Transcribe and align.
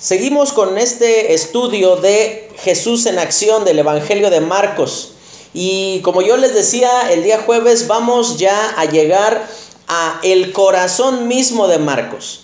Seguimos 0.00 0.52
con 0.52 0.78
este 0.78 1.34
estudio 1.34 1.96
de 1.96 2.50
Jesús 2.62 3.06
en 3.06 3.18
acción 3.18 3.64
del 3.64 3.80
Evangelio 3.80 4.30
de 4.30 4.40
Marcos. 4.40 5.14
Y 5.52 6.00
como 6.02 6.22
yo 6.22 6.36
les 6.36 6.54
decía, 6.54 7.10
el 7.10 7.24
día 7.24 7.42
jueves 7.44 7.88
vamos 7.88 8.38
ya 8.38 8.74
a 8.76 8.84
llegar 8.84 9.44
a 9.88 10.20
el 10.22 10.52
corazón 10.52 11.26
mismo 11.26 11.66
de 11.66 11.78
Marcos. 11.78 12.42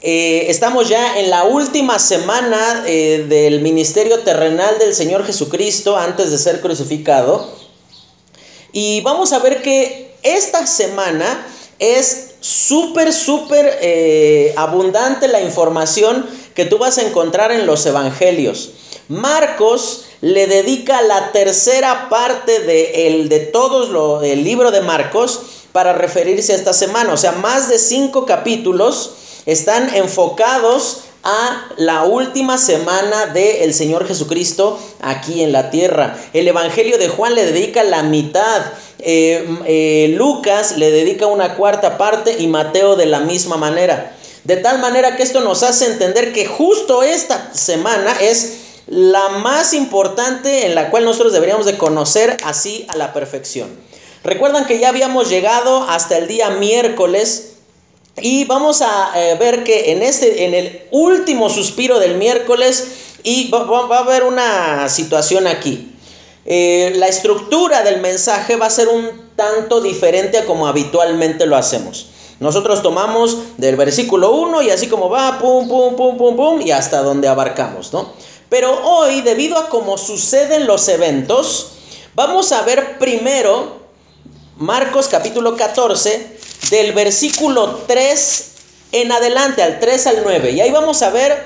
Eh, 0.00 0.46
estamos 0.48 0.88
ya 0.88 1.18
en 1.18 1.28
la 1.28 1.42
última 1.42 1.98
semana 1.98 2.84
eh, 2.86 3.26
del 3.28 3.62
ministerio 3.62 4.20
terrenal 4.20 4.78
del 4.78 4.94
Señor 4.94 5.26
Jesucristo 5.26 5.96
antes 5.96 6.30
de 6.30 6.38
ser 6.38 6.60
crucificado. 6.60 7.52
Y 8.72 9.00
vamos 9.00 9.32
a 9.32 9.40
ver 9.40 9.60
que 9.62 10.14
esta 10.22 10.68
semana 10.68 11.46
es 11.80 12.31
súper, 12.42 13.12
súper 13.12 13.78
eh, 13.80 14.52
abundante 14.56 15.28
la 15.28 15.40
información 15.40 16.26
que 16.54 16.66
tú 16.66 16.76
vas 16.76 16.98
a 16.98 17.02
encontrar 17.02 17.52
en 17.52 17.66
los 17.66 17.86
evangelios. 17.86 18.72
Marcos 19.08 20.04
le 20.20 20.46
dedica 20.46 21.00
la 21.02 21.32
tercera 21.32 22.08
parte 22.08 22.60
de, 22.60 23.06
el, 23.06 23.28
de 23.28 23.40
todo 23.40 24.22
el 24.22 24.44
libro 24.44 24.70
de 24.70 24.80
Marcos 24.80 25.40
para 25.72 25.92
referirse 25.92 26.52
a 26.52 26.56
esta 26.56 26.72
semana. 26.72 27.12
O 27.12 27.16
sea, 27.16 27.32
más 27.32 27.68
de 27.68 27.78
cinco 27.78 28.26
capítulos 28.26 29.12
están 29.46 29.94
enfocados 29.94 31.02
a 31.22 31.68
la 31.76 32.04
última 32.04 32.58
semana 32.58 33.26
del 33.26 33.72
Señor 33.74 34.06
Jesucristo 34.06 34.78
aquí 35.00 35.42
en 35.42 35.52
la 35.52 35.70
tierra. 35.70 36.18
El 36.32 36.48
Evangelio 36.48 36.98
de 36.98 37.08
Juan 37.08 37.34
le 37.34 37.46
dedica 37.46 37.84
la 37.84 38.02
mitad, 38.02 38.62
eh, 38.98 39.46
eh, 39.66 40.14
Lucas 40.16 40.76
le 40.78 40.90
dedica 40.90 41.26
una 41.26 41.54
cuarta 41.54 41.98
parte 41.98 42.36
y 42.38 42.46
Mateo 42.46 42.96
de 42.96 43.06
la 43.06 43.20
misma 43.20 43.56
manera. 43.56 44.16
De 44.44 44.56
tal 44.56 44.80
manera 44.80 45.16
que 45.16 45.22
esto 45.22 45.40
nos 45.40 45.62
hace 45.62 45.86
entender 45.86 46.32
que 46.32 46.46
justo 46.46 47.02
esta 47.04 47.54
semana 47.54 48.12
es 48.20 48.58
la 48.88 49.28
más 49.28 49.74
importante 49.74 50.66
en 50.66 50.74
la 50.74 50.90
cual 50.90 51.04
nosotros 51.04 51.32
deberíamos 51.32 51.66
de 51.66 51.78
conocer 51.78 52.36
así 52.44 52.84
a 52.88 52.96
la 52.96 53.12
perfección. 53.12 53.70
Recuerdan 54.24 54.66
que 54.66 54.78
ya 54.78 54.88
habíamos 54.88 55.28
llegado 55.28 55.84
hasta 55.88 56.18
el 56.18 56.26
día 56.26 56.50
miércoles 56.50 57.51
y 58.20 58.44
vamos 58.44 58.82
a 58.82 59.12
eh, 59.16 59.36
ver 59.36 59.64
que 59.64 59.92
en, 59.92 60.02
este, 60.02 60.44
en 60.44 60.54
el 60.54 60.82
último 60.90 61.48
suspiro 61.48 61.98
del 61.98 62.16
miércoles 62.16 63.18
y 63.22 63.50
va, 63.50 63.96
a 63.96 64.00
haber 64.00 64.24
una 64.24 64.88
situación 64.88 65.46
aquí. 65.46 65.88
Eh, 66.44 66.94
la 66.96 67.06
estructura 67.06 67.82
del 67.82 68.00
mensaje 68.00 68.56
va 68.56 68.66
a 68.66 68.70
ser 68.70 68.88
un 68.88 69.30
tanto 69.36 69.80
diferente 69.80 70.38
a 70.38 70.44
como 70.44 70.66
habitualmente 70.66 71.46
lo 71.46 71.56
hacemos. 71.56 72.08
Nosotros 72.40 72.82
tomamos 72.82 73.38
del 73.56 73.76
versículo 73.76 74.32
1 74.32 74.62
y 74.62 74.70
así 74.70 74.88
como 74.88 75.08
va, 75.08 75.38
pum, 75.38 75.68
pum, 75.68 75.94
pum, 75.94 76.16
pum, 76.16 76.36
pum, 76.36 76.60
y 76.60 76.72
hasta 76.72 77.02
donde 77.02 77.28
abarcamos, 77.28 77.92
¿no? 77.92 78.12
Pero 78.48 78.84
hoy, 78.84 79.22
debido 79.22 79.56
a 79.56 79.68
cómo 79.68 79.96
suceden 79.96 80.66
los 80.66 80.88
eventos, 80.88 81.68
vamos 82.14 82.52
a 82.52 82.62
ver 82.62 82.98
primero 82.98 83.81
Marcos 84.62 85.08
capítulo 85.08 85.56
14, 85.56 86.24
del 86.70 86.92
versículo 86.92 87.82
3 87.88 88.50
en 88.92 89.10
adelante, 89.10 89.60
al 89.60 89.80
3 89.80 90.06
al 90.06 90.22
9. 90.22 90.52
Y 90.52 90.60
ahí 90.60 90.70
vamos 90.70 91.02
a 91.02 91.10
ver 91.10 91.44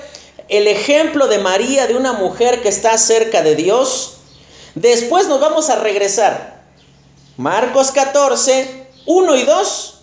el 0.51 0.67
ejemplo 0.67 1.27
de 1.27 1.39
María, 1.39 1.87
de 1.87 1.97
una 1.97 2.13
mujer 2.13 2.61
que 2.61 2.69
está 2.69 2.99
cerca 2.99 3.41
de 3.41 3.57
Dios. 3.57 4.19
Después 4.75 5.29
nos 5.29 5.41
vamos 5.41 5.71
a 5.71 5.77
regresar. 5.77 6.63
Marcos 7.39 7.91
14, 7.91 8.87
1 9.07 9.37
y 9.37 9.43
2 9.45 9.95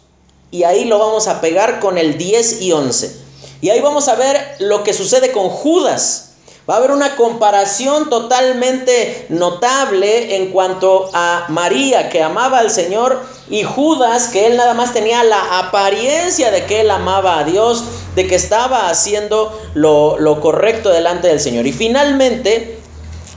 y 0.50 0.64
ahí 0.64 0.86
lo 0.86 0.98
vamos 0.98 1.28
a 1.28 1.40
pegar 1.40 1.80
con 1.80 2.00
el 2.00 2.18
10 2.18 2.64
y 2.64 2.72
11. 2.72 3.16
Y 3.62 3.70
ahí 3.70 3.80
vamos 3.80 4.08
a 4.08 4.16
ver 4.16 4.56
lo 4.58 4.84
que 4.84 4.92
sucede 4.92 5.32
con 5.32 5.50
Judas. 5.50 6.33
Va 6.70 6.76
a 6.76 6.78
haber 6.78 6.92
una 6.92 7.18
comparación 7.18 8.10
totalmente 8.10 9.26
notable 9.28 10.38
en 10.38 10.52
cuanto 10.52 11.10
a 11.14 11.46
María, 11.50 12.10
que 12.10 12.24
amaba 12.24 12.60
al 12.60 12.72
Señor, 12.72 13.22
y 13.50 13.64
Judas, 13.64 14.30
que 14.30 14.48
él 14.48 14.56
nada 14.56 14.74
más 14.74 14.94
tenía 14.94 15.24
la 15.26 15.60
apariencia 15.60 16.52
de 16.52 16.66
que 16.66 16.82
él 16.82 16.92
amaba 16.92 17.40
a 17.40 17.44
Dios, 17.44 17.84
de 18.16 18.28
que 18.28 18.36
estaba 18.36 18.90
haciendo 18.90 19.60
lo, 19.74 20.18
lo 20.20 20.40
correcto 20.40 20.90
delante 20.90 21.28
del 21.28 21.42
Señor. 21.42 21.68
Y 21.68 21.74
finalmente, 21.74 22.80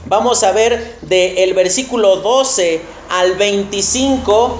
Vamos 0.09 0.41
a 0.43 0.53
ver 0.53 0.95
del 1.01 1.53
versículo 1.53 2.17
12 2.17 2.79
al 3.09 3.33
25 3.33 4.57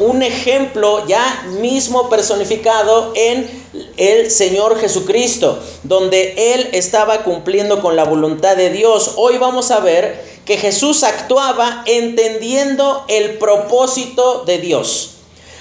un 0.00 0.22
ejemplo 0.22 1.06
ya 1.06 1.46
mismo 1.58 2.10
personificado 2.10 3.12
en 3.14 3.48
el 3.96 4.30
Señor 4.30 4.78
Jesucristo, 4.78 5.58
donde 5.84 6.52
Él 6.52 6.68
estaba 6.72 7.22
cumpliendo 7.22 7.80
con 7.80 7.96
la 7.96 8.04
voluntad 8.04 8.58
de 8.58 8.68
Dios. 8.68 9.12
Hoy 9.16 9.38
vamos 9.38 9.70
a 9.70 9.80
ver 9.80 10.22
que 10.44 10.58
Jesús 10.58 11.02
actuaba 11.02 11.82
entendiendo 11.86 13.06
el 13.08 13.38
propósito 13.38 14.44
de 14.44 14.58
Dios. 14.58 15.12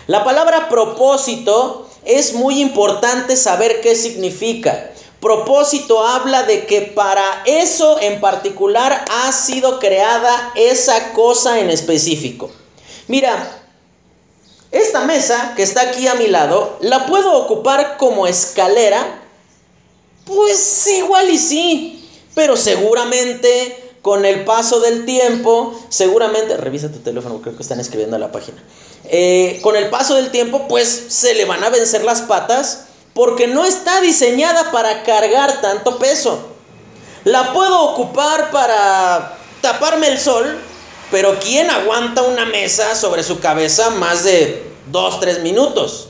La 0.07 0.25
palabra 0.25 0.67
propósito 0.67 1.87
es 2.03 2.33
muy 2.33 2.59
importante 2.59 3.37
saber 3.37 3.79
qué 3.79 3.95
significa. 3.95 4.91
Propósito 5.21 6.05
habla 6.05 6.43
de 6.43 6.65
que 6.65 6.81
para 6.81 7.43
eso 7.45 7.99
en 7.99 8.21
particular 8.21 9.03
ha 9.11 9.31
sido 9.33 9.79
creada 9.79 10.53
esa 10.55 11.11
cosa 11.11 11.59
en 11.59 11.69
específico. 11.69 12.49
Mira, 13.07 13.59
esta 14.71 15.01
mesa 15.01 15.53
que 15.57 15.63
está 15.63 15.81
aquí 15.81 16.07
a 16.07 16.15
mi 16.15 16.27
lado, 16.27 16.77
¿la 16.79 17.05
puedo 17.07 17.33
ocupar 17.33 17.97
como 17.97 18.27
escalera? 18.27 19.21
Pues 20.25 20.87
igual 20.87 21.29
y 21.29 21.37
sí, 21.37 22.09
pero 22.35 22.55
seguramente 22.55 23.89
con 24.01 24.25
el 24.25 24.45
paso 24.45 24.79
del 24.79 25.05
tiempo, 25.05 25.77
seguramente, 25.89 26.55
revisa 26.55 26.91
tu 26.91 26.99
teléfono, 26.99 27.41
creo 27.41 27.57
que 27.57 27.63
están 27.63 27.81
escribiendo 27.81 28.17
la 28.17 28.31
página, 28.31 28.63
eh, 29.05 29.59
con 29.61 29.75
el 29.75 29.89
paso 29.89 30.15
del 30.15 30.31
tiempo, 30.31 30.67
pues 30.69 30.87
se 31.09 31.33
le 31.33 31.43
van 31.45 31.63
a 31.63 31.69
vencer 31.69 32.05
las 32.05 32.21
patas 32.21 32.85
porque 33.13 33.47
no 33.47 33.65
está 33.65 34.01
diseñada 34.01 34.71
para 34.71 35.03
cargar 35.03 35.61
tanto 35.61 35.97
peso. 35.97 36.39
La 37.23 37.53
puedo 37.53 37.81
ocupar 37.81 38.51
para 38.51 39.37
taparme 39.61 40.07
el 40.07 40.19
sol, 40.19 40.57
pero 41.11 41.39
¿quién 41.39 41.69
aguanta 41.69 42.21
una 42.21 42.45
mesa 42.45 42.95
sobre 42.95 43.23
su 43.23 43.39
cabeza 43.39 43.89
más 43.91 44.23
de 44.23 44.71
2-3 44.91 45.41
minutos? 45.41 46.09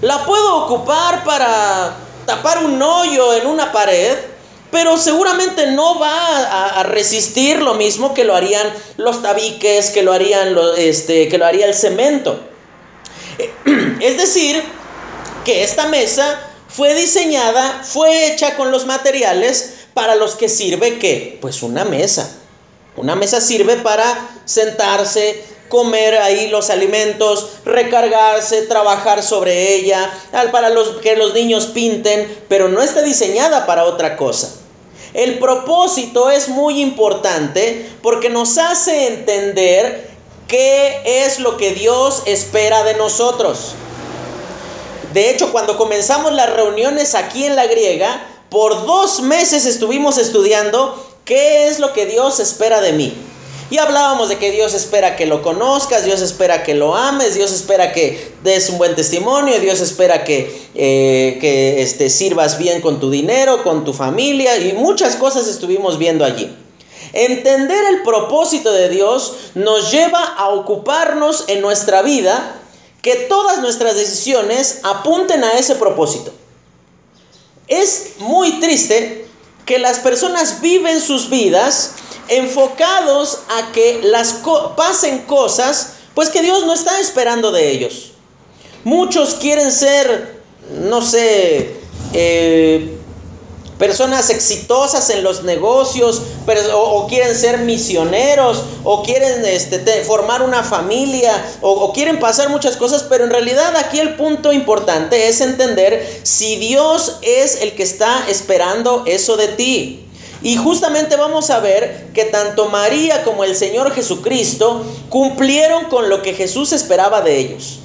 La 0.00 0.26
puedo 0.26 0.64
ocupar 0.64 1.24
para 1.24 1.96
tapar 2.26 2.64
un 2.64 2.80
hoyo 2.82 3.34
en 3.34 3.46
una 3.46 3.72
pared, 3.72 4.16
pero 4.70 4.98
seguramente 4.98 5.70
no 5.70 5.98
va 5.98 6.80
a, 6.80 6.82
resistir 6.82 7.62
lo 7.62 7.74
mismo 7.74 8.12
que 8.12 8.24
lo 8.24 8.34
harían 8.34 8.66
los 8.96 9.22
tabiques, 9.22 9.90
que 9.90 10.02
lo 10.02 10.12
harían 10.12 10.56
este, 10.76 11.28
que 11.28 11.38
lo 11.38 11.46
haría 11.46 11.66
el 11.66 11.74
cemento. 11.74 12.40
Es 14.00 14.18
decir, 14.18 14.62
que 15.44 15.62
esta 15.62 15.88
mesa 15.88 16.40
fue 16.68 16.94
diseñada, 16.94 17.82
fue 17.84 18.32
hecha 18.32 18.56
con 18.56 18.70
los 18.70 18.86
materiales 18.86 19.74
para 19.94 20.16
los 20.16 20.34
que 20.34 20.48
sirve 20.48 20.98
qué? 20.98 21.38
Pues 21.40 21.62
una 21.62 21.84
mesa. 21.84 22.28
Una 22.96 23.14
mesa 23.14 23.40
sirve 23.40 23.76
para 23.76 24.04
sentarse, 24.44 25.42
comer 25.68 26.16
ahí 26.16 26.48
los 26.48 26.70
alimentos, 26.70 27.48
recargarse, 27.64 28.62
trabajar 28.62 29.22
sobre 29.22 29.74
ella, 29.74 30.12
para 30.52 30.70
los, 30.70 30.96
que 31.00 31.16
los 31.16 31.34
niños 31.34 31.66
pinten, 31.66 32.44
pero 32.48 32.68
no 32.68 32.82
está 32.82 33.02
diseñada 33.02 33.66
para 33.66 33.84
otra 33.84 34.16
cosa. 34.16 34.52
El 35.12 35.38
propósito 35.38 36.30
es 36.30 36.48
muy 36.48 36.80
importante 36.80 37.88
porque 38.02 38.30
nos 38.30 38.58
hace 38.58 39.08
entender 39.08 40.10
qué 40.48 41.24
es 41.24 41.38
lo 41.38 41.56
que 41.56 41.72
Dios 41.72 42.22
espera 42.26 42.82
de 42.82 42.94
nosotros. 42.94 43.74
De 45.14 45.30
hecho, 45.30 45.52
cuando 45.52 45.78
comenzamos 45.78 46.32
las 46.32 46.52
reuniones 46.52 47.14
aquí 47.14 47.44
en 47.44 47.54
la 47.54 47.68
griega, 47.68 48.26
por 48.50 48.84
dos 48.84 49.22
meses 49.22 49.64
estuvimos 49.64 50.18
estudiando 50.18 51.00
qué 51.24 51.68
es 51.68 51.78
lo 51.78 51.92
que 51.92 52.04
Dios 52.04 52.40
espera 52.40 52.80
de 52.80 52.94
mí. 52.94 53.14
Y 53.70 53.78
hablábamos 53.78 54.28
de 54.28 54.38
que 54.38 54.50
Dios 54.50 54.74
espera 54.74 55.14
que 55.14 55.26
lo 55.26 55.40
conozcas, 55.40 56.04
Dios 56.04 56.20
espera 56.20 56.64
que 56.64 56.74
lo 56.74 56.96
ames, 56.96 57.36
Dios 57.36 57.52
espera 57.52 57.92
que 57.92 58.32
des 58.42 58.68
un 58.68 58.78
buen 58.78 58.96
testimonio, 58.96 59.60
Dios 59.60 59.80
espera 59.80 60.24
que, 60.24 60.68
eh, 60.74 61.38
que 61.40 61.80
este, 61.80 62.10
sirvas 62.10 62.58
bien 62.58 62.80
con 62.80 62.98
tu 62.98 63.08
dinero, 63.08 63.62
con 63.62 63.84
tu 63.84 63.92
familia 63.92 64.56
y 64.56 64.72
muchas 64.72 65.14
cosas 65.14 65.46
estuvimos 65.46 65.96
viendo 65.96 66.24
allí. 66.24 66.52
Entender 67.12 67.84
el 67.90 68.02
propósito 68.02 68.72
de 68.72 68.88
Dios 68.88 69.34
nos 69.54 69.92
lleva 69.92 70.24
a 70.24 70.48
ocuparnos 70.48 71.44
en 71.46 71.60
nuestra 71.60 72.02
vida 72.02 72.60
que 73.04 73.16
todas 73.16 73.58
nuestras 73.58 73.96
decisiones 73.96 74.80
apunten 74.82 75.44
a 75.44 75.58
ese 75.58 75.74
propósito. 75.74 76.32
Es 77.68 78.12
muy 78.18 78.60
triste 78.60 79.26
que 79.66 79.78
las 79.78 79.98
personas 79.98 80.62
viven 80.62 81.02
sus 81.02 81.28
vidas 81.28 81.90
enfocados 82.28 83.40
a 83.58 83.72
que 83.72 84.00
las 84.04 84.40
pasen 84.74 85.18
cosas, 85.26 85.96
pues 86.14 86.30
que 86.30 86.40
Dios 86.40 86.64
no 86.64 86.72
está 86.72 86.98
esperando 86.98 87.52
de 87.52 87.72
ellos. 87.72 88.12
Muchos 88.84 89.34
quieren 89.34 89.70
ser, 89.70 90.40
no 90.70 91.02
sé, 91.02 91.76
eh, 92.14 92.93
personas 93.78 94.30
exitosas 94.30 95.10
en 95.10 95.24
los 95.24 95.42
negocios, 95.42 96.22
o, 96.74 97.06
quieren 97.08 97.34
ser 97.34 97.58
misioneros, 97.58 98.62
o 98.84 99.02
quieren 99.02 99.44
este, 99.44 100.04
formar 100.04 100.42
una 100.42 100.62
familia, 100.62 101.32
o, 101.60 101.70
o 101.70 101.92
quieren 101.92 102.20
pasar 102.20 102.50
muchas 102.50 102.76
cosas, 102.76 103.04
pero 103.08 103.24
en 103.24 103.30
realidad 103.30 103.76
aquí 103.76 103.98
el 103.98 104.14
punto 104.16 104.52
importante 104.52 105.28
es 105.28 105.40
entender 105.40 106.20
si 106.22 106.56
Dios 106.56 107.18
es 107.22 107.62
el 107.62 107.74
que 107.74 107.82
está 107.82 108.28
esperando 108.28 109.04
eso 109.06 109.36
de 109.36 109.48
ti. 109.48 110.00
Y 110.42 110.56
justamente 110.56 111.16
vamos 111.16 111.48
a 111.48 111.58
ver 111.60 112.10
que 112.12 112.24
tanto 112.26 112.68
María 112.68 113.24
como 113.24 113.44
el 113.44 113.56
Señor 113.56 113.92
Jesucristo 113.92 114.84
cumplieron 115.08 115.86
con 115.86 116.10
lo 116.10 116.20
que 116.20 116.34
Jesús 116.34 116.72
esperaba 116.72 117.22
de 117.22 117.38
ellos. 117.38 117.78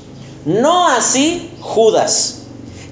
No 0.45 0.87
así 0.87 1.51
Judas 1.61 2.38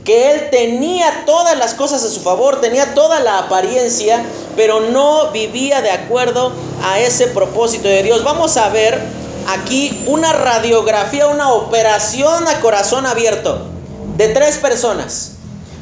que 0.08 0.32
él 0.32 0.50
tenía 0.50 1.26
todas 1.26 1.58
las 1.58 1.74
cosas 1.74 2.02
a 2.02 2.08
su 2.08 2.22
favor, 2.22 2.62
tenía 2.62 2.94
toda 2.94 3.20
la 3.20 3.40
apariencia, 3.40 4.24
pero 4.56 4.80
no 4.80 5.32
vivía 5.32 5.82
de 5.82 5.92
acuerdo 5.92 6.54
a 6.82 7.02
ese 7.02 7.28
propósito 7.28 7.90
de 7.90 8.04
Dios. 8.04 8.24
Vamos 8.24 8.56
a 8.56 8.70
ver 8.70 9.02
aquí 9.50 10.06
una 10.08 10.32
radiografía, 10.32 11.28
una 11.28 11.52
operación 11.52 12.48
a 12.48 12.62
corazón 12.62 13.06
abierto 13.06 13.68
de 14.16 14.30
tres 14.30 14.56
personas. 14.60 15.34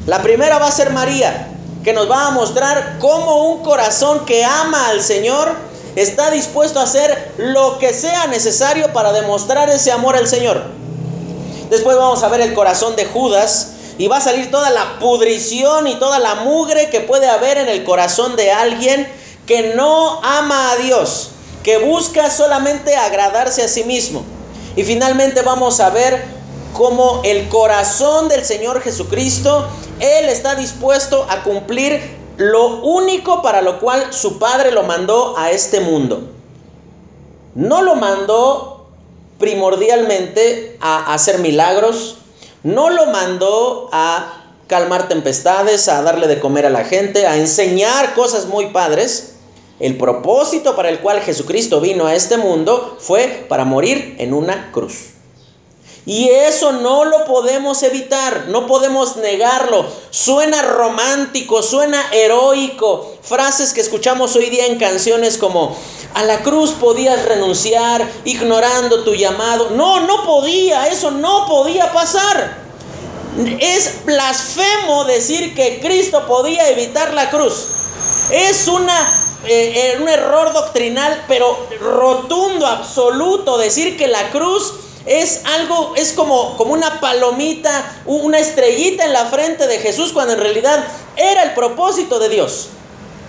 La 0.06 0.20
primera 0.22 0.58
va 0.58 0.66
a 0.66 0.72
ser 0.72 0.90
María, 0.90 1.50
que 1.84 1.92
nos 1.92 2.10
va 2.10 2.26
a 2.26 2.30
mostrar 2.32 2.96
cómo 2.98 3.52
un 3.52 3.62
corazón 3.62 4.26
que 4.26 4.44
ama 4.44 4.88
al 4.88 5.04
Señor 5.04 5.54
está 5.94 6.32
dispuesto 6.32 6.80
a 6.80 6.82
hacer 6.82 7.32
lo 7.36 7.78
que 7.78 7.94
sea 7.94 8.26
necesario 8.26 8.92
para 8.92 9.12
demostrar 9.12 9.70
ese 9.70 9.92
amor 9.92 10.16
al 10.16 10.26
Señor. 10.26 10.64
Después 11.70 11.96
vamos 11.96 12.24
a 12.24 12.28
ver 12.28 12.40
el 12.40 12.54
corazón 12.54 12.96
de 12.96 13.04
Judas, 13.04 13.75
y 13.98 14.08
va 14.08 14.18
a 14.18 14.20
salir 14.20 14.50
toda 14.50 14.70
la 14.70 14.98
pudrición 14.98 15.86
y 15.86 15.94
toda 15.96 16.18
la 16.18 16.36
mugre 16.36 16.90
que 16.90 17.00
puede 17.00 17.28
haber 17.28 17.58
en 17.58 17.68
el 17.68 17.84
corazón 17.84 18.36
de 18.36 18.52
alguien 18.52 19.06
que 19.46 19.74
no 19.74 20.20
ama 20.22 20.72
a 20.72 20.76
Dios, 20.76 21.30
que 21.62 21.78
busca 21.78 22.30
solamente 22.30 22.96
agradarse 22.96 23.62
a 23.62 23.68
sí 23.68 23.84
mismo. 23.84 24.24
Y 24.76 24.82
finalmente 24.82 25.42
vamos 25.42 25.80
a 25.80 25.90
ver 25.90 26.24
cómo 26.74 27.22
el 27.24 27.48
corazón 27.48 28.28
del 28.28 28.44
Señor 28.44 28.82
Jesucristo, 28.82 29.66
Él 30.00 30.28
está 30.28 30.54
dispuesto 30.54 31.26
a 31.30 31.42
cumplir 31.42 32.16
lo 32.36 32.82
único 32.82 33.40
para 33.40 33.62
lo 33.62 33.80
cual 33.80 34.12
su 34.12 34.38
Padre 34.38 34.72
lo 34.72 34.82
mandó 34.82 35.38
a 35.38 35.50
este 35.50 35.80
mundo. 35.80 36.28
No 37.54 37.80
lo 37.80 37.94
mandó 37.94 38.88
primordialmente 39.38 40.76
a 40.80 41.14
hacer 41.14 41.38
milagros, 41.38 42.18
no 42.66 42.90
lo 42.90 43.06
mandó 43.06 43.88
a 43.92 44.42
calmar 44.66 45.06
tempestades, 45.06 45.88
a 45.88 46.02
darle 46.02 46.26
de 46.26 46.40
comer 46.40 46.66
a 46.66 46.70
la 46.70 46.84
gente, 46.84 47.24
a 47.24 47.36
enseñar 47.36 48.14
cosas 48.14 48.46
muy 48.46 48.70
padres. 48.70 49.36
El 49.78 49.96
propósito 49.96 50.74
para 50.74 50.88
el 50.88 50.98
cual 50.98 51.20
Jesucristo 51.20 51.80
vino 51.80 52.06
a 52.06 52.16
este 52.16 52.38
mundo 52.38 52.96
fue 52.98 53.46
para 53.48 53.64
morir 53.64 54.16
en 54.18 54.34
una 54.34 54.72
cruz. 54.72 55.15
Y 56.06 56.28
eso 56.28 56.70
no 56.70 57.04
lo 57.04 57.24
podemos 57.24 57.82
evitar, 57.82 58.44
no 58.46 58.68
podemos 58.68 59.16
negarlo. 59.16 59.84
Suena 60.10 60.62
romántico, 60.62 61.64
suena 61.64 62.00
heroico. 62.12 63.12
Frases 63.22 63.72
que 63.72 63.80
escuchamos 63.80 64.36
hoy 64.36 64.48
día 64.48 64.66
en 64.66 64.78
canciones 64.78 65.36
como, 65.36 65.76
a 66.14 66.22
la 66.22 66.44
cruz 66.44 66.70
podías 66.70 67.24
renunciar 67.24 68.08
ignorando 68.24 69.02
tu 69.02 69.14
llamado. 69.14 69.70
No, 69.70 69.98
no 70.06 70.24
podía, 70.24 70.86
eso 70.86 71.10
no 71.10 71.46
podía 71.48 71.92
pasar. 71.92 72.56
Es 73.58 74.04
blasfemo 74.04 75.06
decir 75.06 75.56
que 75.56 75.80
Cristo 75.80 76.24
podía 76.28 76.68
evitar 76.70 77.14
la 77.14 77.30
cruz. 77.30 77.66
Es 78.30 78.68
eh, 78.68 78.72
eh, 79.48 79.98
un 80.00 80.08
error 80.08 80.52
doctrinal, 80.52 81.24
pero 81.26 81.66
rotundo, 81.80 82.64
absoluto, 82.64 83.58
decir 83.58 83.96
que 83.96 84.06
la 84.06 84.30
cruz 84.30 84.72
es 85.06 85.42
algo, 85.44 85.94
es 85.96 86.12
como, 86.12 86.56
como 86.56 86.72
una 86.72 87.00
palomita, 87.00 87.96
una 88.06 88.38
estrellita 88.38 89.04
en 89.04 89.12
la 89.12 89.26
frente 89.26 89.66
de 89.66 89.78
Jesús, 89.78 90.12
cuando 90.12 90.34
en 90.34 90.40
realidad 90.40 90.84
era 91.16 91.44
el 91.44 91.54
propósito 91.54 92.18
de 92.18 92.28
Dios. 92.28 92.68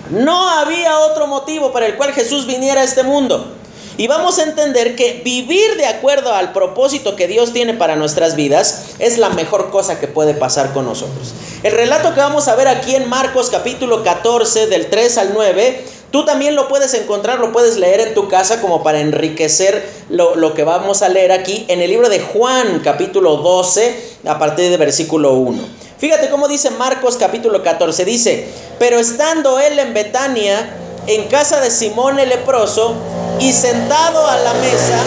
No 0.09 0.49
había 0.49 0.99
otro 0.99 1.27
motivo 1.27 1.71
para 1.71 1.85
el 1.85 1.95
cual 1.95 2.13
Jesús 2.13 2.47
viniera 2.47 2.81
a 2.81 2.83
este 2.83 3.03
mundo. 3.03 3.53
Y 3.97 4.07
vamos 4.07 4.37
a 4.37 4.43
entender 4.43 4.95
que 4.95 5.21
vivir 5.25 5.75
de 5.75 5.87
acuerdo 5.87 6.31
al 6.31 6.53
propósito 6.53 7.15
que 7.15 7.27
Dios 7.27 7.51
tiene 7.51 7.73
para 7.73 7.95
nuestras 7.95 8.35
vidas 8.35 8.95
es 8.99 9.17
la 9.17 9.29
mejor 9.29 9.71
cosa 9.71 9.99
que 9.99 10.07
puede 10.07 10.35
pasar 10.35 10.71
con 10.71 10.85
nosotros. 10.85 11.33
El 11.63 11.71
relato 11.71 12.13
que 12.13 12.19
vamos 12.19 12.47
a 12.47 12.55
ver 12.55 12.67
aquí 12.67 12.95
en 12.95 13.09
Marcos 13.09 13.49
capítulo 13.49 14.03
14 14.03 14.67
del 14.67 14.91
3 14.91 15.17
al 15.17 15.33
9, 15.33 15.85
tú 16.11 16.25
también 16.25 16.55
lo 16.55 16.67
puedes 16.67 16.93
encontrar, 16.93 17.39
lo 17.39 17.51
puedes 17.51 17.77
leer 17.77 17.99
en 18.01 18.13
tu 18.13 18.27
casa 18.29 18.61
como 18.61 18.83
para 18.83 18.99
enriquecer 18.99 19.87
lo, 20.09 20.35
lo 20.35 20.53
que 20.53 20.63
vamos 20.63 21.01
a 21.01 21.09
leer 21.09 21.31
aquí 21.31 21.65
en 21.67 21.81
el 21.81 21.89
libro 21.89 22.09
de 22.09 22.19
Juan 22.19 22.81
capítulo 22.83 23.37
12 23.37 24.17
a 24.25 24.39
partir 24.39 24.69
de 24.69 24.77
versículo 24.77 25.33
1. 25.33 25.87
Fíjate 25.97 26.29
cómo 26.29 26.47
dice 26.47 26.69
Marcos 26.71 27.17
capítulo 27.17 27.63
14. 27.63 28.05
Dice, 28.05 28.47
pero 28.77 28.99
estando 28.99 29.59
él 29.59 29.79
en 29.79 29.93
Betania, 29.93 30.69
en 31.07 31.27
casa 31.27 31.59
de 31.59 31.71
Simón 31.71 32.19
el 32.19 32.29
leproso, 32.29 32.93
y 33.39 33.51
sentado 33.51 34.27
a 34.27 34.37
la 34.37 34.53
mesa, 34.55 34.99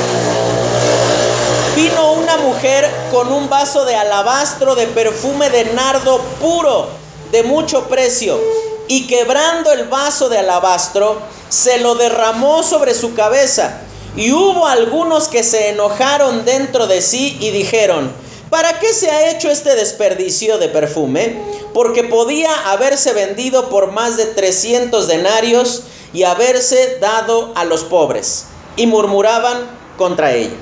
vino 1.77 2.13
una 2.15 2.37
mujer 2.39 2.89
con 3.13 3.33
un 3.33 3.49
vaso 3.49 3.85
de 3.85 3.95
alabastro 3.95 4.75
de 4.75 4.87
perfume 4.89 5.51
de 5.51 5.65
nardo 5.67 6.21
puro, 6.41 6.89
de 7.31 7.43
mucho 7.45 7.85
precio, 7.89 8.41
y 8.91 9.07
quebrando 9.07 9.71
el 9.71 9.85
vaso 9.85 10.29
de 10.29 10.39
alabastro, 10.39 11.21
se 11.49 11.79
lo 11.79 11.95
derramó 11.95 12.65
sobre 12.65 12.93
su 12.93 13.15
cabeza. 13.15 13.83
Y 14.17 14.33
hubo 14.33 14.67
algunos 14.67 15.29
que 15.29 15.45
se 15.45 15.69
enojaron 15.69 16.45
dentro 16.45 16.89
de 16.89 17.01
sí 17.01 17.39
y 17.39 17.53
dijeron, 17.53 18.11
¿Para 18.51 18.81
qué 18.81 18.93
se 18.93 19.09
ha 19.09 19.31
hecho 19.31 19.49
este 19.49 19.77
desperdicio 19.77 20.59
de 20.59 20.69
perfume? 20.69 21.41
Porque 21.73 22.03
podía 22.03 22.53
haberse 22.73 23.13
vendido 23.13 23.69
por 23.69 23.93
más 23.93 24.17
de 24.17 24.27
300 24.27 25.07
denarios 25.07 25.85
y 26.13 26.25
haberse 26.25 26.99
dado 26.99 27.53
a 27.55 27.65
los 27.65 27.85
pobres. 27.85 28.47
Y 28.75 28.89
murmuraban 28.89 29.71
contra 29.99 30.33
ella. 30.33 30.57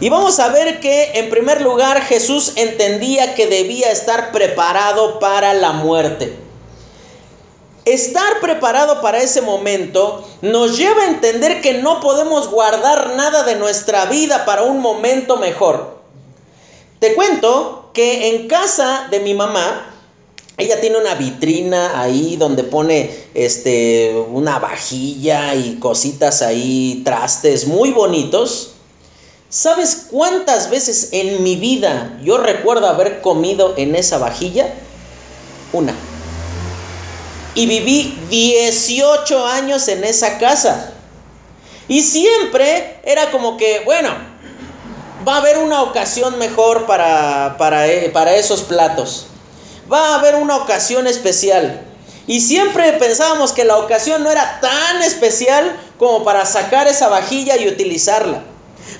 Y 0.00 0.08
vamos 0.08 0.40
a 0.40 0.48
ver 0.48 0.80
que 0.80 1.12
en 1.14 1.30
primer 1.30 1.60
lugar 1.60 2.02
Jesús 2.02 2.54
entendía 2.56 3.36
que 3.36 3.46
debía 3.46 3.92
estar 3.92 4.32
preparado 4.32 5.20
para 5.20 5.54
la 5.54 5.70
muerte. 5.70 6.47
Estar 7.88 8.40
preparado 8.42 9.00
para 9.00 9.22
ese 9.22 9.40
momento 9.40 10.22
nos 10.42 10.76
lleva 10.76 11.04
a 11.04 11.08
entender 11.08 11.62
que 11.62 11.72
no 11.72 12.00
podemos 12.00 12.50
guardar 12.50 13.14
nada 13.16 13.44
de 13.44 13.56
nuestra 13.56 14.04
vida 14.04 14.44
para 14.44 14.62
un 14.64 14.80
momento 14.80 15.38
mejor. 15.38 15.96
Te 16.98 17.14
cuento 17.14 17.88
que 17.94 18.28
en 18.28 18.46
casa 18.46 19.08
de 19.10 19.20
mi 19.20 19.32
mamá, 19.32 19.94
ella 20.58 20.82
tiene 20.82 20.98
una 20.98 21.14
vitrina 21.14 21.98
ahí 21.98 22.36
donde 22.36 22.62
pone 22.62 23.10
este 23.32 24.22
una 24.32 24.58
vajilla 24.58 25.54
y 25.54 25.78
cositas 25.78 26.42
ahí, 26.42 27.00
trastes 27.06 27.66
muy 27.66 27.92
bonitos. 27.92 28.72
¿Sabes 29.48 30.08
cuántas 30.10 30.68
veces 30.68 31.08
en 31.12 31.42
mi 31.42 31.56
vida 31.56 32.20
yo 32.22 32.36
recuerdo 32.36 32.86
haber 32.86 33.22
comido 33.22 33.72
en 33.78 33.96
esa 33.96 34.18
vajilla? 34.18 34.74
Una. 35.72 36.07
Y 37.54 37.66
viví 37.66 38.18
18 38.30 39.46
años 39.46 39.88
en 39.88 40.04
esa 40.04 40.38
casa. 40.38 40.92
Y 41.88 42.02
siempre 42.02 43.00
era 43.02 43.30
como 43.30 43.56
que, 43.56 43.82
bueno, 43.84 44.10
va 45.26 45.36
a 45.36 45.38
haber 45.38 45.58
una 45.58 45.82
ocasión 45.82 46.38
mejor 46.38 46.86
para, 46.86 47.56
eh, 47.86 48.10
para, 48.10 48.36
esos 48.36 48.62
platos. 48.62 49.26
Va 49.90 50.08
a 50.08 50.14
haber 50.16 50.36
una 50.36 50.56
ocasión 50.56 51.06
especial. 51.06 51.80
Y 52.26 52.40
siempre 52.40 52.92
pensábamos 52.94 53.52
que 53.52 53.64
la 53.64 53.78
ocasión 53.78 54.22
no 54.22 54.30
era 54.30 54.60
tan 54.60 55.02
especial 55.02 55.74
como 55.98 56.24
para 56.24 56.44
sacar 56.44 56.86
esa 56.86 57.08
vajilla 57.08 57.56
y 57.56 57.68
utilizarla. 57.68 58.42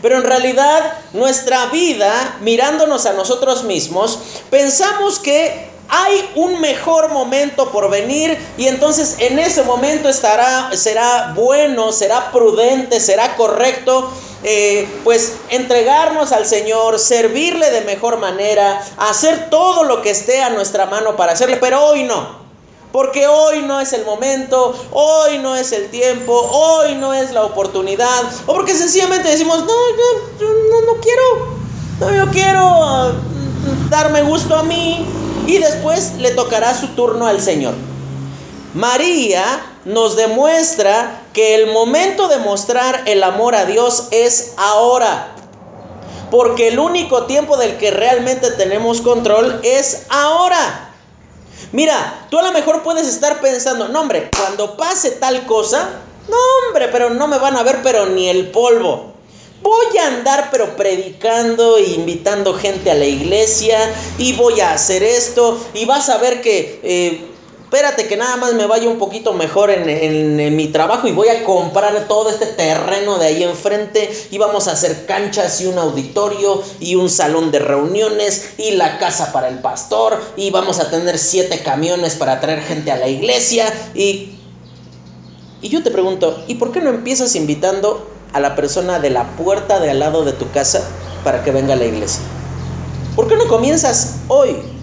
Pero 0.02 0.16
en 0.16 0.24
realidad 0.24 0.92
nuestra 1.12 1.66
vida, 1.66 2.38
mirándonos 2.40 3.06
a 3.06 3.12
nosotros 3.12 3.64
mismos, 3.64 4.18
pensamos 4.50 5.18
que 5.18 5.68
hay 5.88 6.30
un 6.34 6.60
mejor 6.60 7.10
momento 7.10 7.70
por 7.70 7.90
venir 7.90 8.38
y 8.58 8.66
entonces 8.66 9.16
en 9.20 9.38
ese 9.38 9.62
momento 9.62 10.08
estará, 10.08 10.70
será 10.76 11.32
bueno, 11.34 11.92
será 11.92 12.30
prudente, 12.30 13.00
será 13.00 13.36
correcto, 13.36 14.10
eh, 14.44 14.86
pues 15.02 15.34
entregarnos 15.48 16.32
al 16.32 16.46
Señor, 16.46 16.98
servirle 16.98 17.70
de 17.70 17.80
mejor 17.82 18.18
manera, 18.18 18.84
hacer 18.98 19.48
todo 19.48 19.84
lo 19.84 20.02
que 20.02 20.10
esté 20.10 20.42
a 20.42 20.50
nuestra 20.50 20.86
mano 20.86 21.16
para 21.16 21.32
hacerle, 21.32 21.56
pero 21.56 21.82
hoy 21.86 22.04
no. 22.04 22.47
Porque 22.92 23.26
hoy 23.26 23.62
no 23.62 23.80
es 23.80 23.92
el 23.92 24.04
momento, 24.04 24.74
hoy 24.92 25.38
no 25.38 25.56
es 25.56 25.72
el 25.72 25.90
tiempo, 25.90 26.32
hoy 26.32 26.94
no 26.94 27.12
es 27.12 27.32
la 27.32 27.44
oportunidad, 27.44 28.24
o 28.46 28.54
porque 28.54 28.74
sencillamente 28.74 29.28
decimos, 29.28 29.58
no, 29.58 29.66
yo, 29.66 30.46
no, 30.70 30.92
no 30.92 31.00
quiero, 31.00 31.22
no, 32.00 32.14
yo 32.14 32.30
quiero 32.32 33.12
darme 33.90 34.22
gusto 34.22 34.56
a 34.56 34.62
mí, 34.62 35.06
y 35.46 35.58
después 35.58 36.14
le 36.18 36.32
tocará 36.32 36.78
su 36.78 36.88
turno 36.88 37.26
al 37.26 37.40
Señor. 37.40 37.74
María 38.74 39.44
nos 39.86 40.14
demuestra 40.14 41.22
que 41.32 41.54
el 41.54 41.72
momento 41.72 42.28
de 42.28 42.36
mostrar 42.36 43.04
el 43.06 43.22
amor 43.22 43.54
a 43.54 43.64
Dios 43.64 44.08
es 44.10 44.52
ahora. 44.58 45.34
Porque 46.30 46.68
el 46.68 46.78
único 46.78 47.24
tiempo 47.24 47.56
del 47.56 47.78
que 47.78 47.90
realmente 47.90 48.50
tenemos 48.50 49.00
control 49.00 49.60
es 49.62 50.04
ahora. 50.10 50.87
Mira, 51.72 52.26
tú 52.30 52.38
a 52.38 52.42
lo 52.42 52.52
mejor 52.52 52.82
puedes 52.82 53.06
estar 53.06 53.40
pensando, 53.40 53.88
no 53.88 54.00
hombre, 54.00 54.30
cuando 54.36 54.76
pase 54.76 55.12
tal 55.12 55.44
cosa, 55.46 55.90
no 56.28 56.36
hombre, 56.66 56.88
pero 56.88 57.10
no 57.10 57.28
me 57.28 57.38
van 57.38 57.56
a 57.56 57.62
ver, 57.62 57.80
pero 57.82 58.06
ni 58.06 58.28
el 58.28 58.50
polvo. 58.50 59.12
Voy 59.60 59.98
a 59.98 60.06
andar 60.06 60.48
pero 60.50 60.76
predicando 60.76 61.76
e 61.78 61.90
invitando 61.90 62.54
gente 62.54 62.90
a 62.90 62.94
la 62.94 63.04
iglesia 63.04 63.78
y 64.16 64.32
voy 64.34 64.60
a 64.60 64.72
hacer 64.72 65.02
esto 65.02 65.58
y 65.74 65.84
vas 65.84 66.08
a 66.08 66.18
ver 66.18 66.40
que 66.40 66.80
eh, 66.82 67.26
espérate 67.68 68.08
que 68.08 68.16
nada 68.16 68.38
más 68.38 68.54
me 68.54 68.64
vaya 68.66 68.88
un 68.88 68.96
poquito 68.96 69.34
mejor 69.34 69.68
en, 69.70 70.56
mi 70.56 70.68
trabajo 70.68 71.06
y 71.06 71.12
voy 71.12 71.28
a 71.28 71.44
comprar 71.44 72.08
todo 72.08 72.30
este 72.30 72.46
terreno 72.46 73.18
de 73.18 73.26
ahí 73.26 73.42
enfrente 73.42 74.10
y 74.30 74.38
vamos 74.38 74.68
a 74.68 74.72
hacer 74.72 75.04
canchas 75.04 75.60
y 75.60 75.66
un 75.66 75.78
auditorio 75.78 76.62
y 76.80 76.94
un 76.94 77.10
salón 77.10 77.50
de 77.50 77.58
reuniones 77.58 78.54
y 78.56 78.70
la 78.70 78.96
casa 78.96 79.32
para 79.32 79.48
el 79.48 79.58
pastor 79.58 80.18
y 80.34 80.50
vamos 80.50 80.80
a 80.80 80.88
tener 80.88 81.18
siete 81.18 81.62
camiones 81.62 82.14
para 82.14 82.40
traer 82.40 82.62
gente 82.62 82.90
a 82.90 82.96
la 82.96 83.08
iglesia 83.08 83.66
y... 83.94 84.34
Y 85.60 85.70
yo 85.70 85.82
te 85.82 85.90
pregunto, 85.90 86.44
¿y 86.46 86.54
por 86.54 86.70
qué 86.70 86.80
no 86.80 86.88
empiezas 86.88 87.34
invitando 87.34 88.08
a 88.32 88.38
la 88.38 88.54
persona 88.54 89.00
de 89.00 89.10
la 89.10 89.36
puerta 89.36 89.80
de 89.80 89.90
al 89.90 89.98
lado 89.98 90.24
de 90.24 90.32
tu 90.32 90.48
casa 90.52 90.88
para 91.24 91.42
que 91.42 91.50
venga 91.50 91.74
a 91.74 91.76
la 91.76 91.84
iglesia? 91.84 92.22
¿Por 93.16 93.26
qué 93.26 93.36
no 93.36 93.48
comienzas 93.48 94.20
hoy? 94.28 94.77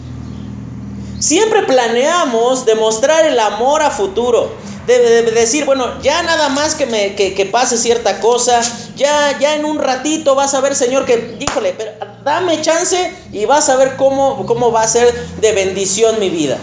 Siempre 1.19 1.63
planeamos 1.63 2.65
demostrar 2.65 3.25
el 3.25 3.39
amor 3.39 3.81
a 3.81 3.89
futuro. 3.89 4.51
De, 4.86 5.24
decir, 5.31 5.65
bueno, 5.65 6.00
ya 6.03 6.22
nada 6.22 6.50
más 6.50 6.75
que, 6.75 6.86
me, 6.86 7.15
que, 7.15 7.50
pase 7.51 7.75
cierta 7.75 8.19
cosa, 8.19 8.62
ya, 8.95 9.36
ya 9.39 9.55
en 9.55 9.65
un 9.65 9.79
ratito 9.79 10.36
vas 10.36 10.53
a 10.53 10.62
ver, 10.62 10.75
Señor, 10.75 11.05
que, 11.05 11.38
híjole, 11.39 11.74
pero 11.75 11.91
dame 12.24 12.62
chance 12.62 13.12
y 13.31 13.45
vas 13.45 13.67
a 13.69 13.77
ver 13.77 13.95
cómo, 13.95 14.45
cómo 14.45 14.72
va 14.72 14.84
a 14.84 14.88
ser 14.88 15.12
de 15.41 15.53
bendición 15.53 16.19
mi 16.19 16.29
vida. 16.29 16.60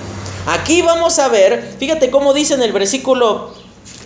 Aquí 0.46 0.82
vamos 0.82 1.18
a 1.18 1.28
ver, 1.28 1.74
fíjate 1.80 2.10
cómo 2.10 2.32
dice 2.32 2.54
en 2.54 2.62
el 2.62 2.72
versículo, 2.72 3.52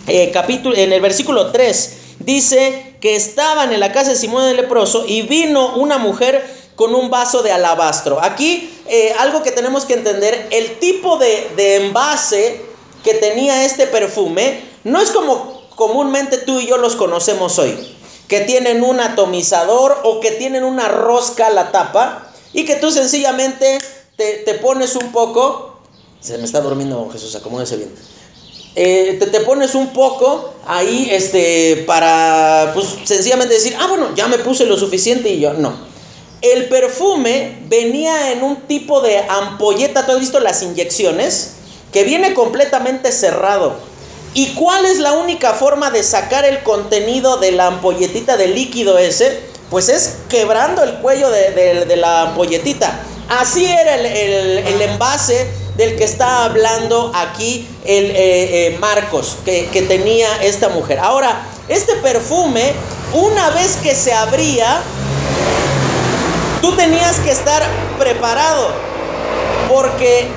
eh, 0.07 0.31
capítulo, 0.31 0.75
en 0.75 0.93
el 0.93 1.01
versículo 1.01 1.51
3, 1.51 1.97
dice 2.19 2.95
que 2.99 3.15
estaban 3.15 3.71
en 3.73 3.79
la 3.79 3.91
casa 3.91 4.11
de 4.11 4.15
Simón 4.15 4.45
el 4.45 4.57
leproso 4.57 5.05
y 5.07 5.23
vino 5.23 5.75
una 5.75 5.99
mujer 5.99 6.43
con 6.77 6.95
un 6.95 7.09
vaso 7.09 7.41
de 7.41 7.51
alabastro. 7.51 8.23
Aquí 8.23 8.71
eh, 8.87 9.13
algo 9.19 9.43
que 9.43 9.51
tenemos 9.51 9.83
que 9.83 9.95
entender, 9.95 10.47
el 10.51 10.79
tipo 10.79 11.17
de, 11.17 11.49
de 11.57 11.87
envase 11.87 12.61
que 13.03 13.15
tenía 13.15 13.65
este 13.65 13.87
perfume 13.87 14.63
no 14.85 15.01
es 15.01 15.09
como 15.09 15.67
comúnmente 15.75 16.37
tú 16.37 16.59
y 16.59 16.67
yo 16.67 16.77
los 16.77 16.95
conocemos 16.95 17.59
hoy, 17.59 17.75
que 18.27 18.41
tienen 18.41 18.83
un 18.83 18.99
atomizador 18.99 19.97
o 20.03 20.19
que 20.19 20.31
tienen 20.31 20.63
una 20.63 20.87
rosca 20.87 21.47
a 21.47 21.49
la 21.49 21.71
tapa 21.71 22.31
y 22.53 22.63
que 22.65 22.75
tú 22.75 22.91
sencillamente 22.91 23.79
te, 24.15 24.53
pones 24.55 24.95
un 24.95 25.11
poco, 25.11 25.79
se 26.19 26.37
me 26.37 26.45
está 26.45 26.61
durmiendo 26.61 27.09
Jesús, 27.11 27.35
acomódese 27.35 27.77
bien. 27.77 27.93
Eh, 28.75 29.17
te, 29.19 29.25
te, 29.27 29.39
pones 29.39 29.73
un 29.73 29.87
poco 29.87 30.53
ahí 30.67 31.07
este, 31.11 31.83
para 31.87 32.71
pues 32.75 32.87
sencillamente 33.05 33.55
decir, 33.55 33.75
ah, 33.79 33.87
bueno, 33.87 34.13
ya 34.15 34.27
me 34.27 34.37
puse 34.37 34.65
lo 34.65 34.77
suficiente 34.77 35.29
y 35.29 35.39
yo 35.39 35.53
no. 35.53 35.96
El 36.41 36.69
perfume 36.69 37.57
venía 37.67 38.31
en 38.31 38.43
un 38.43 38.57
tipo 38.67 39.01
de 39.01 39.17
ampolleta, 39.17 40.05
¿tú 40.05 40.11
has 40.11 40.19
visto 40.19 40.39
las 40.39 40.61
inyecciones? 40.61 41.53
Que 41.91 42.03
viene 42.03 42.33
completamente 42.35 43.11
cerrado. 43.11 43.75
¿Y 44.35 44.53
cuál 44.53 44.85
es 44.85 44.99
la 44.99 45.13
única 45.13 45.53
forma 45.53 45.89
de 45.89 46.03
sacar 46.03 46.45
el 46.45 46.61
contenido 46.61 47.37
de 47.37 47.53
la 47.53 47.67
ampolletita 47.67 48.37
de 48.37 48.49
líquido 48.49 48.99
ese? 48.99 49.39
Pues 49.71 49.89
es 49.89 50.17
quebrando 50.29 50.83
el 50.83 50.99
cuello 50.99 51.31
de, 51.31 51.95
la 51.97 52.21
ampolletita. 52.23 52.99
Así 53.29 53.65
era 53.65 53.95
el, 53.95 54.81
envase 54.81 55.47
del 55.75 55.97
que 55.97 56.03
está 56.03 56.45
hablando 56.45 57.11
aquí 57.15 57.67
el 57.83 58.11
eh, 58.11 58.67
eh, 58.67 58.77
Marcos, 58.79 59.37
que, 59.43 59.67
que 59.69 59.81
tenía 59.81 60.27
esta 60.43 60.69
mujer. 60.69 60.99
Ahora, 60.99 61.41
este 61.67 61.95
perfume, 61.95 62.73
una 63.13 63.49
vez 63.49 63.77
que 63.77 63.95
se 63.95 64.13
abría, 64.13 64.81
Tú 66.61 66.75
tenías 66.75 67.19
que 67.19 67.31
estar 67.31 67.63
preparado 67.99 68.69
porque 69.69 70.27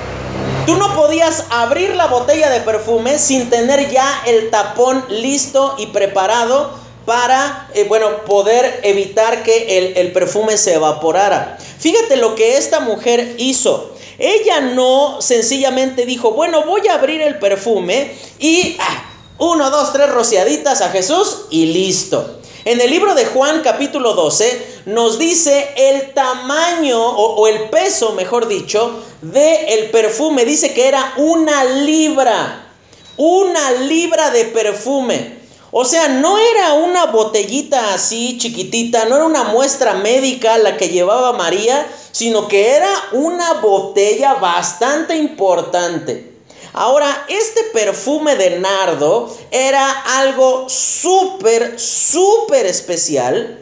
tú 0.65 0.75
no 0.75 0.95
podías 0.95 1.45
abrir 1.49 1.95
la 1.95 2.07
botella 2.07 2.49
de 2.49 2.61
perfume 2.61 3.17
sin 3.17 3.49
tener 3.49 3.89
ya 3.89 4.23
el 4.27 4.49
tapón 4.49 5.03
listo 5.09 5.75
y 5.77 5.87
preparado 5.87 6.79
para, 7.05 7.69
eh, 7.73 7.85
bueno, 7.85 8.23
poder 8.25 8.81
evitar 8.83 9.43
que 9.43 9.77
el, 9.77 9.97
el, 9.97 10.11
perfume 10.11 10.57
se 10.57 10.75
evaporara. 10.75 11.57
Fíjate 11.79 12.15
lo 12.17 12.35
que 12.35 12.57
esta 12.57 12.79
mujer 12.79 13.35
hizo. 13.39 13.91
Ella 14.19 14.61
no 14.61 15.19
sencillamente 15.19 16.05
dijo, 16.05 16.33
bueno, 16.33 16.63
voy 16.63 16.87
a 16.87 16.93
abrir 16.93 17.21
el 17.21 17.39
perfume 17.39 18.15
y 18.37 18.77
ah, 18.79 19.03
uno, 19.39 19.71
dos, 19.71 19.91
tres 19.91 20.11
rociaditas 20.11 20.81
a 20.81 20.89
Jesús 20.89 21.45
y 21.49 21.65
listo. 21.67 22.40
En 22.63 22.79
el 22.79 22.91
libro 22.91 23.15
de 23.15 23.25
Juan 23.25 23.61
capítulo 23.63 24.13
12 24.13 24.83
nos 24.85 25.17
dice 25.17 25.73
el 25.75 26.13
tamaño 26.13 26.99
o, 26.99 27.47
el 27.47 27.69
peso, 27.71 28.13
mejor 28.13 28.47
dicho, 28.47 29.03
del 29.23 29.67
el 29.67 29.89
perfume. 29.89 30.45
Dice 30.45 30.71
que 30.71 30.87
era 30.87 31.13
una 31.17 31.63
libra, 31.63 32.71
una 33.17 33.71
libra 33.71 34.29
de 34.29 34.45
perfume. 34.45 35.39
O 35.71 35.85
sea, 35.85 36.07
no 36.09 36.37
era 36.37 36.73
una 36.73 37.07
botellita 37.07 37.95
así 37.95 38.37
chiquitita, 38.37 39.05
no 39.05 39.15
era 39.15 39.25
una 39.25 39.45
muestra 39.45 39.95
médica 39.95 40.59
la 40.59 40.77
que 40.77 40.89
llevaba 40.89 41.33
María, 41.33 41.87
sino 42.11 42.47
que 42.47 42.75
era 42.75 42.91
una 43.13 43.53
botella 43.53 44.35
bastante 44.35 45.15
importante. 45.15 46.30
Ahora, 46.73 47.25
este 47.27 47.63
perfume 47.73 48.35
de 48.35 48.59
nardo 48.59 49.35
era 49.51 49.89
algo 50.19 50.69
súper, 50.69 51.79
súper 51.79 52.65
especial. 52.65 53.59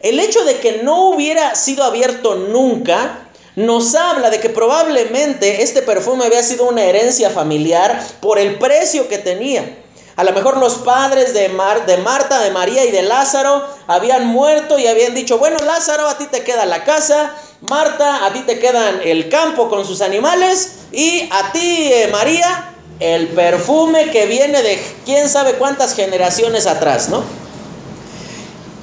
El 0.00 0.20
hecho 0.20 0.44
de 0.44 0.58
que 0.58 0.82
no 0.82 1.08
hubiera 1.08 1.54
sido 1.54 1.84
abierto 1.84 2.34
nunca 2.34 3.30
nos 3.56 3.94
habla 3.94 4.30
de 4.30 4.40
que 4.40 4.50
probablemente 4.50 5.62
este 5.62 5.80
perfume 5.80 6.24
había 6.24 6.42
sido 6.42 6.68
una 6.68 6.84
herencia 6.84 7.30
familiar 7.30 8.04
por 8.20 8.38
el 8.38 8.58
precio 8.58 9.08
que 9.08 9.18
tenía. 9.18 9.78
A 10.16 10.22
lo 10.22 10.32
mejor 10.32 10.58
los 10.58 10.74
padres 10.76 11.34
de, 11.34 11.48
de 11.48 11.98
Marta, 11.98 12.40
de 12.40 12.50
María 12.50 12.84
y 12.84 12.92
de 12.92 13.02
Lázaro 13.02 13.66
habían 13.88 14.26
muerto 14.28 14.78
y 14.78 14.86
habían 14.86 15.14
dicho, 15.14 15.38
bueno 15.38 15.56
Lázaro, 15.64 16.08
a 16.08 16.18
ti 16.18 16.26
te 16.26 16.44
queda 16.44 16.66
la 16.66 16.84
casa, 16.84 17.34
Marta, 17.68 18.24
a 18.24 18.32
ti 18.32 18.40
te 18.40 18.60
quedan 18.60 19.00
el 19.02 19.28
campo 19.28 19.68
con 19.68 19.84
sus 19.84 20.00
animales 20.02 20.74
y 20.92 21.28
a 21.32 21.50
ti, 21.50 21.90
eh, 21.92 22.08
María, 22.12 22.70
el 23.00 23.28
perfume 23.28 24.10
que 24.10 24.26
viene 24.26 24.62
de 24.62 24.80
quién 25.04 25.28
sabe 25.28 25.54
cuántas 25.54 25.96
generaciones 25.96 26.66
atrás, 26.66 27.08
¿no? 27.08 27.24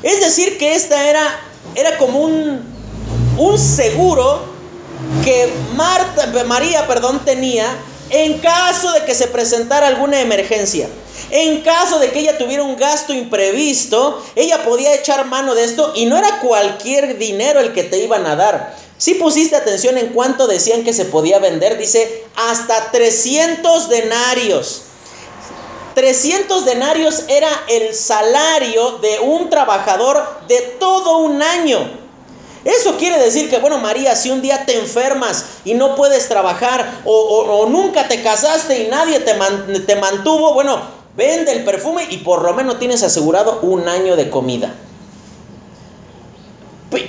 Es 0.03 0.19
decir, 0.19 0.57
que 0.57 0.75
esta 0.75 1.07
era, 1.07 1.23
era 1.75 1.97
como 1.97 2.19
un, 2.19 2.61
un 3.37 3.57
seguro 3.57 4.41
que 5.23 5.51
Marta, 5.75 6.27
María 6.45 6.87
perdón, 6.87 7.21
tenía 7.23 7.67
en 8.11 8.39
caso 8.39 8.91
de 8.91 9.05
que 9.05 9.15
se 9.15 9.27
presentara 9.27 9.87
alguna 9.87 10.19
emergencia. 10.19 10.87
En 11.31 11.61
caso 11.61 11.97
de 11.99 12.11
que 12.11 12.19
ella 12.19 12.37
tuviera 12.37 12.63
un 12.63 12.75
gasto 12.75 13.13
imprevisto, 13.13 14.21
ella 14.35 14.63
podía 14.63 14.93
echar 14.93 15.25
mano 15.25 15.55
de 15.55 15.63
esto 15.63 15.93
y 15.95 16.05
no 16.05 16.17
era 16.17 16.39
cualquier 16.39 17.17
dinero 17.17 17.61
el 17.61 17.73
que 17.73 17.83
te 17.83 17.99
iban 17.99 18.25
a 18.25 18.35
dar. 18.35 18.75
Si 18.97 19.15
pusiste 19.15 19.55
atención 19.55 19.97
en 19.97 20.09
cuánto 20.09 20.45
decían 20.45 20.83
que 20.83 20.93
se 20.93 21.05
podía 21.05 21.39
vender, 21.39 21.77
dice 21.77 22.25
hasta 22.35 22.91
300 22.91 23.89
denarios. 23.89 24.81
300 25.95 26.65
denarios 26.65 27.23
era 27.27 27.49
el 27.69 27.93
salario 27.95 28.99
de 28.99 29.19
un 29.19 29.49
trabajador 29.49 30.41
de 30.47 30.59
todo 30.79 31.19
un 31.19 31.41
año. 31.41 32.00
Eso 32.63 32.97
quiere 32.97 33.17
decir 33.17 33.49
que, 33.49 33.57
bueno, 33.57 33.79
María, 33.79 34.15
si 34.15 34.29
un 34.29 34.41
día 34.41 34.65
te 34.65 34.77
enfermas 34.77 35.45
y 35.65 35.73
no 35.73 35.95
puedes 35.95 36.27
trabajar 36.27 37.01
o, 37.05 37.65
nunca 37.69 38.07
te 38.07 38.21
casaste 38.21 38.83
y 38.83 38.87
nadie 38.87 39.19
te, 39.19 39.33
te 39.79 39.95
mantuvo, 39.95 40.53
bueno, 40.53 40.79
vende 41.15 41.53
el 41.53 41.63
perfume 41.63 42.05
y 42.09 42.17
por 42.17 42.43
lo 42.43 42.53
menos 42.53 42.77
tienes 42.77 43.01
asegurado 43.01 43.59
un 43.61 43.87
año 43.87 44.15
de 44.15 44.29
comida. 44.29 44.73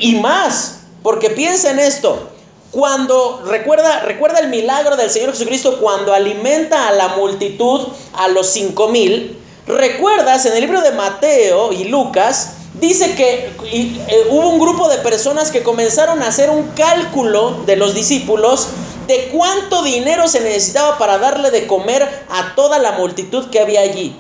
Y 0.01 0.17
más, 0.21 0.79
porque 1.03 1.31
piensa 1.31 1.71
en 1.71 1.81
esto. 1.81 2.31
Cuando 2.71 3.43
recuerda, 3.45 4.01
recuerda 4.01 4.39
el 4.39 4.49
milagro 4.49 4.97
del 4.97 5.11
Señor 5.11 5.33
Jesucristo 5.33 5.79
cuando 5.79 6.15
alimenta 6.15 6.89
a 6.89 6.93
la 6.93 7.09
multitud 7.09 7.89
a 8.15 8.29
los 8.29 8.47
cinco 8.47 8.89
mil. 8.89 9.39
Recuerdas 9.67 10.47
en 10.47 10.55
el 10.55 10.61
libro 10.63 10.81
de 10.81 10.93
Mateo 10.93 11.73
y 11.73 11.85
Lucas 11.85 12.55
dice 12.75 13.15
que 13.15 13.51
eh, 13.65 14.27
hubo 14.31 14.49
un 14.49 14.59
grupo 14.59 14.89
de 14.89 14.99
personas 14.99 15.51
que 15.51 15.63
comenzaron 15.63 16.23
a 16.23 16.29
hacer 16.29 16.51
un 16.51 16.69
cálculo 16.69 17.63
de 17.67 17.77
los 17.77 17.95
discípulos 17.95 18.69
de 19.07 19.29
cuánto 19.33 19.83
dinero 19.83 20.29
se 20.29 20.41
necesitaba 20.41 20.99
para 20.99 21.19
darle 21.19 21.51
de 21.51 21.67
comer 21.67 22.03
a 22.31 22.55
toda 22.55 22.79
la 22.79 22.93
multitud 22.93 23.51
que 23.51 23.61
había 23.61 23.81
allí. 23.81 24.17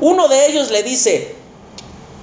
Uno 0.00 0.28
de 0.28 0.46
ellos 0.46 0.70
le 0.70 0.82
dice, 0.82 1.36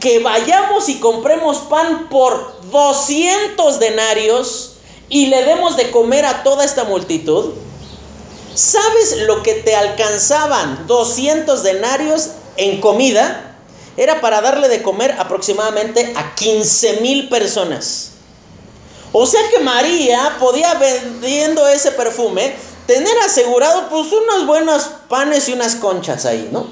que 0.02 0.20
vayamos 0.20 0.90
y 0.90 1.00
compremos 1.00 1.60
pan 1.60 2.10
por 2.10 2.56
200 2.72 3.80
denarios 3.80 4.74
y 5.08 5.28
le 5.28 5.44
demos 5.44 5.78
de 5.78 5.92
comer 5.92 6.26
a 6.26 6.44
toda 6.44 6.66
esta 6.66 6.84
multitud. 6.84 7.54
¿Sabes 8.56 9.20
lo 9.28 9.44
que 9.44 9.54
te 9.54 9.76
alcanzaban 9.76 10.88
200 10.88 11.64
denarios 11.64 12.32
en 12.58 12.82
comida? 12.82 13.51
Era 13.98 14.22
para 14.22 14.42
darle 14.42 14.70
de 14.70 14.82
comer 14.82 15.16
aproximadamente 15.20 16.14
a 16.16 16.36
15 16.36 17.02
mil 17.02 17.30
personas. 17.30 18.12
O 19.14 19.26
sea 19.26 19.42
que 19.50 19.60
María 19.60 20.38
podía 20.40 20.74
vendiendo 20.76 21.68
ese 21.68 21.92
perfume 21.92 22.56
tener 22.88 23.18
asegurado 23.20 23.90
pues 23.90 24.08
unos 24.12 24.46
buenos 24.46 24.84
panes 25.10 25.50
y 25.50 25.54
unas 25.54 25.76
conchas 25.76 26.26
ahí, 26.26 26.50
¿no? 26.52 26.68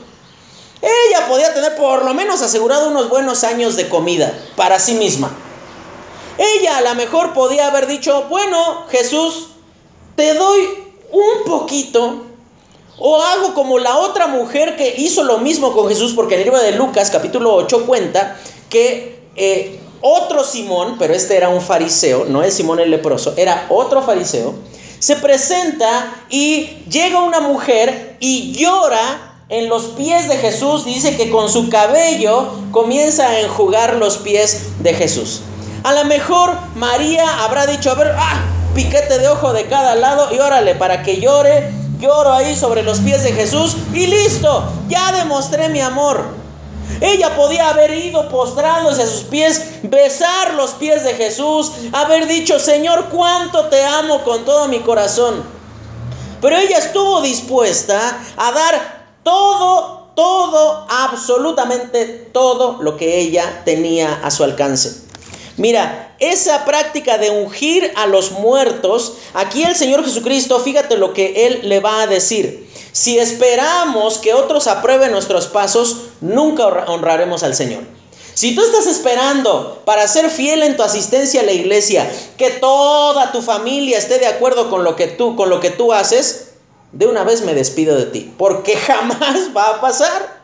Ella 0.82 1.28
podía 1.28 1.54
tener 1.54 1.76
por 1.76 2.06
lo 2.06 2.14
menos 2.14 2.42
asegurado 2.42 2.88
unos 2.88 3.10
buenos 3.10 3.44
años 3.44 3.76
de 3.76 3.90
comida 3.90 4.34
para 4.56 4.80
sí 4.80 4.94
misma. 4.94 5.30
Ella 6.38 6.78
a 6.78 6.82
lo 6.82 6.96
mejor 6.96 7.34
podía 7.34 7.68
haber 7.68 7.86
dicho, 7.88 8.24
bueno, 8.30 8.86
Jesús, 8.90 9.48
te 10.16 10.34
doy 10.36 10.62
un 11.12 11.44
poquito. 11.46 12.26
O 13.00 13.22
hago 13.22 13.54
como 13.54 13.80
la 13.80 13.98
otra 13.98 14.28
mujer 14.28 14.76
que 14.76 14.96
hizo 14.98 15.24
lo 15.24 15.38
mismo 15.38 15.74
con 15.74 15.88
Jesús, 15.88 16.14
porque 16.14 16.36
en 16.36 16.42
el 16.42 16.46
libro 16.48 16.62
de 16.62 16.74
Lucas 16.74 17.10
capítulo 17.10 17.56
8 17.56 17.86
cuenta 17.86 18.38
que 18.70 19.22
eh, 19.36 19.80
otro 20.02 20.44
Simón, 20.44 20.98
pero 21.00 21.14
este 21.14 21.38
era 21.38 21.50
un 21.50 21.62
fariseo, 21.62 22.26
no 22.26 22.44
es 22.44 22.54
Simón 22.54 22.80
el 22.80 22.92
leproso, 22.92 23.34
era 23.38 23.66
otro 23.70 24.02
fariseo, 24.02 24.54
se 25.00 25.16
presenta 25.16 26.14
y 26.30 26.84
llega 26.90 27.22
una 27.22 27.40
mujer 27.40 28.18
y 28.20 28.52
llora 28.52 29.36
en 29.48 29.70
los 29.70 29.84
pies 29.84 30.28
de 30.28 30.38
Jesús, 30.38 30.86
dice 30.86 31.16
que 31.16 31.30
con 31.30 31.50
su 31.50 31.70
cabello 31.70 32.52
comienza 32.72 33.30
a 33.30 33.40
enjugar 33.40 33.96
los 33.96 34.18
pies 34.18 34.84
de 34.84 34.94
Jesús. 34.94 35.42
A 35.84 35.94
lo 35.94 36.04
mejor 36.06 36.52
María 36.76 37.44
habrá 37.44 37.66
dicho, 37.66 37.92
a 37.92 37.96
ver, 37.96 38.14
ah, 38.18 38.44
piquete 38.76 39.20
de 39.20 39.28
ojo 39.30 39.54
de 39.54 39.66
cada 39.66 39.96
lado 39.96 40.34
y 40.34 40.40
órale, 40.40 40.76
para 40.76 41.02
que 41.02 41.20
llore, 41.22 41.79
lloro 42.00 42.32
ahí 42.34 42.56
sobre 42.56 42.82
los 42.84 43.00
pies 43.00 43.24
de 43.24 43.34
Jesús 43.34 43.76
y 43.94 44.08
listo, 44.08 44.64
ya 44.88 45.12
demostré 45.12 45.70
mi 45.70 45.82
amor. 45.82 46.24
Ella 47.02 47.36
podía 47.36 47.70
haber 47.70 47.92
ido 47.92 48.28
postrándose 48.30 49.04
a 49.04 49.08
sus 49.08 49.24
pies, 49.24 49.62
besar 49.84 50.56
los 50.56 50.72
pies 50.72 51.04
de 51.04 51.14
Jesús, 51.14 51.72
haber 51.94 52.28
dicho, 52.28 52.60
Señor, 52.60 53.06
cuánto 53.10 53.66
te 53.66 53.84
amo 53.86 54.24
con 54.24 54.44
todo 54.44 54.68
mi 54.68 54.80
corazón. 54.80 55.44
Pero 56.42 56.58
ella 56.58 56.78
estuvo 56.78 57.22
dispuesta 57.22 58.00
a 58.38 58.52
dar 58.52 59.06
todo, 59.24 60.10
todo, 60.16 60.88
absolutamente 60.90 62.30
todo 62.34 62.82
lo 62.82 62.98
que 62.98 63.20
ella 63.20 63.62
tenía 63.66 64.22
a 64.24 64.32
su 64.32 64.44
alcance. 64.44 65.09
Mira, 65.60 66.16
esa 66.20 66.64
práctica 66.64 67.18
de 67.18 67.32
ungir 67.32 67.92
a 67.98 68.08
los 68.08 68.32
muertos, 68.32 69.16
aquí 69.34 69.64
el 69.64 69.76
Señor 69.76 70.06
Jesucristo, 70.06 70.58
fíjate 70.62 70.96
lo 70.96 71.12
que 71.14 71.48
Él 71.48 71.60
le 71.64 71.82
va 71.82 72.02
a 72.02 72.08
decir. 72.08 72.66
Si 72.94 73.20
esperamos 73.20 74.20
que 74.20 74.34
otros 74.34 74.68
aprueben 74.68 75.12
nuestros 75.12 75.48
pasos, 75.48 75.98
nunca 76.22 76.66
honraremos 76.66 77.44
al 77.44 77.56
Señor. 77.56 77.84
Si 78.36 78.56
tú 78.56 78.64
estás 78.64 78.88
esperando 78.88 79.82
para 79.84 80.08
ser 80.08 80.30
fiel 80.30 80.64
en 80.64 80.78
tu 80.78 80.84
asistencia 80.84 81.42
a 81.42 81.44
la 81.46 81.52
iglesia, 81.52 82.10
que 82.38 82.52
toda 82.52 83.34
tu 83.34 83.42
familia 83.42 83.98
esté 83.98 84.18
de 84.18 84.28
acuerdo 84.28 84.70
con 84.70 84.86
lo 84.86 84.96
que 84.96 85.08
tú, 85.08 85.36
con 85.36 85.50
lo 85.50 85.60
que 85.60 85.72
tú 85.72 85.92
haces, 85.92 86.52
de 86.94 87.06
una 87.06 87.26
vez 87.26 87.42
me 87.42 87.54
despido 87.54 87.98
de 87.98 88.06
ti, 88.06 88.34
porque 88.38 88.78
jamás 88.88 89.50
va 89.56 89.72
a 89.72 89.82
pasar. 89.82 90.39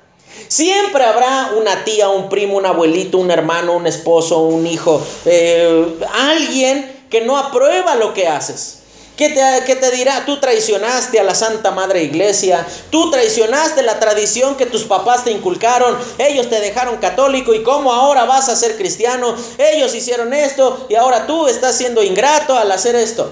Siempre 0.48 1.04
habrá 1.04 1.52
una 1.58 1.84
tía, 1.84 2.10
un 2.10 2.30
primo, 2.30 2.58
un 2.58 2.66
abuelito, 2.66 3.18
un 3.18 3.32
hermano, 3.32 3.74
un 3.74 3.88
esposo, 3.88 4.40
un 4.40 4.68
hijo, 4.68 5.02
eh, 5.26 5.98
alguien 6.14 7.06
que 7.10 7.22
no 7.22 7.38
aprueba 7.38 7.96
lo 7.96 8.14
que 8.14 8.28
haces. 8.28 8.80
¿Qué 9.18 9.30
te, 9.30 9.76
te, 9.76 9.92
dirá? 9.92 10.26
Tú 10.26 10.42
traicionaste 10.42 11.22
a 11.22 11.24
la 11.24 11.34
Santa 11.34 11.72
Madre 11.72 12.04
Iglesia, 12.04 12.68
tú 12.90 13.10
traicionaste 13.10 13.82
la 13.82 13.98
tradición 13.98 14.56
que 14.56 14.66
tus 14.66 14.84
papás 14.84 15.24
te 15.24 15.32
inculcaron, 15.32 15.98
ellos 16.18 16.50
te 16.50 16.60
dejaron 16.60 16.98
católico 16.98 17.54
y 17.54 17.64
cómo 17.64 17.94
ahora 17.94 18.26
vas 18.26 18.50
a 18.50 18.58
ser 18.58 18.76
cristiano, 18.76 19.34
ellos 19.58 19.96
hicieron 19.96 20.34
esto 20.34 20.86
y 20.90 20.96
ahora 20.96 21.28
tú 21.28 21.48
estás 21.48 21.78
siendo 21.78 22.04
ingrato 22.04 22.58
al 22.58 22.70
hacer 22.74 22.96
esto. 22.96 23.32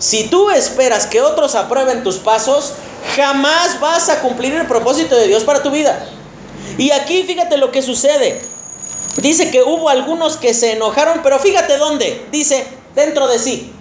Si 0.00 0.24
tú 0.24 0.50
esperas 0.50 1.06
que 1.06 1.22
otros 1.22 1.54
aprueben 1.54 2.02
tus 2.02 2.16
pasos, 2.16 2.72
jamás 3.14 3.78
vas 3.78 4.08
a 4.08 4.20
cumplir 4.20 4.54
el 4.54 4.66
propósito 4.66 5.14
de 5.14 5.28
Dios 5.28 5.44
para 5.44 5.62
tu 5.62 5.70
vida. 5.70 6.04
Y 6.78 6.90
aquí 6.90 7.22
fíjate 7.22 7.56
lo 7.56 7.72
que 7.72 7.82
sucede. 7.82 8.40
Dice 9.18 9.50
que 9.50 9.62
hubo 9.62 9.88
algunos 9.88 10.36
que 10.36 10.52
se 10.52 10.72
enojaron, 10.72 11.20
pero 11.22 11.38
fíjate 11.38 11.78
dónde. 11.78 12.26
Dice, 12.30 12.66
dentro 12.94 13.28
de 13.28 13.38
sí. 13.38 13.72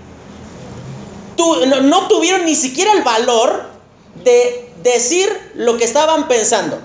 no, 1.38 2.08
tuvieron 2.08 2.46
ni 2.46 2.56
siquiera 2.56 2.94
el 2.94 3.04
valor 3.04 3.70
de 4.24 4.70
decir 4.82 5.28
lo 5.56 5.78
que 5.78 5.84
estaban 5.84 6.28
pensando. 6.28 6.80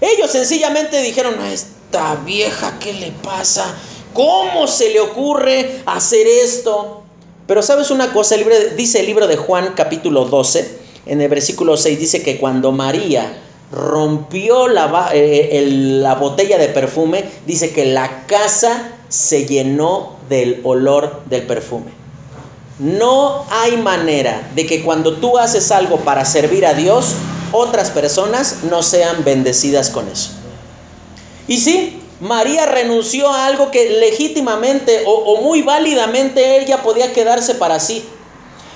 Ellos 0.00 0.30
sencillamente 0.30 1.02
dijeron, 1.02 1.40
a 1.40 1.52
esta 1.52 2.14
vieja, 2.24 2.78
¿qué 2.78 2.92
le 2.92 3.10
pasa? 3.10 3.74
¿Cómo 4.12 4.66
se 4.68 4.90
le 4.90 5.00
ocurre 5.00 5.82
hacer 5.86 6.26
esto? 6.26 7.02
Pero 7.46 7.62
sabes 7.62 7.90
una 7.90 8.12
cosa, 8.12 8.36
dice 8.76 9.00
el 9.00 9.06
libro 9.06 9.26
de 9.26 9.36
Juan 9.36 9.72
capítulo 9.74 10.26
12, 10.26 10.78
en 11.06 11.20
el 11.20 11.28
versículo 11.28 11.76
6 11.76 11.98
dice 11.98 12.22
que 12.22 12.38
cuando 12.38 12.72
María 12.72 13.40
rompió 13.72 14.68
la, 14.68 15.10
eh, 15.12 15.66
la 15.70 16.14
botella 16.14 16.58
de 16.58 16.68
perfume, 16.68 17.24
dice 17.46 17.72
que 17.72 17.84
la 17.84 18.26
casa 18.26 18.92
se 19.08 19.46
llenó 19.46 20.16
del 20.28 20.60
olor 20.64 21.22
del 21.26 21.42
perfume. 21.42 21.92
No 22.78 23.44
hay 23.50 23.76
manera 23.78 24.50
de 24.54 24.66
que 24.66 24.82
cuando 24.82 25.14
tú 25.14 25.38
haces 25.38 25.70
algo 25.72 25.98
para 25.98 26.24
servir 26.24 26.66
a 26.66 26.74
Dios, 26.74 27.14
otras 27.52 27.90
personas 27.90 28.64
no 28.70 28.82
sean 28.82 29.24
bendecidas 29.24 29.90
con 29.90 30.08
eso. 30.08 30.30
Y 31.48 31.58
sí, 31.58 32.02
María 32.20 32.66
renunció 32.66 33.28
a 33.28 33.46
algo 33.46 33.70
que 33.70 33.90
legítimamente 33.90 35.02
o, 35.06 35.40
muy 35.42 35.62
válidamente 35.62 36.60
ella 36.60 36.82
podía 36.82 37.12
quedarse 37.12 37.54
para 37.54 37.78
sí. 37.78 38.04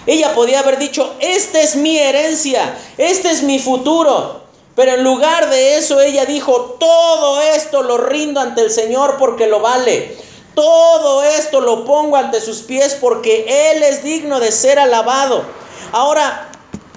Ella 0.07 0.35
podía 0.35 0.61
haber 0.61 0.79
dicho, 0.79 1.15
esta 1.21 1.61
es 1.61 1.77
mi 1.77 1.99
herencia, 1.99 2.75
este 2.97 3.31
es 3.31 3.43
mi 3.43 3.59
futuro. 3.59 4.41
Pero 4.77 4.95
en 4.95 5.05
lugar 5.05 5.51
de 5.51 5.77
eso 5.77 6.01
ella 6.01 6.27
dijo, 6.27 6.77
todo 6.79 7.41
esto 7.41 7.83
lo 7.83 7.99
rindo 7.99 8.41
ante 8.41 8.63
el 8.63 8.71
Señor 8.71 9.17
porque 9.19 9.47
lo 9.47 9.61
vale. 9.61 10.17
Todo 10.55 11.23
esto 11.23 11.61
lo 11.61 11.85
pongo 11.85 12.17
ante 12.17 12.41
sus 12.41 12.59
pies 12.59 12.97
porque 13.01 13.73
Él 13.73 13.83
es 13.83 14.03
digno 14.03 14.41
de 14.41 14.53
ser 14.53 14.79
alabado. 14.79 15.43
Ahora, 15.93 16.51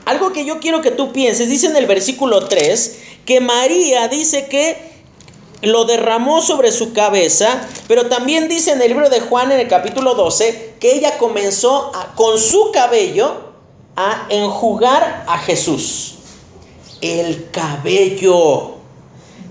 algo 0.05 0.33
que 0.33 0.45
yo 0.45 0.59
quiero 0.59 0.81
que 0.81 0.91
tú 0.91 1.13
pienses, 1.13 1.49
dice 1.49 1.67
en 1.67 1.75
el 1.75 1.86
versículo 1.86 2.47
3, 2.47 2.99
que 3.25 3.39
María 3.39 4.07
dice 4.07 4.47
que 4.47 4.93
lo 5.62 5.86
derramó 5.86 6.41
sobre 6.41 6.71
su 6.71 6.93
cabeza, 6.93 7.47
pero 7.88 8.07
también 8.07 8.49
dice 8.49 8.71
en 8.71 8.81
el 8.81 8.89
libro 8.89 9.09
de 9.09 9.21
Juan 9.21 9.51
en 9.51 9.62
el 9.62 9.67
capítulo 9.69 10.13
12 10.13 10.75
que 10.79 10.95
ella 10.95 11.17
comenzó 11.17 11.91
con 12.15 12.38
su 12.38 12.71
cabello 12.71 13.53
a 13.95 14.27
enjugar 14.29 15.23
a 15.27 15.38
Jesús. 15.38 16.15
El 17.04 17.50
cabello. 17.52 18.76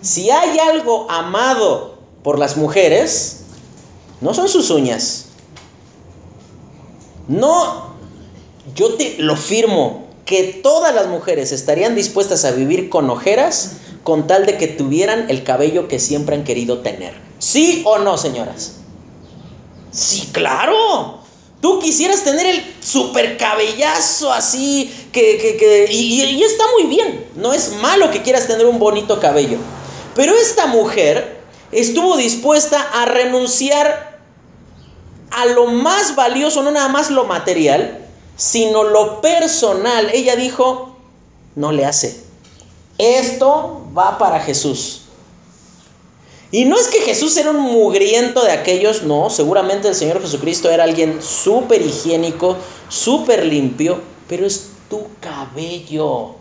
Si 0.01 0.31
hay 0.31 0.59
algo 0.59 1.09
amado 1.11 1.99
por 2.23 2.39
las 2.39 2.57
mujeres, 2.57 3.41
no 4.23 4.33
son 4.33 4.49
sus 4.49 4.71
uñas. 4.71 5.27
No, 7.29 7.93
yo 8.75 8.95
te 8.95 9.17
lo 9.19 9.37
firmo, 9.37 10.07
que 10.25 10.45
todas 10.63 10.95
las 10.95 11.09
mujeres 11.09 11.53
estarían 11.53 11.95
dispuestas 11.95 12.47
a 12.47 12.53
vivir 12.53 12.89
con 12.89 13.11
ojeras 13.11 13.73
con 14.03 14.27
tal 14.27 14.47
de 14.47 14.57
que 14.57 14.67
tuvieran 14.67 15.29
el 15.29 15.45
cabello 15.45 15.89
que 15.89 15.99
siempre 15.99 16.35
han 16.35 16.45
querido 16.45 16.79
tener. 16.79 17.13
¿Sí 17.39 17.83
o 17.85 17.99
no, 17.99 18.17
señoras? 18.17 18.77
Sí, 19.91 20.31
claro. 20.33 21.22
Tú 21.63 21.79
quisieras 21.79 22.25
tener 22.25 22.45
el 22.45 22.75
super 22.81 23.37
cabellazo 23.37 24.33
así, 24.33 24.93
que, 25.13 25.39
que, 25.39 25.87
y, 25.93 26.21
y 26.21 26.43
está 26.43 26.65
muy 26.73 26.89
bien. 26.89 27.25
No 27.37 27.53
es 27.53 27.77
malo 27.77 28.11
que 28.11 28.23
quieras 28.23 28.49
tener 28.49 28.67
un 28.67 28.81
bonito 28.81 29.21
cabello. 29.21 29.59
Pero 30.17 30.35
esta 30.35 30.67
mujer 30.67 31.41
estuvo 31.71 32.17
dispuesta 32.17 32.83
a 32.83 33.05
renunciar 33.05 34.19
a 35.31 35.47
lo 35.47 35.67
más 35.67 36.17
valioso, 36.17 36.65
no 36.65 36.73
nada 36.73 36.89
más 36.89 37.13
lo 37.13 37.27
material, 37.27 38.07
sino 38.37 38.83
lo 38.83 39.21
personal. 39.21 40.11
Ella 40.13 40.35
dijo, 40.35 40.97
no 41.55 41.71
le 41.71 41.87
hace. 41.87 42.25
Esto 42.99 43.87
va 43.97 44.19
para 44.19 44.41
Jesús. 44.41 45.02
Y 46.53 46.67
no 46.67 46.79
es 46.79 46.89
que 46.89 47.01
Jesús 47.01 47.35
era 47.39 47.51
un 47.51 47.63
mugriento 47.63 48.45
de 48.45 48.53
aquellos, 48.53 49.05
no, 49.05 49.31
seguramente 49.31 49.89
el 49.89 49.95
Señor 49.95 50.21
Jesucristo 50.21 50.71
era 50.71 50.85
alguien 50.85 51.23
súper 51.23 51.81
higiénico, 51.81 52.59
súper 52.91 53.47
limpio, 53.47 54.03
pero 54.29 54.45
es 54.45 54.69
tu 54.91 55.07
cabello, 55.21 56.35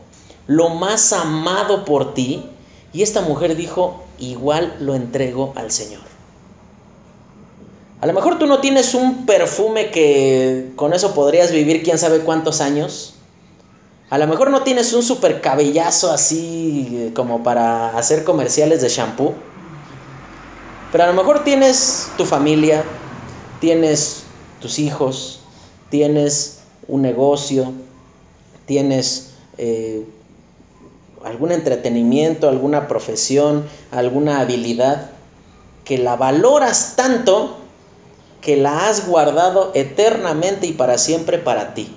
lo 0.48 0.68
más 0.68 1.14
amado 1.14 1.86
por 1.86 2.14
ti. 2.14 2.44
Y 2.92 3.04
esta 3.04 3.22
mujer 3.22 3.56
dijo, 3.56 4.04
igual 4.20 4.76
lo 4.82 4.96
entrego 4.96 5.54
al 5.56 5.72
Señor. 5.72 6.02
A 8.02 8.06
lo 8.06 8.12
mejor 8.12 8.38
tú 8.38 8.48
no 8.48 8.60
tienes 8.60 8.94
un 8.94 9.26
perfume 9.26 9.92
que 9.92 10.74
con 10.76 10.94
eso 10.94 11.14
podrías 11.14 11.54
vivir 11.54 11.84
quién 11.84 11.98
sabe 11.98 12.20
cuántos 12.20 12.60
años. 12.60 13.14
A 14.10 14.18
lo 14.18 14.28
mejor 14.28 14.52
no 14.52 14.64
tienes 14.64 14.92
un 14.92 15.04
super 15.04 15.40
cabellazo 15.40 16.12
así 16.12 16.90
eh, 16.92 17.12
como 17.16 17.44
para 17.44 17.98
hacer 17.98 18.26
comerciales 18.26 18.82
de 18.82 18.90
shampoo. 18.90 19.36
Pero 20.92 21.06
a 21.06 21.08
lo 21.08 21.14
mejor 21.14 21.44
tienes 21.44 22.10
tu 22.18 22.26
familia, 22.26 22.84
tienes 23.60 24.24
tus 24.60 24.78
hijos, 24.80 25.40
tienes 25.90 26.60
un 26.88 27.02
negocio, 27.02 27.72
tienes 28.66 29.32
eh, 29.58 30.06
algún 31.24 31.52
entretenimiento, 31.52 32.50
alguna 32.50 32.88
profesión, 32.88 33.66
alguna 33.92 34.42
habilidad, 34.42 35.12
que 35.86 35.98
la 35.98 36.16
valoras 36.16 36.94
tanto 36.96 37.58
que 38.42 38.58
la 38.58 38.88
has 38.90 39.08
guardado 39.08 39.72
eternamente 39.76 40.68
y 40.68 40.74
para 40.74 40.98
siempre 40.98 41.38
para 41.38 41.74
ti. 41.74 41.96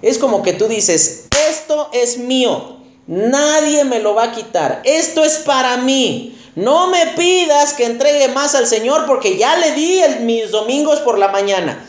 Es 0.00 0.18
como 0.18 0.42
que 0.42 0.52
tú 0.52 0.66
dices, 0.66 1.28
esto 1.48 1.88
es 1.92 2.18
mío, 2.18 2.78
nadie 3.06 3.84
me 3.84 4.00
lo 4.00 4.14
va 4.14 4.24
a 4.24 4.32
quitar, 4.32 4.82
esto 4.84 5.22
es 5.24 5.38
para 5.38 5.76
mí. 5.76 6.38
No 6.54 6.88
me 6.88 7.06
pidas 7.16 7.72
que 7.72 7.86
entregue 7.86 8.28
más 8.28 8.54
al 8.54 8.66
Señor 8.66 9.06
porque 9.06 9.38
ya 9.38 9.56
le 9.56 9.72
di 9.72 10.02
mis 10.20 10.50
domingos 10.50 11.00
por 11.00 11.18
la 11.18 11.28
mañana. 11.28 11.82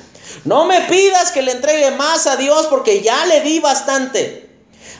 No 0.45 0.63
me 0.65 0.79
pidas 0.81 1.31
que 1.31 1.41
le 1.41 1.51
entregue 1.51 1.91
más 1.91 2.27
a 2.27 2.37
Dios 2.37 2.67
porque 2.67 3.01
ya 3.01 3.25
le 3.25 3.41
di 3.41 3.59
bastante. 3.59 4.49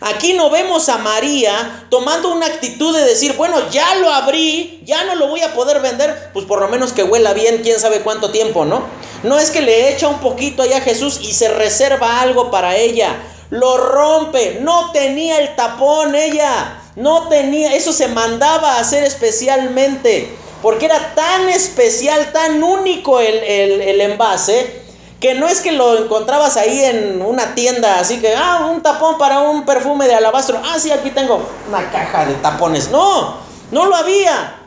Aquí 0.02 0.34
no 0.34 0.49
vemos 0.49 0.89
a 0.89 0.97
María 0.97 1.86
tomando 1.89 2.34
una 2.34 2.47
actitud 2.47 2.93
de 2.93 3.06
decir, 3.06 3.38
bueno, 3.38 3.69
ya 3.69 3.95
lo 3.95 4.12
abrí, 4.12 4.82
ya 4.84 5.06
no 5.06 5.15
lo 5.15 5.28
voy 5.28 5.41
a 5.41 5.54
poder 5.54 5.80
vender, 5.80 6.32
pues 6.34 6.45
por 6.45 6.60
lo 6.60 6.67
menos 6.67 6.91
que 6.91 7.04
huela 7.04 7.32
bien, 7.32 7.62
quién 7.63 7.80
sabe 7.80 8.02
cuánto 8.02 8.32
tiempo, 8.32 8.65
¿no? 8.65 8.84
No 9.23 9.39
es 9.39 9.49
que 9.49 9.62
le 9.62 9.93
echa 9.93 10.10
un 10.10 10.19
poquito 10.19 10.62
allá 10.62 10.78
a 10.78 10.82
Jesús 10.82 11.21
y 11.21 11.32
se 11.32 11.47
reserva 11.47 12.19
algo 12.19 12.52
para 12.52 12.76
ella, 12.76 13.15
lo 13.49 13.78
rompe, 13.78 14.60
no 14.60 14.91
tenía 14.91 15.39
el 15.39 15.56
tapón 15.56 16.15
ella, 16.15 16.83
no 16.95 17.27
tenía, 17.27 17.73
eso 17.75 17.93
se 17.93 18.08
mandaba 18.08 18.75
a 18.75 18.79
hacer 18.79 19.03
especialmente, 19.03 20.29
porque 20.62 20.86
era 20.86 21.13
tan 21.15 21.49
especial, 21.49 22.32
tan 22.32 22.63
único 22.63 23.19
el, 23.19 23.36
el, 23.36 23.82
el 23.82 24.01
envase, 24.01 24.84
que 25.19 25.36
no 25.36 25.47
es 25.47 25.62
que 25.62 25.71
lo 25.71 25.97
encontrabas 25.97 26.58
ahí 26.58 26.82
en 26.82 27.21
una 27.21 27.56
tienda, 27.56 27.97
así 27.99 28.19
que, 28.19 28.36
ah, 28.36 28.69
un 28.69 28.84
tapón 28.84 29.17
para 29.17 29.39
un 29.39 29.65
perfume 29.65 30.06
de 30.06 30.15
alabastro. 30.15 30.62
Ah, 30.62 30.77
sí, 30.77 30.91
aquí 30.91 31.12
tengo 31.12 31.41
una 31.69 31.89
caja 31.91 32.25
de 32.25 32.34
tapones. 32.34 32.91
No, 32.91 33.38
no 33.71 33.86
lo 33.86 33.95
había. 33.95 34.58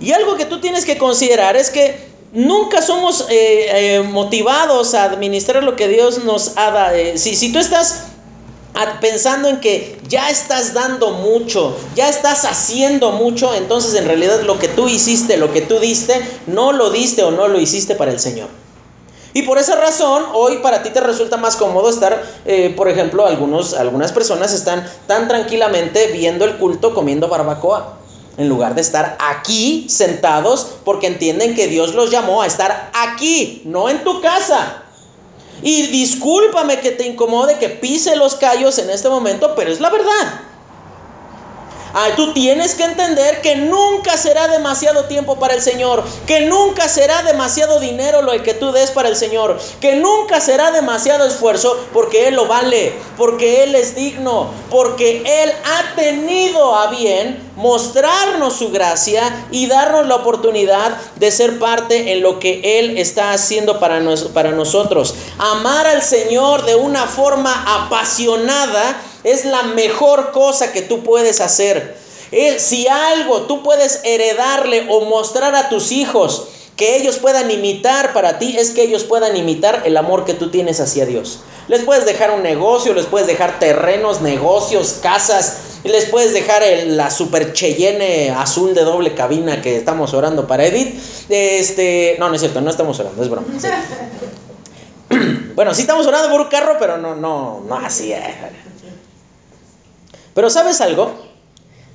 Y 0.00 0.10
algo 0.10 0.36
que 0.36 0.46
tú 0.46 0.60
tienes 0.60 0.84
que 0.84 0.98
considerar 0.98 1.56
es 1.56 1.70
que 1.70 2.10
nunca 2.32 2.82
somos 2.82 3.26
eh, 3.30 3.98
eh, 3.98 4.00
motivados 4.00 4.94
a 4.94 5.04
administrar 5.04 5.62
lo 5.62 5.76
que 5.76 5.86
Dios 5.86 6.24
nos 6.24 6.56
ha 6.56 6.72
dado. 6.72 6.96
Eh, 6.96 7.18
si, 7.18 7.36
si 7.36 7.52
tú 7.52 7.60
estás 7.60 8.06
pensando 9.00 9.48
en 9.48 9.60
que 9.60 9.98
ya 10.08 10.30
estás 10.30 10.72
dando 10.72 11.10
mucho, 11.10 11.76
ya 11.94 12.08
estás 12.08 12.44
haciendo 12.44 13.12
mucho, 13.12 13.54
entonces 13.54 13.94
en 13.94 14.06
realidad 14.06 14.42
lo 14.42 14.58
que 14.58 14.68
tú 14.68 14.88
hiciste, 14.88 15.36
lo 15.36 15.52
que 15.52 15.60
tú 15.60 15.78
diste, 15.78 16.20
no 16.46 16.72
lo 16.72 16.90
diste 16.90 17.22
o 17.22 17.30
no 17.30 17.48
lo 17.48 17.60
hiciste 17.60 17.94
para 17.94 18.12
el 18.12 18.20
Señor. 18.20 18.48
Y 19.34 19.42
por 19.42 19.58
esa 19.58 19.76
razón, 19.76 20.24
hoy 20.34 20.58
para 20.58 20.82
ti 20.82 20.90
te 20.90 21.00
resulta 21.00 21.38
más 21.38 21.56
cómodo 21.56 21.88
estar, 21.88 22.22
eh, 22.44 22.72
por 22.76 22.88
ejemplo, 22.88 23.26
algunos, 23.26 23.74
algunas 23.74 24.12
personas 24.12 24.52
están 24.52 24.86
tan 25.06 25.26
tranquilamente 25.26 26.08
viendo 26.08 26.44
el 26.44 26.58
culto 26.58 26.92
comiendo 26.94 27.28
barbacoa, 27.28 27.98
en 28.36 28.48
lugar 28.48 28.74
de 28.74 28.80
estar 28.80 29.16
aquí 29.20 29.86
sentados 29.88 30.66
porque 30.84 31.06
entienden 31.06 31.54
que 31.54 31.68
Dios 31.68 31.94
los 31.94 32.10
llamó 32.10 32.42
a 32.42 32.46
estar 32.46 32.90
aquí, 32.94 33.62
no 33.64 33.88
en 33.88 34.04
tu 34.04 34.20
casa. 34.20 34.81
Y 35.62 35.86
discúlpame 35.88 36.80
que 36.80 36.90
te 36.90 37.06
incomode, 37.06 37.58
que 37.58 37.68
pise 37.68 38.16
los 38.16 38.34
callos 38.34 38.78
en 38.78 38.90
este 38.90 39.08
momento, 39.08 39.54
pero 39.54 39.70
es 39.70 39.80
la 39.80 39.90
verdad. 39.90 40.51
Tú 42.16 42.32
tienes 42.32 42.74
que 42.74 42.84
entender 42.84 43.40
que 43.40 43.56
nunca 43.56 44.16
será 44.16 44.48
demasiado 44.48 45.04
tiempo 45.04 45.38
para 45.38 45.54
el 45.54 45.62
Señor, 45.62 46.04
que 46.26 46.42
nunca 46.42 46.88
será 46.88 47.22
demasiado 47.22 47.80
dinero 47.80 48.22
lo 48.22 48.32
que 48.42 48.54
tú 48.54 48.72
des 48.72 48.90
para 48.90 49.08
el 49.08 49.16
Señor, 49.16 49.58
que 49.80 49.96
nunca 49.96 50.40
será 50.40 50.70
demasiado 50.70 51.26
esfuerzo 51.26 51.76
porque 51.92 52.28
Él 52.28 52.34
lo 52.34 52.46
vale, 52.46 52.94
porque 53.16 53.62
Él 53.64 53.74
es 53.74 53.94
digno, 53.94 54.50
porque 54.70 55.22
Él 55.24 55.52
ha 55.64 55.94
tenido 55.96 56.76
a 56.76 56.88
bien 56.88 57.52
mostrarnos 57.56 58.56
su 58.56 58.70
gracia 58.70 59.46
y 59.50 59.66
darnos 59.66 60.06
la 60.06 60.16
oportunidad 60.16 60.96
de 61.16 61.30
ser 61.30 61.58
parte 61.58 62.12
en 62.12 62.22
lo 62.22 62.38
que 62.38 62.78
Él 62.78 62.98
está 62.98 63.32
haciendo 63.32 63.78
para, 63.78 64.00
para 64.32 64.52
nosotros. 64.52 65.14
Amar 65.38 65.86
al 65.86 66.02
Señor 66.02 66.64
de 66.64 66.74
una 66.74 67.06
forma 67.06 67.64
apasionada 67.66 69.00
es 69.24 69.44
la 69.44 69.62
mejor 69.62 70.32
cosa 70.32 70.72
que 70.72 70.82
tú 70.82 71.02
puedes 71.02 71.40
hacer. 71.40 71.96
Si 72.58 72.88
algo 72.88 73.42
tú 73.42 73.62
puedes 73.62 74.00
heredarle 74.04 74.86
o 74.88 75.04
mostrar 75.04 75.54
a 75.54 75.68
tus 75.68 75.92
hijos 75.92 76.48
que 76.76 76.96
ellos 76.96 77.18
puedan 77.18 77.50
imitar 77.50 78.12
para 78.14 78.38
ti, 78.38 78.56
es 78.58 78.70
que 78.70 78.82
ellos 78.82 79.04
puedan 79.04 79.36
imitar 79.36 79.82
el 79.84 79.96
amor 79.96 80.24
que 80.24 80.34
tú 80.34 80.50
tienes 80.50 80.80
hacia 80.80 81.04
Dios. 81.04 81.40
Les 81.68 81.82
puedes 81.82 82.06
dejar 82.06 82.30
un 82.32 82.42
negocio, 82.42 82.94
les 82.94 83.06
puedes 83.06 83.26
dejar 83.26 83.58
terrenos, 83.58 84.20
negocios, 84.20 84.98
casas, 85.02 85.58
y 85.84 85.88
les 85.88 86.06
puedes 86.06 86.32
dejar 86.32 86.62
la 86.86 87.10
super 87.10 87.52
Cheyenne 87.52 88.30
azul 88.30 88.74
de 88.74 88.82
doble 88.82 89.14
cabina 89.14 89.60
que 89.60 89.76
estamos 89.76 90.14
orando 90.14 90.46
para 90.46 90.64
Edith. 90.64 90.98
Este, 91.28 92.16
no, 92.18 92.28
no 92.28 92.34
es 92.34 92.40
cierto, 92.40 92.60
no 92.60 92.70
estamos 92.70 92.98
orando, 93.00 93.22
es 93.22 93.28
broma. 93.28 93.46
bueno, 95.54 95.74
sí 95.74 95.82
estamos 95.82 96.06
orando 96.06 96.30
por 96.30 96.40
un 96.40 96.48
carro, 96.48 96.76
pero 96.78 96.98
no, 96.98 97.14
no, 97.14 97.62
no 97.66 97.76
así. 97.76 98.12
Eh. 98.12 98.34
Pero 100.34 100.50
¿sabes 100.50 100.80
algo? 100.80 101.12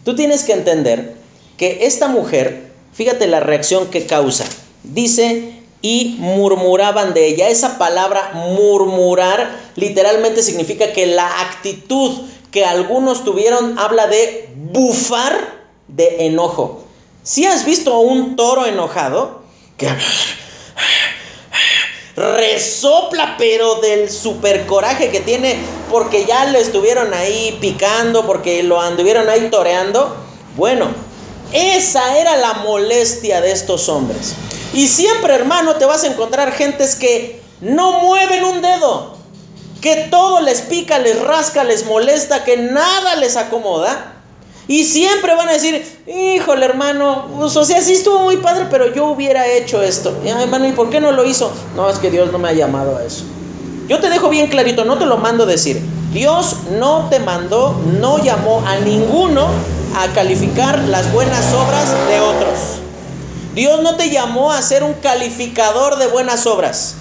Tú 0.04 0.16
tienes 0.16 0.44
que 0.44 0.54
entender 0.54 1.16
que 1.58 1.86
esta 1.86 2.08
mujer, 2.08 2.72
fíjate 2.94 3.28
la 3.28 3.40
reacción 3.40 3.88
que 3.88 4.06
causa. 4.06 4.46
Dice, 4.84 5.58
y 5.82 6.16
murmuraban 6.20 7.14
de 7.14 7.28
ella. 7.28 7.50
Esa 7.50 7.78
palabra 7.78 8.32
murmurar 8.34 9.58
literalmente 9.76 10.44
significa 10.44 10.92
que 10.94 11.06
la 11.08 11.42
actitud 11.42 12.12
que 12.52 12.66
algunos 12.66 13.24
tuvieron 13.24 13.78
habla 13.78 14.08
de 14.08 14.50
bufar 14.56 15.58
de 15.88 16.26
enojo. 16.28 16.84
Si 17.24 17.46
has 17.46 17.66
visto 17.66 17.94
a 17.94 18.00
un 18.00 18.36
toro 18.36 18.66
enojado, 18.66 19.42
que 19.78 19.90
resopla, 22.18 23.36
pero 23.38 23.76
del 23.76 24.10
super 24.10 24.66
coraje 24.66 25.12
que 25.12 25.22
tiene, 25.22 25.56
porque 25.92 26.26
ya 26.26 26.46
le 26.46 26.60
estuvieron 26.60 27.14
ahí 27.14 27.56
picando, 27.62 28.26
porque 28.26 28.64
lo 28.64 28.82
anduvieron 28.82 29.30
ahí 29.30 29.50
toreando. 29.52 30.18
Bueno, 30.56 30.88
esa 31.54 32.18
era 32.18 32.36
la 32.36 32.56
molestia 32.56 33.40
de 33.40 33.52
estos 33.52 33.88
hombres. 33.88 34.34
Y 34.74 34.88
siempre, 34.88 35.36
hermano, 35.36 35.76
te 35.76 35.86
vas 35.86 36.04
a 36.04 36.08
encontrar 36.08 36.52
gentes 36.54 36.96
que 36.96 37.40
no 37.62 38.00
mueven 38.00 38.44
un 38.44 38.62
dedo, 38.62 39.16
que 39.80 40.08
todo 40.10 40.42
les 40.42 40.62
pica, 40.62 40.98
les 40.98 41.22
rasca, 41.22 41.64
les 41.64 41.86
molesta, 41.86 42.44
que 42.44 42.58
nada 42.58 43.16
les 43.18 43.38
acomoda. 43.38 44.17
Y 44.68 44.84
siempre 44.84 45.34
van 45.34 45.48
a 45.48 45.54
decir, 45.54 45.82
híjole 46.08 46.66
hermano, 46.66 47.28
pues, 47.38 47.56
o 47.56 47.64
sea, 47.64 47.82
sí 47.82 47.94
estuvo 47.94 48.20
muy 48.20 48.38
padre, 48.38 48.68
pero 48.70 48.94
yo 48.94 49.06
hubiera 49.06 49.48
hecho 49.48 49.82
esto. 49.82 50.18
Y, 50.26 50.28
hermano, 50.28 50.68
¿y 50.68 50.74
por 50.74 50.90
qué 50.90 51.00
no 51.00 51.12
lo 51.12 51.24
hizo? 51.24 51.52
No, 51.76 51.90
es 51.90 52.00
que 52.00 52.12
Dios 52.12 52.32
no 52.32 52.38
me 52.38 52.50
ha 52.50 52.54
llamado 52.54 52.98
a 52.98 53.04
eso. 53.04 53.24
Yo 53.88 54.00
te 54.00 54.10
dejo 54.10 54.28
bien 54.30 54.48
clarito, 54.48 54.84
no 54.84 54.98
te 54.98 55.06
lo 55.06 55.18
mando 55.18 55.46
decir. 55.46 55.82
Dios 56.12 56.58
no 56.78 57.08
te 57.10 57.20
mandó, 57.20 57.80
no 58.02 58.22
llamó 58.22 58.62
a 58.68 58.78
ninguno 58.80 59.48
a 59.96 60.08
calificar 60.14 60.80
las 60.80 61.14
buenas 61.14 61.54
obras 61.54 61.90
de 62.10 62.20
otros. 62.20 62.60
Dios 63.56 63.82
no 63.82 63.96
te 63.96 64.10
llamó 64.10 64.52
a 64.52 64.62
ser 64.62 64.84
un 64.84 64.94
calificador 64.96 65.98
de 65.98 66.08
buenas 66.08 66.46
obras. 66.46 66.96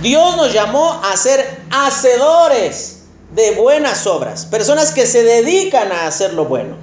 Dios 0.00 0.36
nos 0.36 0.52
llamó 0.54 1.00
a 1.04 1.16
ser 1.16 1.60
hacedores 1.70 2.95
de 3.34 3.50
buenas 3.52 4.06
obras, 4.06 4.46
personas 4.46 4.92
que 4.92 5.06
se 5.06 5.22
dedican 5.22 5.92
a 5.92 6.06
hacer 6.06 6.34
lo 6.34 6.44
bueno. 6.44 6.76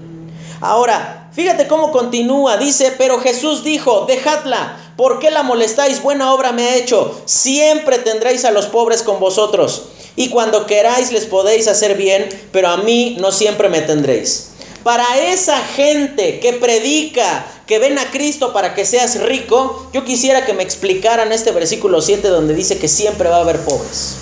Ahora, 0.62 1.30
fíjate 1.34 1.68
cómo 1.68 1.92
continúa, 1.92 2.58
dice, 2.58 2.94
pero 2.98 3.20
Jesús 3.20 3.64
dijo, 3.64 4.06
dejadla, 4.08 4.78
¿por 4.98 5.20
qué 5.20 5.32
la 5.32 5.44
molestáis? 5.44 6.02
Buena 6.02 6.34
obra 6.34 6.52
me 6.52 6.64
ha 6.64 6.76
hecho, 6.76 7.22
siempre 7.26 7.98
tendréis 8.00 8.46
a 8.46 8.52
los 8.52 8.68
pobres 8.68 9.04
con 9.04 9.20
vosotros, 9.20 9.84
y 10.16 10.30
cuando 10.30 10.66
queráis 10.66 11.12
les 11.12 11.26
podéis 11.26 11.68
hacer 11.68 11.96
bien, 11.96 12.30
pero 12.52 12.70
a 12.70 12.78
mí 12.78 13.18
no 13.20 13.32
siempre 13.32 13.70
me 13.70 13.82
tendréis. 13.82 14.50
para 14.84 15.18
esa 15.32 15.60
gente 15.60 16.40
que 16.40 16.54
predica, 16.54 17.46
que 17.66 17.80
ven 17.80 17.98
a 17.98 18.12
Cristo 18.12 18.52
para 18.52 18.76
que 18.76 18.86
seas 18.86 19.22
rico, 19.22 19.90
yo 19.94 20.04
quisiera 20.04 20.46
que 20.46 20.54
me 20.54 20.64
explicaran 20.64 21.32
este 21.32 21.52
versículo 21.52 22.02
7 22.02 22.28
donde 22.28 22.54
dice 22.54 22.78
que 22.78 22.90
siempre 22.90 23.30
va 23.30 23.38
a 23.38 23.42
haber 23.42 23.60
pobres. 23.62 24.16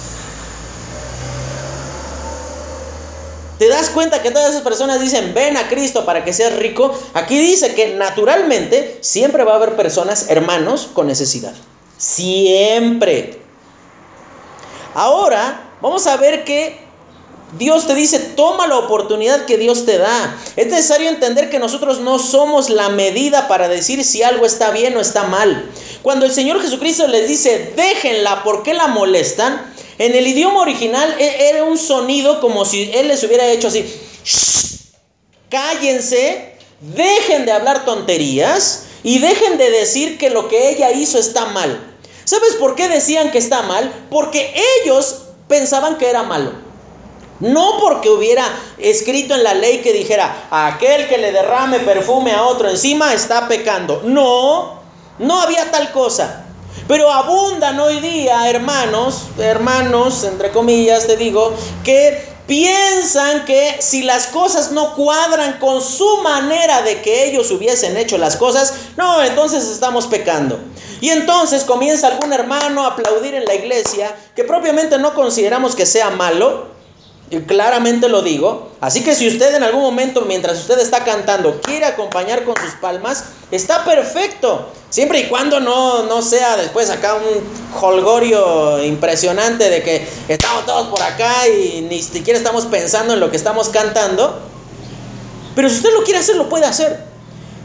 ¿Te 3.62 3.68
das 3.68 3.92
cuenta 3.92 4.24
que 4.24 4.32
todas 4.32 4.50
esas 4.50 4.64
personas 4.64 5.00
dicen, 5.02 5.36
ven 5.36 5.56
a 5.56 5.70
Cristo 5.70 6.04
para 6.04 6.26
que 6.26 6.34
seas 6.34 6.56
rico? 6.56 7.00
Aquí 7.14 7.38
dice 7.38 7.76
que 7.76 7.94
naturalmente 7.94 8.98
siempre 9.02 9.44
va 9.44 9.52
a 9.52 9.58
haber 9.58 9.76
personas, 9.76 10.26
hermanos, 10.30 10.90
con 10.92 11.06
necesidad. 11.06 11.54
Siempre. 11.96 13.40
Ahora 14.96 15.76
vamos 15.80 16.08
a 16.08 16.18
ver 16.18 16.44
que 16.44 16.80
Dios 17.60 17.86
te 17.86 17.94
dice, 17.94 18.18
toma 18.18 18.66
la 18.66 18.80
oportunidad 18.80 19.46
que 19.46 19.60
Dios 19.60 19.86
te 19.86 20.00
da. 20.00 20.36
Es 20.56 20.66
necesario 20.66 21.10
entender 21.10 21.52
que 21.52 21.60
nosotros 21.60 22.00
no 22.00 22.18
somos 22.18 22.72
la 22.72 22.90
medida 22.90 23.48
para 23.48 23.68
decir 23.68 24.04
si 24.04 24.24
algo 24.24 24.48
está 24.48 24.72
bien 24.72 24.98
o 24.98 25.02
está 25.02 25.26
mal. 25.26 25.70
Cuando 26.02 26.26
el 26.26 26.32
Señor 26.32 26.64
Jesucristo 26.64 27.06
les 27.06 27.28
dice, 27.28 27.74
déjenla, 27.76 28.44
¿por 28.44 28.64
qué 28.64 28.74
la 28.74 28.88
molestan? 28.88 29.72
En 30.02 30.16
el 30.16 30.26
idioma 30.26 30.62
original 30.62 31.16
e, 31.20 31.50
era 31.50 31.64
un 31.64 31.78
sonido 31.78 32.42
como 32.42 32.66
si 32.66 32.92
Él 32.92 33.08
les 33.10 33.24
hubiera 33.24 33.46
hecho 33.46 33.68
así, 33.68 33.86
cállense, 35.48 36.56
dejen 36.80 37.46
de 37.46 37.52
hablar 37.52 37.86
tonterías 37.86 38.86
y 39.04 39.20
dejen 39.20 39.60
de 39.60 39.70
decir 39.70 40.18
que 40.18 40.32
lo 40.32 40.48
que 40.48 40.70
ella 40.72 40.90
hizo 40.90 41.20
está 41.20 41.46
mal. 41.46 41.80
¿Sabes 42.24 42.56
por 42.56 42.74
qué 42.74 42.90
decían 42.90 43.30
que 43.30 43.38
está 43.38 43.62
mal? 43.62 44.08
Porque 44.10 44.52
ellos 44.82 45.22
pensaban 45.48 46.00
que 46.00 46.10
era 46.10 46.24
malo. 46.24 46.52
No 47.40 47.78
porque 47.80 48.10
hubiera 48.10 48.46
escrito 48.80 49.36
en 49.36 49.44
la 49.44 49.54
ley 49.54 49.82
que 49.84 49.94
dijera, 49.94 50.48
aquel 50.50 51.10
que 51.10 51.20
le 51.20 51.32
derrame 51.32 51.78
perfume 51.80 52.32
a 52.32 52.46
otro 52.46 52.72
encima 52.72 53.14
está 53.14 53.48
pecando. 53.48 54.02
No, 54.04 54.82
no 55.20 55.42
había 55.42 55.70
tal 55.70 55.92
cosa. 55.92 56.48
Pero 56.88 57.12
abundan 57.12 57.80
hoy 57.80 58.00
día 58.00 58.50
hermanos, 58.50 59.28
hermanos, 59.38 60.24
entre 60.24 60.52
comillas 60.52 61.08
te 61.08 61.18
digo, 61.18 61.54
que 61.84 62.32
piensan 62.48 63.46
que 63.46 63.78
si 63.80 64.04
las 64.04 64.28
cosas 64.28 64.72
no 64.72 64.94
cuadran 64.96 65.58
con 65.60 65.82
su 65.82 66.18
manera 66.18 66.82
de 66.82 67.02
que 67.02 67.30
ellos 67.30 67.50
hubiesen 67.52 67.96
hecho 67.96 68.18
las 68.18 68.36
cosas, 68.36 68.74
no, 68.98 69.24
entonces 69.24 69.70
estamos 69.70 70.08
pecando. 70.08 70.60
Y 71.00 71.10
entonces 71.10 71.64
comienza 71.64 72.08
algún 72.08 72.34
hermano 72.34 72.84
a 72.84 72.88
aplaudir 72.88 73.36
en 73.36 73.46
la 73.46 73.56
iglesia, 73.56 74.14
que 74.36 74.44
propiamente 74.44 74.98
no 75.00 75.14
consideramos 75.14 75.76
que 75.76 75.86
sea 75.86 76.10
malo, 76.10 76.71
y 77.32 77.40
claramente 77.40 78.10
lo 78.10 78.22
digo. 78.22 78.70
Así 78.82 79.04
que 79.04 79.16
si 79.16 79.28
usted 79.28 79.56
en 79.56 79.64
algún 79.64 79.82
momento, 79.82 80.22
mientras 80.22 80.60
usted 80.60 80.78
está 80.80 81.06
cantando, 81.06 81.62
quiere 81.62 81.86
acompañar 81.86 82.44
con 82.44 82.56
sus 82.58 82.74
palmas, 82.76 83.24
está 83.52 83.86
perfecto. 83.86 84.68
Siempre 84.90 85.22
y 85.22 85.28
cuando 85.28 85.62
no, 85.62 86.04
no 86.04 86.22
sea 86.22 86.58
después 86.58 86.90
acá 86.90 87.16
un 87.16 87.82
holgorio 87.82 88.84
impresionante 88.84 89.70
de 89.70 89.82
que 89.82 90.06
estamos 90.28 90.66
todos 90.66 90.88
por 90.88 91.02
acá 91.02 91.48
y 91.48 91.88
ni 91.90 92.04
siquiera 92.04 92.38
estamos 92.38 92.66
pensando 92.66 93.14
en 93.14 93.22
lo 93.22 93.32
que 93.32 93.38
estamos 93.38 93.70
cantando. 93.70 94.42
Pero 95.56 95.70
si 95.70 95.78
usted 95.78 95.94
lo 95.94 96.04
quiere 96.04 96.20
hacer, 96.20 96.36
lo 96.36 96.50
puede 96.50 96.66
hacer. 96.66 97.12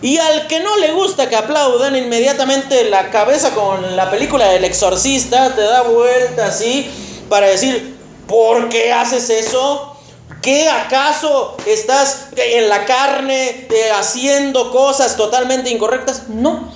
Y 0.01 0.19
al 0.19 0.47
que 0.47 0.61
no 0.61 0.77
le 0.77 0.93
gusta 0.93 1.29
que 1.29 1.35
aplaudan, 1.35 1.97
inmediatamente 1.97 2.85
la 2.85 3.11
cabeza 3.11 3.53
con 3.53 3.97
la 3.97 4.13
película 4.13 4.49
del 4.49 4.65
exorcista 4.65 5.57
te 5.57 5.63
da 5.63 5.83
vuelta 5.83 6.47
así 6.47 6.89
para 7.29 7.49
decir, 7.49 7.96
¿Por 8.27 8.69
qué 8.69 8.93
haces 8.93 9.31
eso? 9.31 9.97
¿Qué 10.43 10.69
acaso 10.69 11.57
estás 11.67 12.29
en 12.37 12.69
la 12.69 12.85
carne 12.85 13.49
eh, 13.49 13.91
haciendo 13.99 14.71
cosas 14.73 15.17
totalmente 15.17 15.71
incorrectas? 15.71 16.29
No. 16.29 16.69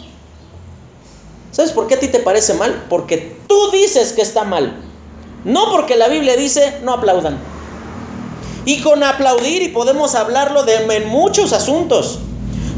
¿Sabes 1.50 1.72
por 1.72 1.88
qué 1.88 1.94
a 1.94 2.00
ti 2.00 2.08
te 2.08 2.20
parece 2.20 2.54
mal? 2.54 2.86
Porque 2.88 3.36
tú 3.48 3.70
dices 3.72 4.12
que 4.12 4.22
está 4.22 4.44
mal. 4.44 4.80
No 5.44 5.70
porque 5.70 5.96
la 5.96 6.08
Biblia 6.08 6.36
dice 6.36 6.78
no 6.82 6.94
aplaudan. 6.94 7.38
Y 8.64 8.80
con 8.82 9.02
aplaudir 9.02 9.62
y 9.62 9.68
podemos 9.68 10.14
hablarlo 10.14 10.64
de 10.64 10.76
en 10.76 11.08
muchos 11.08 11.52
asuntos. 11.52 12.20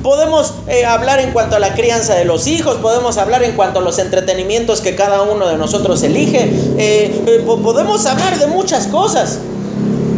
Podemos 0.02 0.54
eh, 0.66 0.84
hablar 0.84 1.20
en 1.20 1.32
cuanto 1.32 1.56
a 1.56 1.58
la 1.60 1.74
crianza 1.74 2.14
de 2.14 2.24
los 2.24 2.46
hijos, 2.46 2.76
podemos 2.76 3.18
hablar 3.18 3.44
en 3.44 3.52
cuanto 3.52 3.78
a 3.78 3.82
los 3.82 3.98
entretenimientos 3.98 4.80
que 4.80 4.96
cada 4.96 5.22
uno 5.22 5.46
de 5.46 5.56
nosotros 5.56 6.02
elige, 6.02 6.42
eh, 6.78 7.22
eh, 7.26 7.44
podemos 7.46 8.04
hablar 8.06 8.38
de 8.38 8.46
muchas 8.48 8.88
cosas. 8.88 9.38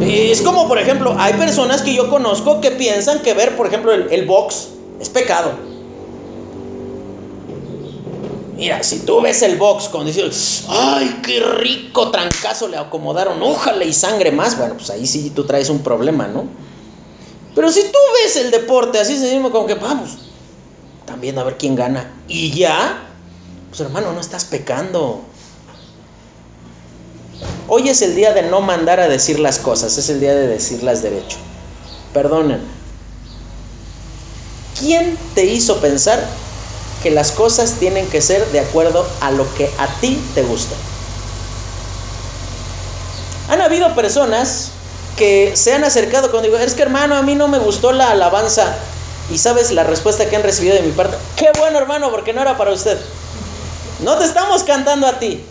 Es 0.00 0.42
como, 0.42 0.68
por 0.68 0.78
ejemplo, 0.78 1.14
hay 1.18 1.34
personas 1.34 1.82
que 1.82 1.94
yo 1.94 2.10
conozco 2.10 2.60
que 2.60 2.70
piensan 2.70 3.20
que 3.20 3.34
ver, 3.34 3.56
por 3.56 3.66
ejemplo, 3.66 3.92
el, 3.92 4.10
el 4.10 4.26
box 4.26 4.68
es 5.00 5.08
pecado. 5.10 5.52
Mira, 8.56 8.82
si 8.82 9.00
tú 9.00 9.20
ves 9.20 9.42
el 9.42 9.56
box 9.56 9.88
con 9.88 10.06
decir, 10.06 10.30
ay, 10.68 11.20
qué 11.24 11.40
rico 11.40 12.10
trancazo 12.10 12.68
le 12.68 12.76
acomodaron, 12.76 13.42
ojalá 13.42 13.84
y 13.84 13.92
sangre 13.92 14.30
más, 14.30 14.56
bueno, 14.56 14.74
pues 14.74 14.90
ahí 14.90 15.06
sí 15.06 15.30
tú 15.34 15.44
traes 15.44 15.68
un 15.70 15.80
problema, 15.80 16.28
¿no? 16.28 16.44
Pero 17.54 17.70
si 17.70 17.82
tú 17.82 17.98
ves 18.22 18.36
el 18.36 18.50
deporte 18.50 18.98
así 18.98 19.16
se 19.16 19.32
mismo 19.32 19.50
como 19.50 19.66
que 19.66 19.74
vamos, 19.74 20.18
también 21.06 21.38
a 21.38 21.44
ver 21.44 21.56
quién 21.56 21.76
gana. 21.76 22.12
Y 22.26 22.50
ya, 22.50 23.06
pues 23.68 23.80
hermano, 23.80 24.12
no 24.12 24.20
estás 24.20 24.44
pecando. 24.44 25.22
Hoy 27.68 27.88
es 27.88 28.02
el 28.02 28.14
día 28.16 28.32
de 28.32 28.42
no 28.42 28.60
mandar 28.60 29.00
a 29.00 29.08
decir 29.08 29.38
las 29.38 29.58
cosas, 29.58 29.96
es 29.98 30.08
el 30.08 30.20
día 30.20 30.34
de 30.34 30.46
decirlas 30.46 31.02
derecho. 31.02 31.36
Perdonen. 32.12 32.60
¿Quién 34.78 35.16
te 35.34 35.44
hizo 35.44 35.80
pensar 35.80 36.22
que 37.02 37.10
las 37.10 37.32
cosas 37.32 37.74
tienen 37.74 38.08
que 38.08 38.20
ser 38.20 38.44
de 38.50 38.60
acuerdo 38.60 39.06
a 39.20 39.30
lo 39.30 39.52
que 39.54 39.70
a 39.78 40.00
ti 40.00 40.20
te 40.34 40.42
gusta? 40.42 40.74
Han 43.48 43.60
habido 43.60 43.94
personas 43.94 44.70
que 45.16 45.56
se 45.56 45.72
han 45.72 45.84
acercado 45.84 46.30
cuando 46.30 46.48
digo, 46.48 46.58
es 46.58 46.74
que 46.74 46.82
hermano, 46.82 47.16
a 47.16 47.22
mí 47.22 47.34
no 47.34 47.48
me 47.48 47.58
gustó 47.58 47.92
la 47.92 48.10
alabanza. 48.10 48.74
Y 49.30 49.38
sabes 49.38 49.70
la 49.70 49.84
respuesta 49.84 50.28
que 50.28 50.36
han 50.36 50.42
recibido 50.42 50.74
de 50.74 50.82
mi 50.82 50.92
parte. 50.92 51.16
Qué 51.36 51.50
bueno 51.58 51.78
hermano, 51.78 52.10
porque 52.10 52.32
no 52.32 52.42
era 52.42 52.58
para 52.58 52.72
usted. 52.72 52.98
No 54.00 54.18
te 54.18 54.24
estamos 54.24 54.64
cantando 54.64 55.06
a 55.06 55.18
ti. 55.18 55.42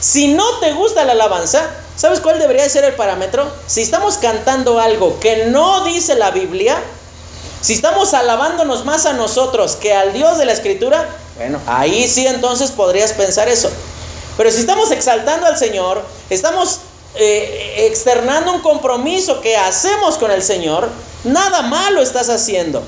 Si 0.00 0.28
no 0.28 0.44
te 0.60 0.72
gusta 0.72 1.04
la 1.04 1.12
alabanza, 1.12 1.62
¿sabes 1.96 2.20
cuál 2.20 2.38
debería 2.38 2.68
ser 2.68 2.84
el 2.84 2.94
parámetro? 2.94 3.50
Si 3.66 3.82
estamos 3.82 4.18
cantando 4.18 4.78
algo 4.78 5.18
que 5.20 5.46
no 5.46 5.84
dice 5.84 6.14
la 6.14 6.30
Biblia, 6.30 6.76
si 7.60 7.74
estamos 7.74 8.14
alabándonos 8.14 8.84
más 8.84 9.06
a 9.06 9.14
nosotros 9.14 9.76
que 9.76 9.94
al 9.94 10.12
Dios 10.12 10.38
de 10.38 10.44
la 10.44 10.52
Escritura, 10.52 11.08
bueno, 11.36 11.58
ahí 11.66 12.06
sí 12.08 12.26
entonces 12.26 12.70
podrías 12.70 13.12
pensar 13.12 13.48
eso. 13.48 13.70
Pero 14.36 14.50
si 14.50 14.60
estamos 14.60 14.90
exaltando 14.90 15.46
al 15.46 15.56
Señor, 15.56 16.02
estamos 16.28 16.80
eh, 17.16 17.86
externando 17.86 18.52
un 18.52 18.60
compromiso 18.60 19.40
que 19.40 19.56
hacemos 19.56 20.18
con 20.18 20.30
el 20.30 20.42
Señor, 20.42 20.88
nada 21.24 21.62
malo 21.62 22.02
estás 22.02 22.28
haciendo. 22.28 22.82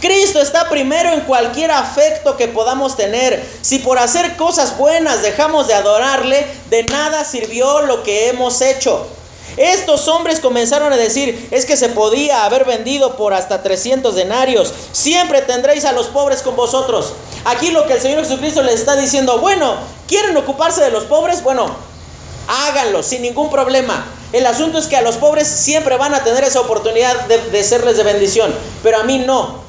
Cristo 0.00 0.38
está 0.38 0.68
primero 0.68 1.12
en 1.12 1.20
cualquier 1.22 1.70
afecto 1.70 2.36
que 2.36 2.48
podamos 2.48 2.94
tener. 2.94 3.42
Si 3.62 3.78
por 3.78 3.98
hacer 3.98 4.36
cosas 4.36 4.76
buenas 4.76 5.22
dejamos 5.22 5.66
de 5.66 5.72
adorarle, 5.72 6.46
de 6.68 6.82
nada 6.84 7.24
sirvió 7.24 7.80
lo 7.80 8.02
que 8.02 8.28
hemos 8.28 8.60
hecho. 8.60 9.06
Estos 9.56 10.08
hombres 10.08 10.40
comenzaron 10.40 10.92
a 10.92 10.96
decir, 10.96 11.48
es 11.50 11.64
que 11.64 11.76
se 11.76 11.88
podía 11.88 12.44
haber 12.44 12.66
vendido 12.66 13.16
por 13.16 13.32
hasta 13.32 13.62
300 13.62 14.14
denarios. 14.14 14.74
Siempre 14.92 15.40
tendréis 15.40 15.86
a 15.86 15.92
los 15.92 16.08
pobres 16.08 16.42
con 16.42 16.56
vosotros. 16.56 17.14
Aquí 17.44 17.70
lo 17.70 17.86
que 17.86 17.94
el 17.94 18.00
Señor 18.00 18.24
Jesucristo 18.24 18.62
les 18.62 18.80
está 18.80 18.96
diciendo, 18.96 19.38
bueno, 19.38 19.76
¿quieren 20.08 20.36
ocuparse 20.36 20.82
de 20.82 20.90
los 20.90 21.04
pobres? 21.04 21.42
Bueno, 21.42 21.74
háganlo 22.48 23.02
sin 23.02 23.22
ningún 23.22 23.50
problema. 23.50 24.06
El 24.32 24.46
asunto 24.46 24.78
es 24.78 24.86
que 24.86 24.96
a 24.96 25.02
los 25.02 25.16
pobres 25.16 25.46
siempre 25.48 25.96
van 25.96 26.14
a 26.14 26.24
tener 26.24 26.44
esa 26.44 26.60
oportunidad 26.60 27.26
de, 27.26 27.62
serles 27.62 27.96
de 27.96 28.02
bendición, 28.02 28.52
pero 28.82 28.98
a 28.98 29.04
mí 29.04 29.18
no. 29.18 29.62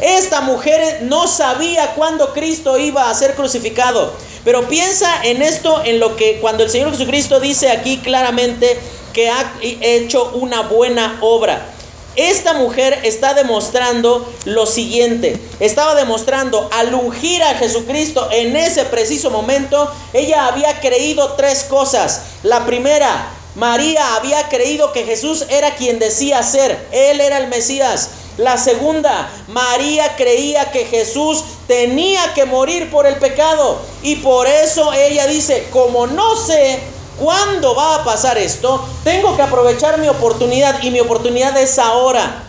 Esta 0.00 0.42
mujer 0.42 1.00
no 1.02 1.26
sabía 1.26 1.94
cuándo 1.94 2.32
Cristo 2.32 2.78
iba 2.78 3.08
a 3.08 3.14
ser 3.14 3.34
crucificado, 3.34 4.12
pero 4.44 4.68
piensa 4.68 5.24
en 5.24 5.42
esto, 5.42 5.82
en 5.84 5.98
lo 5.98 6.16
que 6.16 6.38
cuando 6.40 6.62
el 6.62 6.70
Señor 6.70 6.90
Jesucristo 6.92 7.40
dice 7.40 7.70
aquí 7.70 7.98
claramente 7.98 8.78
que 9.12 9.30
ha 9.30 9.52
hecho 9.62 10.30
una 10.34 10.62
buena 10.62 11.18
obra. 11.22 11.75
Esta 12.16 12.54
mujer 12.54 13.00
está 13.02 13.34
demostrando 13.34 14.26
lo 14.46 14.64
siguiente. 14.64 15.38
Estaba 15.60 15.94
demostrando 15.94 16.68
al 16.72 16.94
ungir 16.94 17.42
a 17.42 17.54
Jesucristo 17.56 18.28
en 18.32 18.56
ese 18.56 18.86
preciso 18.86 19.30
momento, 19.30 19.92
ella 20.14 20.46
había 20.46 20.80
creído 20.80 21.34
tres 21.34 21.64
cosas. 21.64 22.22
La 22.42 22.64
primera, 22.64 23.28
María 23.54 24.16
había 24.16 24.48
creído 24.48 24.92
que 24.92 25.04
Jesús 25.04 25.44
era 25.50 25.74
quien 25.74 25.98
decía 25.98 26.42
ser. 26.42 26.88
Él 26.90 27.20
era 27.20 27.36
el 27.36 27.48
Mesías. 27.48 28.08
La 28.38 28.56
segunda, 28.56 29.30
María 29.48 30.16
creía 30.16 30.70
que 30.70 30.86
Jesús 30.86 31.44
tenía 31.66 32.32
que 32.32 32.46
morir 32.46 32.90
por 32.90 33.06
el 33.06 33.16
pecado. 33.16 33.78
Y 34.02 34.16
por 34.16 34.46
eso 34.46 34.92
ella 34.94 35.26
dice, 35.26 35.68
como 35.70 36.06
no 36.06 36.36
sé 36.36 36.80
¿Cuándo 37.18 37.74
va 37.74 37.96
a 37.96 38.04
pasar 38.04 38.36
esto? 38.36 38.84
Tengo 39.02 39.36
que 39.36 39.42
aprovechar 39.42 39.98
mi 39.98 40.08
oportunidad 40.08 40.82
y 40.82 40.90
mi 40.90 41.00
oportunidad 41.00 41.56
es 41.56 41.78
ahora. 41.78 42.44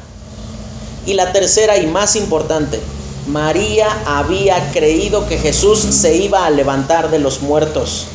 Y 1.06 1.13
la 1.13 1.32
tercera 1.32 1.77
y 1.77 1.88
más 1.88 2.17
importante, 2.17 2.82
María 3.27 3.88
había 4.06 4.71
creído 4.71 5.27
que 5.27 5.38
Jesús 5.38 5.80
se 5.80 6.17
iba 6.17 6.45
a 6.45 6.49
levantar 6.49 7.10
de 7.10 7.19
los 7.19 7.41
muertos. 7.41 8.08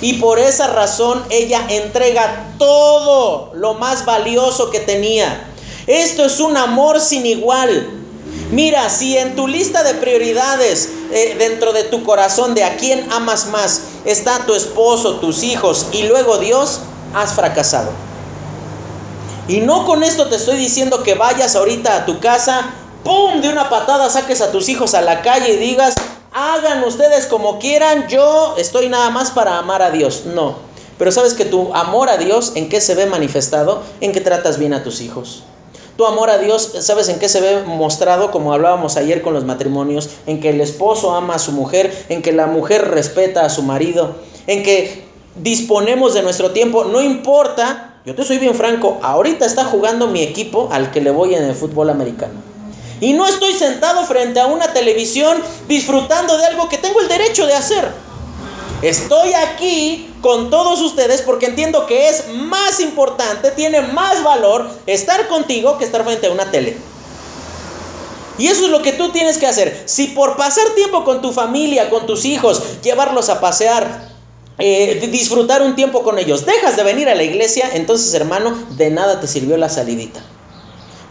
Y 0.00 0.14
por 0.14 0.38
esa 0.38 0.68
razón 0.68 1.24
ella 1.28 1.66
entrega 1.68 2.54
todo 2.58 3.50
lo 3.54 3.74
más 3.74 4.06
valioso 4.06 4.70
que 4.70 4.80
tenía. 4.80 5.50
Esto 5.86 6.24
es 6.24 6.40
un 6.40 6.56
amor 6.56 7.00
sin 7.00 7.26
igual. 7.26 7.97
Mira, 8.50 8.88
si 8.88 9.16
en 9.18 9.36
tu 9.36 9.46
lista 9.46 9.82
de 9.82 9.94
prioridades 9.94 10.88
eh, 11.12 11.36
dentro 11.38 11.72
de 11.74 11.84
tu 11.84 12.02
corazón 12.02 12.54
de 12.54 12.64
a 12.64 12.76
quién 12.76 13.10
amas 13.12 13.46
más 13.48 13.82
está 14.06 14.46
tu 14.46 14.54
esposo, 14.54 15.16
tus 15.16 15.42
hijos 15.42 15.86
y 15.92 16.04
luego 16.04 16.38
Dios, 16.38 16.80
has 17.14 17.34
fracasado. 17.34 17.90
Y 19.48 19.60
no 19.60 19.86
con 19.86 20.02
esto 20.02 20.28
te 20.28 20.36
estoy 20.36 20.56
diciendo 20.56 21.02
que 21.02 21.14
vayas 21.14 21.56
ahorita 21.56 21.96
a 21.96 22.06
tu 22.06 22.20
casa, 22.20 22.70
¡pum! 23.04 23.40
de 23.40 23.50
una 23.50 23.68
patada 23.68 24.08
saques 24.08 24.40
a 24.40 24.50
tus 24.50 24.68
hijos 24.68 24.94
a 24.94 25.02
la 25.02 25.20
calle 25.22 25.54
y 25.54 25.56
digas, 25.56 25.94
hagan 26.32 26.84
ustedes 26.84 27.26
como 27.26 27.58
quieran, 27.58 28.08
yo 28.08 28.54
estoy 28.56 28.88
nada 28.88 29.10
más 29.10 29.30
para 29.30 29.58
amar 29.58 29.82
a 29.82 29.90
Dios. 29.90 30.24
No. 30.26 30.56
Pero 30.98 31.12
sabes 31.12 31.34
que 31.34 31.44
tu 31.44 31.74
amor 31.74 32.08
a 32.08 32.16
Dios, 32.16 32.52
¿en 32.54 32.68
qué 32.68 32.80
se 32.80 32.94
ve 32.94 33.06
manifestado? 33.06 33.82
En 34.00 34.12
que 34.12 34.20
tratas 34.20 34.58
bien 34.58 34.74
a 34.74 34.82
tus 34.82 35.00
hijos. 35.00 35.44
Tu 35.98 36.06
amor 36.06 36.30
a 36.30 36.38
Dios, 36.38 36.74
¿sabes 36.78 37.08
en 37.08 37.18
qué 37.18 37.28
se 37.28 37.40
ve 37.40 37.64
mostrado? 37.64 38.30
Como 38.30 38.52
hablábamos 38.52 38.96
ayer 38.96 39.20
con 39.20 39.34
los 39.34 39.44
matrimonios, 39.44 40.08
en 40.28 40.40
que 40.40 40.50
el 40.50 40.60
esposo 40.60 41.12
ama 41.16 41.34
a 41.34 41.38
su 41.40 41.50
mujer, 41.50 41.92
en 42.08 42.22
que 42.22 42.30
la 42.30 42.46
mujer 42.46 42.88
respeta 42.88 43.44
a 43.44 43.50
su 43.50 43.64
marido, 43.64 44.14
en 44.46 44.62
que 44.62 45.02
disponemos 45.34 46.14
de 46.14 46.22
nuestro 46.22 46.52
tiempo, 46.52 46.84
no 46.84 47.02
importa, 47.02 47.96
yo 48.06 48.14
te 48.14 48.22
soy 48.22 48.38
bien 48.38 48.54
franco, 48.54 48.98
ahorita 49.02 49.44
está 49.44 49.64
jugando 49.64 50.06
mi 50.06 50.22
equipo 50.22 50.68
al 50.70 50.92
que 50.92 51.00
le 51.00 51.10
voy 51.10 51.34
en 51.34 51.42
el 51.42 51.56
fútbol 51.56 51.90
americano. 51.90 52.42
Y 53.00 53.14
no 53.14 53.26
estoy 53.26 53.54
sentado 53.54 54.04
frente 54.04 54.38
a 54.38 54.46
una 54.46 54.72
televisión 54.72 55.36
disfrutando 55.66 56.38
de 56.38 56.46
algo 56.46 56.68
que 56.68 56.78
tengo 56.78 57.00
el 57.00 57.08
derecho 57.08 57.44
de 57.44 57.54
hacer. 57.54 57.88
Estoy 58.82 59.32
aquí 59.32 60.08
con 60.20 60.50
todos 60.50 60.80
ustedes 60.80 61.22
porque 61.22 61.46
entiendo 61.46 61.86
que 61.86 62.08
es 62.08 62.28
más 62.28 62.78
importante, 62.78 63.50
tiene 63.50 63.80
más 63.82 64.22
valor 64.22 64.70
estar 64.86 65.26
contigo 65.26 65.78
que 65.78 65.84
estar 65.84 66.04
frente 66.04 66.28
a 66.28 66.30
una 66.30 66.50
tele. 66.50 66.76
Y 68.38 68.46
eso 68.46 68.66
es 68.66 68.70
lo 68.70 68.82
que 68.82 68.92
tú 68.92 69.10
tienes 69.10 69.36
que 69.38 69.48
hacer. 69.48 69.82
Si 69.86 70.08
por 70.08 70.36
pasar 70.36 70.64
tiempo 70.76 71.04
con 71.04 71.20
tu 71.20 71.32
familia, 71.32 71.90
con 71.90 72.06
tus 72.06 72.24
hijos, 72.24 72.62
llevarlos 72.82 73.30
a 73.30 73.40
pasear, 73.40 74.10
eh, 74.58 75.08
disfrutar 75.10 75.60
un 75.62 75.74
tiempo 75.74 76.04
con 76.04 76.20
ellos, 76.20 76.46
dejas 76.46 76.76
de 76.76 76.84
venir 76.84 77.08
a 77.08 77.16
la 77.16 77.24
iglesia, 77.24 77.68
entonces 77.74 78.14
hermano, 78.14 78.56
de 78.76 78.90
nada 78.90 79.20
te 79.20 79.26
sirvió 79.26 79.56
la 79.56 79.68
salidita. 79.68 80.20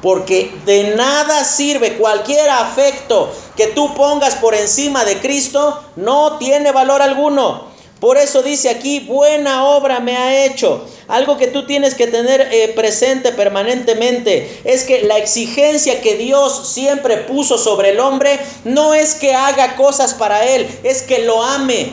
Porque 0.08 0.50
de 0.66 0.96
nada 0.96 1.44
sirve 1.44 1.98
cualquier 1.98 2.50
afecto 2.50 3.30
que 3.58 3.68
tú 3.68 3.94
pongas 3.94 4.36
por 4.36 4.56
encima 4.56 5.04
de 5.04 5.20
Cristo, 5.20 5.84
no 5.98 6.38
tiene 6.38 6.72
valor 6.72 7.02
alguno. 7.02 7.66
Por 8.00 8.16
eso 8.16 8.42
dice 8.42 8.70
aquí, 8.70 9.02
buena 9.02 9.66
obra 9.66 10.00
me 10.00 10.16
ha 10.16 10.46
hecho. 10.46 10.86
Algo 11.10 11.36
que 11.36 11.48
tú 11.48 11.66
tienes 11.66 11.94
que 11.94 12.08
tener 12.08 12.40
eh, 12.54 12.72
presente 12.74 13.34
permanentemente 13.34 14.62
es 14.64 14.86
que 14.86 15.02
la 15.02 15.18
exigencia 15.18 16.00
que 16.00 16.16
Dios 16.16 16.70
siempre 16.70 17.18
puso 17.18 17.58
sobre 17.58 17.90
el 17.90 18.00
hombre 18.00 18.40
no 18.64 18.94
es 18.94 19.14
que 19.14 19.36
haga 19.36 19.76
cosas 19.76 20.14
para 20.14 20.46
él, 20.46 20.70
es 20.84 21.02
que 21.02 21.26
lo 21.26 21.44
ame. 21.44 21.92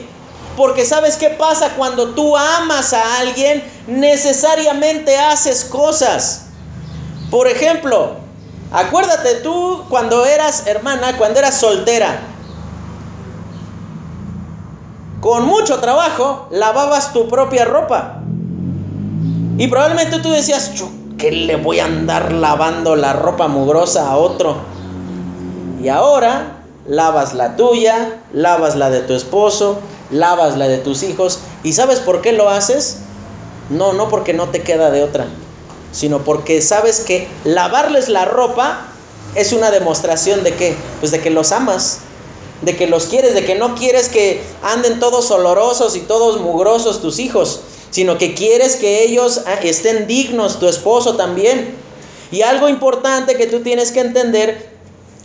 Porque 0.57 0.85
sabes 0.85 1.17
qué 1.17 1.31
pasa 1.31 1.75
cuando 1.77 2.15
tú 2.15 2.37
amas 2.37 2.93
a 2.93 3.19
alguien, 3.19 3.65
necesariamente 3.89 5.19
haces 5.19 5.65
cosas. 5.65 6.45
Por 7.35 7.49
ejemplo, 7.49 8.11
acuérdate 8.71 9.41
tú 9.43 9.83
cuando 9.89 10.25
eras 10.25 10.69
hermana, 10.69 11.17
cuando 11.19 11.41
eras 11.41 11.59
soltera. 11.59 12.21
Con 15.21 15.45
mucho 15.45 15.81
trabajo 15.81 16.47
lavabas 16.53 17.13
tu 17.13 17.27
propia 17.27 17.65
ropa. 17.65 18.21
Y 19.59 19.67
probablemente 19.67 20.21
tú 20.21 20.31
decías, 20.31 20.71
¿qué 21.19 21.33
le 21.33 21.57
voy 21.57 21.81
a 21.81 21.87
andar 21.87 22.31
lavando 22.31 22.95
la 22.95 23.15
ropa 23.15 23.49
mugrosa 23.49 24.13
a 24.13 24.17
otro? 24.17 24.55
Y 25.83 25.89
ahora 25.89 26.59
lavas 26.87 27.35
la 27.35 27.57
tuya, 27.57 28.21
lavas 28.33 28.77
la 28.77 28.91
de 28.91 29.01
tu 29.01 29.13
esposo, 29.13 29.81
lavas 30.13 30.57
la 30.57 30.69
de 30.69 30.79
tus 30.79 31.03
hijos. 31.03 31.41
¿Y 31.65 31.73
sabes 31.73 31.99
por 31.99 32.21
qué 32.21 32.31
lo 32.31 32.49
haces? 32.49 33.01
No, 33.71 33.93
no 33.93 34.09
porque 34.09 34.35
no 34.35 34.51
te 34.51 34.63
queda 34.63 34.93
de 34.93 35.03
otra 35.03 35.27
sino 35.95 36.25
porque 36.25 36.61
sabes 36.61 37.01
que 37.01 37.29
lavarles 37.45 38.09
la 38.09 38.25
ropa 38.25 38.89
es 39.35 39.53
una 39.53 39.71
demostración 39.71 40.43
de 40.43 40.55
que, 40.55 40.77
pues 41.01 41.13
de 41.13 41.21
que 41.21 41.31
los 41.31 41.53
amas, 41.53 42.01
de 42.63 42.77
que 42.77 42.87
los 42.87 43.07
quieres, 43.07 43.35
de 43.35 43.45
que 43.45 43.55
no 43.55 43.75
quieres 43.75 44.09
que 44.09 44.43
anden 44.63 45.01
todos 45.01 45.31
olorosos 45.31 45.97
y 45.97 46.01
todos 46.01 46.41
mugrosos 46.41 47.01
tus 47.01 47.19
hijos, 47.19 47.61
sino 47.91 48.19
que 48.19 48.35
quieres 48.35 48.77
que 48.77 49.05
ellos 49.05 49.43
ah, 49.47 49.55
estén 49.63 50.07
dignos, 50.07 50.59
tu 50.59 50.67
esposo 50.67 51.15
también. 51.15 51.77
Y 52.33 52.43
algo 52.43 52.69
importante 52.69 53.37
que 53.37 53.47
tú 53.47 53.61
tienes 53.61 53.93
que 53.93 54.01
entender 54.01 54.74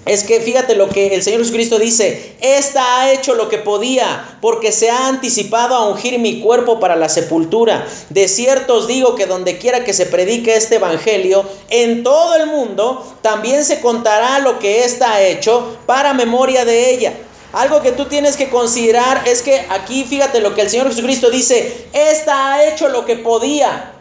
es 0.06 0.24
que 0.24 0.40
fíjate 0.40 0.76
lo 0.76 0.90
que 0.90 1.14
el 1.14 1.22
Señor 1.22 1.42
Jesucristo 1.42 1.78
dice, 1.78 2.36
esta 2.42 3.02
ha 3.02 3.12
hecho 3.12 3.36
lo 3.36 3.50
que 3.50 3.58
podía, 3.58 4.38
porque 4.42 4.72
se 4.72 4.90
ha 4.90 5.08
anticipado 5.08 5.76
a 5.76 5.88
ungir 5.88 6.20
mi 6.20 6.42
cuerpo 6.42 6.80
para 6.80 6.96
la 6.96 7.10
sepultura. 7.10 7.86
De 8.10 8.28
cierto 8.28 8.76
os 8.76 8.88
digo 8.88 9.16
que 9.16 9.26
donde 9.26 9.58
quiera 9.58 9.84
que 9.84 9.94
se 9.94 10.06
predique 10.06 10.56
este 10.56 10.76
evangelio, 10.76 11.46
en 11.70 12.04
todo 12.04 12.36
el 12.36 12.48
mundo, 12.48 13.06
también 13.22 13.64
se 13.64 13.82
contará 13.82 14.40
lo 14.40 14.58
que 14.60 14.84
ésta 14.84 15.14
ha 15.14 15.22
hecho 15.22 15.78
para 15.86 16.14
memoria 16.14 16.66
de 16.66 16.92
ella. 16.92 17.14
Algo 17.52 17.82
que 17.82 17.92
tú 17.92 18.06
tienes 18.06 18.38
que 18.38 18.50
considerar 18.50 19.24
es 19.28 19.42
que 19.42 19.66
aquí 19.70 20.06
fíjate 20.06 20.40
lo 20.40 20.56
que 20.56 20.62
el 20.62 20.70
Señor 20.70 20.88
Jesucristo 20.88 21.30
dice, 21.30 21.88
esta 21.94 22.54
ha 22.54 22.66
hecho 22.66 22.90
lo 22.90 23.06
que 23.06 23.16
podía. 23.16 23.94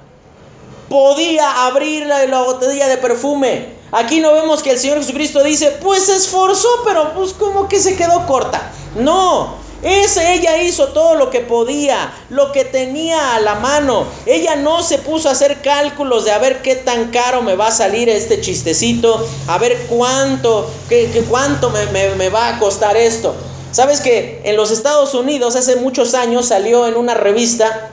Podía 0.89 1.67
abrir 1.67 2.07
la, 2.07 2.25
la 2.27 2.43
botella 2.43 2.89
de 2.89 2.97
perfume, 2.99 3.78
Aquí 3.91 4.21
no 4.21 4.33
vemos 4.33 4.63
que 4.63 4.73
el 4.73 4.79
Señor 4.79 4.99
Jesucristo 4.99 5.43
dice, 5.43 5.79
pues 5.83 6.07
se 6.07 6.17
esforzó, 6.17 6.69
pero 6.85 7.15
pues 7.15 7.33
como 7.33 7.69
que 7.69 7.81
se 7.81 7.97
quedó 7.97 8.27
corta. 8.27 8.71
No, 8.97 9.55
es, 9.83 10.17
ella 10.17 10.61
hizo 10.61 10.89
todo 10.89 11.15
lo 11.15 11.31
que 11.31 11.41
podía, 11.41 12.13
lo 12.31 12.51
que 12.51 12.65
tenía 12.65 13.37
a 13.37 13.41
la 13.41 13.55
mano. 13.55 14.07
Ella 14.27 14.57
no 14.57 14.83
se 14.83 14.99
puso 14.99 15.29
a 15.29 15.33
hacer 15.33 15.63
cálculos 15.63 16.25
de 16.25 16.33
a 16.33 16.39
ver 16.39 16.63
qué 16.63 16.75
tan 16.75 17.11
caro 17.11 17.43
me 17.43 17.55
va 17.55 17.69
a 17.69 17.73
salir 17.73 18.09
este 18.09 18.41
chistecito, 18.41 19.25
a 19.47 19.57
ver 19.59 19.87
cuánto, 19.89 20.69
qué, 20.89 21.25
cuánto 21.31 21.71
me, 21.71 22.29
va 22.29 22.49
a 22.49 22.59
costar 22.59 22.97
esto. 22.97 23.35
Sabes 23.71 24.01
que 24.01 24.43
en 24.45 24.57
los 24.57 24.71
Estados 24.71 25.15
Unidos 25.15 25.55
hace 25.55 25.77
muchos 25.77 26.15
años 26.15 26.47
salió 26.47 26.87
en 26.87 26.97
una 26.97 27.15
revista 27.15 27.91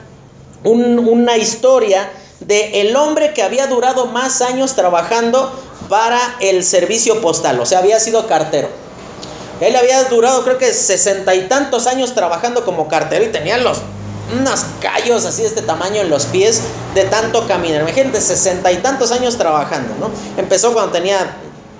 una 0.63 1.37
historia 1.37 2.09
de 2.39 2.81
el 2.81 2.95
hombre 2.95 3.33
que 3.33 3.43
había 3.43 3.67
durado 3.67 4.07
más 4.07 4.41
años 4.41 4.73
trabajando 4.73 5.51
para 5.89 6.19
el 6.39 6.63
servicio 6.63 7.21
postal, 7.21 7.59
o 7.59 7.65
sea, 7.65 7.79
había 7.79 7.99
sido 7.99 8.27
cartero. 8.27 8.69
Él 9.61 9.75
había 9.75 10.03
durado 10.05 10.43
creo 10.43 10.57
que 10.57 10.73
sesenta 10.73 11.33
y 11.33 11.47
tantos 11.47 11.87
años 11.87 12.13
trabajando 12.13 12.65
como 12.65 12.87
cartero 12.87 13.23
y 13.23 13.29
tenía 13.29 13.57
los 13.57 13.81
unos 14.37 14.65
callos 14.81 15.25
así 15.25 15.43
de 15.43 15.49
este 15.49 15.61
tamaño 15.61 16.01
en 16.01 16.09
los 16.09 16.25
pies 16.25 16.61
de 16.93 17.03
tanto 17.05 17.47
caminar. 17.47 17.81
Imagínate, 17.81 18.19
sesenta 18.21 18.71
y 18.71 18.77
tantos 18.77 19.11
años 19.11 19.37
trabajando, 19.37 19.93
¿no? 19.99 20.09
Empezó 20.37 20.73
cuando 20.73 20.91
tenía 20.91 21.37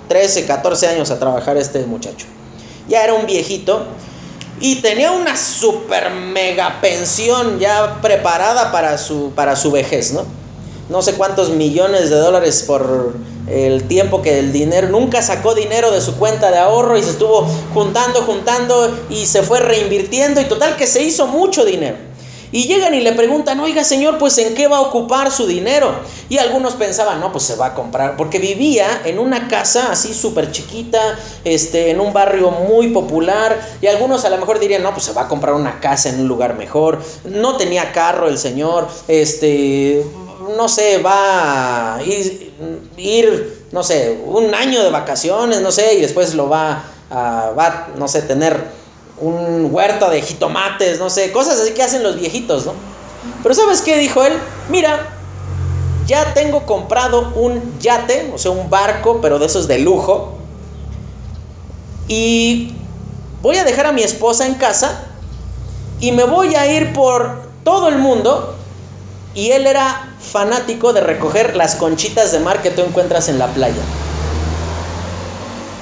13, 0.07 0.45
14 0.45 0.87
años 0.87 1.11
a 1.11 1.19
trabajar 1.19 1.57
este 1.57 1.85
muchacho. 1.85 2.27
Ya 2.87 3.03
era 3.03 3.13
un 3.13 3.25
viejito 3.25 3.85
y 4.59 4.75
tenía 4.75 5.11
una 5.11 5.35
super 5.35 6.11
mega 6.11 6.79
pensión 6.81 7.59
ya 7.59 7.99
preparada 8.01 8.71
para 8.71 8.97
su, 8.97 9.31
para 9.35 9.55
su 9.55 9.71
vejez, 9.71 10.13
¿no? 10.13 10.25
No 10.89 11.01
sé 11.01 11.13
cuántos 11.13 11.49
millones 11.49 12.09
de 12.09 12.17
dólares 12.17 12.63
por 12.67 13.15
el 13.47 13.87
tiempo 13.87 14.21
que 14.21 14.39
el 14.39 14.51
dinero, 14.51 14.89
nunca 14.89 15.21
sacó 15.21 15.55
dinero 15.55 15.91
de 15.91 16.01
su 16.01 16.15
cuenta 16.17 16.51
de 16.51 16.57
ahorro 16.57 16.97
y 16.97 17.03
se 17.03 17.11
estuvo 17.11 17.47
juntando, 17.73 18.21
juntando 18.21 18.95
y 19.09 19.25
se 19.25 19.41
fue 19.41 19.59
reinvirtiendo 19.59 20.41
y 20.41 20.45
total 20.45 20.75
que 20.75 20.87
se 20.87 21.03
hizo 21.03 21.27
mucho 21.27 21.65
dinero. 21.65 21.97
Y 22.51 22.67
llegan 22.67 22.93
y 22.93 23.01
le 23.01 23.11
preguntan, 23.11 23.59
oiga 23.59 23.83
señor, 23.83 24.17
pues 24.17 24.37
en 24.37 24.55
qué 24.55 24.67
va 24.67 24.77
a 24.77 24.81
ocupar 24.81 25.31
su 25.31 25.45
dinero. 25.45 25.91
Y 26.29 26.37
algunos 26.37 26.75
pensaban, 26.75 27.19
no, 27.19 27.31
pues 27.31 27.43
se 27.43 27.55
va 27.55 27.67
a 27.67 27.73
comprar, 27.73 28.15
porque 28.15 28.39
vivía 28.39 28.87
en 29.03 29.19
una 29.19 29.47
casa 29.47 29.91
así 29.91 30.13
súper 30.13 30.51
chiquita, 30.51 31.19
este, 31.43 31.89
en 31.89 31.99
un 31.99 32.13
barrio 32.13 32.51
muy 32.51 32.89
popular. 32.89 33.59
Y 33.81 33.87
algunos 33.87 34.23
a 34.23 34.29
lo 34.29 34.37
mejor 34.37 34.59
dirían, 34.59 34.83
no, 34.83 34.91
pues 34.91 35.03
se 35.03 35.11
va 35.11 35.23
a 35.23 35.27
comprar 35.27 35.55
una 35.55 35.81
casa 35.81 36.09
en 36.09 36.21
un 36.21 36.27
lugar 36.27 36.55
mejor. 36.55 37.01
No 37.25 37.57
tenía 37.57 37.91
carro 37.91 38.29
el 38.29 38.37
señor, 38.37 38.87
este, 39.09 40.05
no 40.57 40.67
sé, 40.67 40.99
va 40.99 41.95
a 41.95 42.03
ir, 42.03 43.67
no 43.71 43.83
sé, 43.83 44.19
un 44.25 44.53
año 44.53 44.83
de 44.83 44.89
vacaciones, 44.89 45.61
no 45.61 45.71
sé, 45.71 45.95
y 45.95 46.01
después 46.01 46.35
lo 46.35 46.49
va 46.49 46.83
a, 47.09 47.51
va, 47.57 47.87
no 47.97 48.07
sé, 48.07 48.21
tener 48.21 48.63
un 49.19 49.69
huerto 49.71 50.09
de 50.09 50.21
jitomates, 50.21 50.99
no 50.99 51.09
sé, 51.09 51.31
cosas 51.31 51.59
así 51.59 51.71
que 51.71 51.83
hacen 51.83 52.03
los 52.03 52.19
viejitos, 52.19 52.65
¿no? 52.65 52.73
Pero 53.41 53.55
¿sabes 53.55 53.81
qué 53.81 53.97
dijo 53.97 54.23
él? 54.23 54.33
Mira, 54.69 55.15
ya 56.05 56.33
tengo 56.33 56.65
comprado 56.65 57.33
un 57.35 57.79
yate, 57.79 58.31
o 58.33 58.37
sea, 58.37 58.51
un 58.51 58.69
barco, 58.69 59.19
pero 59.21 59.39
de 59.39 59.47
esos 59.47 59.67
de 59.67 59.79
lujo. 59.79 60.33
Y 62.07 62.75
voy 63.41 63.57
a 63.57 63.63
dejar 63.63 63.87
a 63.87 63.91
mi 63.91 64.03
esposa 64.03 64.45
en 64.45 64.55
casa 64.55 65.03
y 65.99 66.11
me 66.11 66.23
voy 66.23 66.55
a 66.55 66.71
ir 66.71 66.93
por 66.93 67.43
todo 67.63 67.89
el 67.89 67.97
mundo. 67.97 68.54
Y 69.35 69.51
él 69.51 69.67
era 69.67 70.09
fanático 70.19 70.93
de 70.93 71.01
recoger 71.01 71.55
las 71.55 71.75
conchitas 71.75 72.31
de 72.31 72.39
mar 72.39 72.61
que 72.61 72.71
tú 72.71 72.81
encuentras 72.81 73.27
en 73.27 73.37
la 73.37 73.47
playa. 73.47 73.81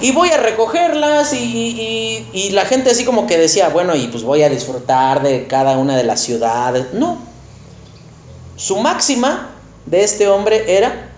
Y 0.01 0.11
voy 0.11 0.29
a 0.31 0.37
recogerlas 0.37 1.33
y, 1.33 2.27
y, 2.33 2.49
la 2.49 2.65
gente 2.65 2.89
así 2.89 3.05
como 3.05 3.25
que 3.25 3.37
decía, 3.37 3.69
bueno, 3.69 3.95
y 3.95 4.07
pues 4.07 4.23
voy 4.23 4.43
a 4.43 4.49
disfrutar 4.49 5.23
de 5.23 5.47
cada 5.47 5.77
una 5.77 5.95
de 5.95 6.03
las 6.03 6.19
ciudades. 6.19 6.87
No. 6.93 7.19
Su 8.57 8.79
máxima 8.79 9.51
de 9.85 10.03
este 10.03 10.27
hombre 10.27 10.75
era 10.75 11.09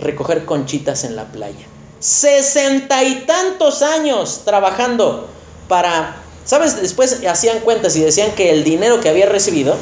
recoger 0.00 0.46
conchitas 0.46 1.04
en 1.04 1.14
la 1.14 1.26
playa. 1.26 1.66
Sesenta 2.00 3.04
y 3.04 3.24
tantos 3.26 3.82
años 3.82 4.42
trabajando 4.44 5.28
para, 5.68 6.16
¿sabes? 6.44 6.80
Después 6.80 7.24
hacían 7.26 7.60
cuentas 7.60 7.94
y 7.94 8.00
decían 8.00 8.32
que 8.32 8.50
el 8.50 8.64
dinero 8.64 9.00
que 9.00 9.10
había 9.10 9.26
recibido 9.26 9.76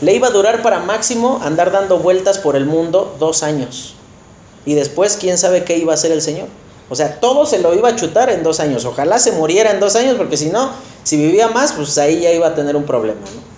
le 0.00 0.14
iba 0.14 0.28
a 0.28 0.30
durar 0.30 0.62
para 0.62 0.80
máximo 0.80 1.40
andar 1.42 1.72
dando 1.72 1.98
vueltas 1.98 2.38
por 2.38 2.56
el 2.56 2.66
mundo 2.66 3.16
dos 3.18 3.42
años. 3.42 3.94
Y 4.64 4.74
después, 4.74 5.16
¿quién 5.18 5.38
sabe 5.38 5.64
qué 5.64 5.78
iba 5.78 5.92
a 5.92 5.94
hacer 5.94 6.12
el 6.12 6.22
Señor? 6.22 6.48
O 6.88 6.94
sea, 6.94 7.20
todo 7.20 7.46
se 7.46 7.58
lo 7.58 7.74
iba 7.74 7.88
a 7.88 7.96
chutar 7.96 8.30
en 8.30 8.42
dos 8.42 8.60
años. 8.60 8.84
Ojalá 8.84 9.18
se 9.18 9.32
muriera 9.32 9.70
en 9.70 9.80
dos 9.80 9.96
años, 9.96 10.16
porque 10.16 10.36
si 10.36 10.46
no, 10.46 10.70
si 11.02 11.16
vivía 11.16 11.48
más, 11.48 11.72
pues 11.72 11.96
ahí 11.98 12.20
ya 12.20 12.32
iba 12.32 12.48
a 12.48 12.54
tener 12.54 12.76
un 12.76 12.84
problema. 12.84 13.20
¿no? 13.20 13.56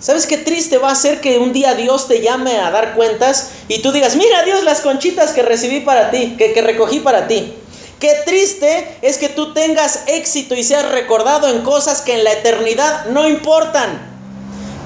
¿Sabes 0.00 0.26
qué 0.26 0.38
triste 0.38 0.78
va 0.78 0.92
a 0.92 0.94
ser 0.94 1.20
que 1.20 1.38
un 1.38 1.52
día 1.52 1.74
Dios 1.74 2.06
te 2.06 2.20
llame 2.20 2.58
a 2.58 2.70
dar 2.70 2.94
cuentas 2.94 3.48
y 3.66 3.82
tú 3.82 3.90
digas, 3.90 4.14
mira 4.14 4.44
Dios 4.44 4.62
las 4.62 4.80
conchitas 4.80 5.32
que 5.32 5.42
recibí 5.42 5.80
para 5.80 6.10
ti, 6.12 6.36
que, 6.38 6.52
que 6.52 6.62
recogí 6.62 7.00
para 7.00 7.26
ti? 7.26 7.54
Qué 7.98 8.14
triste 8.24 8.96
es 9.02 9.18
que 9.18 9.28
tú 9.28 9.52
tengas 9.52 10.04
éxito 10.06 10.54
y 10.54 10.62
seas 10.62 10.88
recordado 10.92 11.48
en 11.48 11.62
cosas 11.62 12.00
que 12.00 12.14
en 12.14 12.22
la 12.22 12.32
eternidad 12.32 13.06
no 13.06 13.28
importan. 13.28 14.17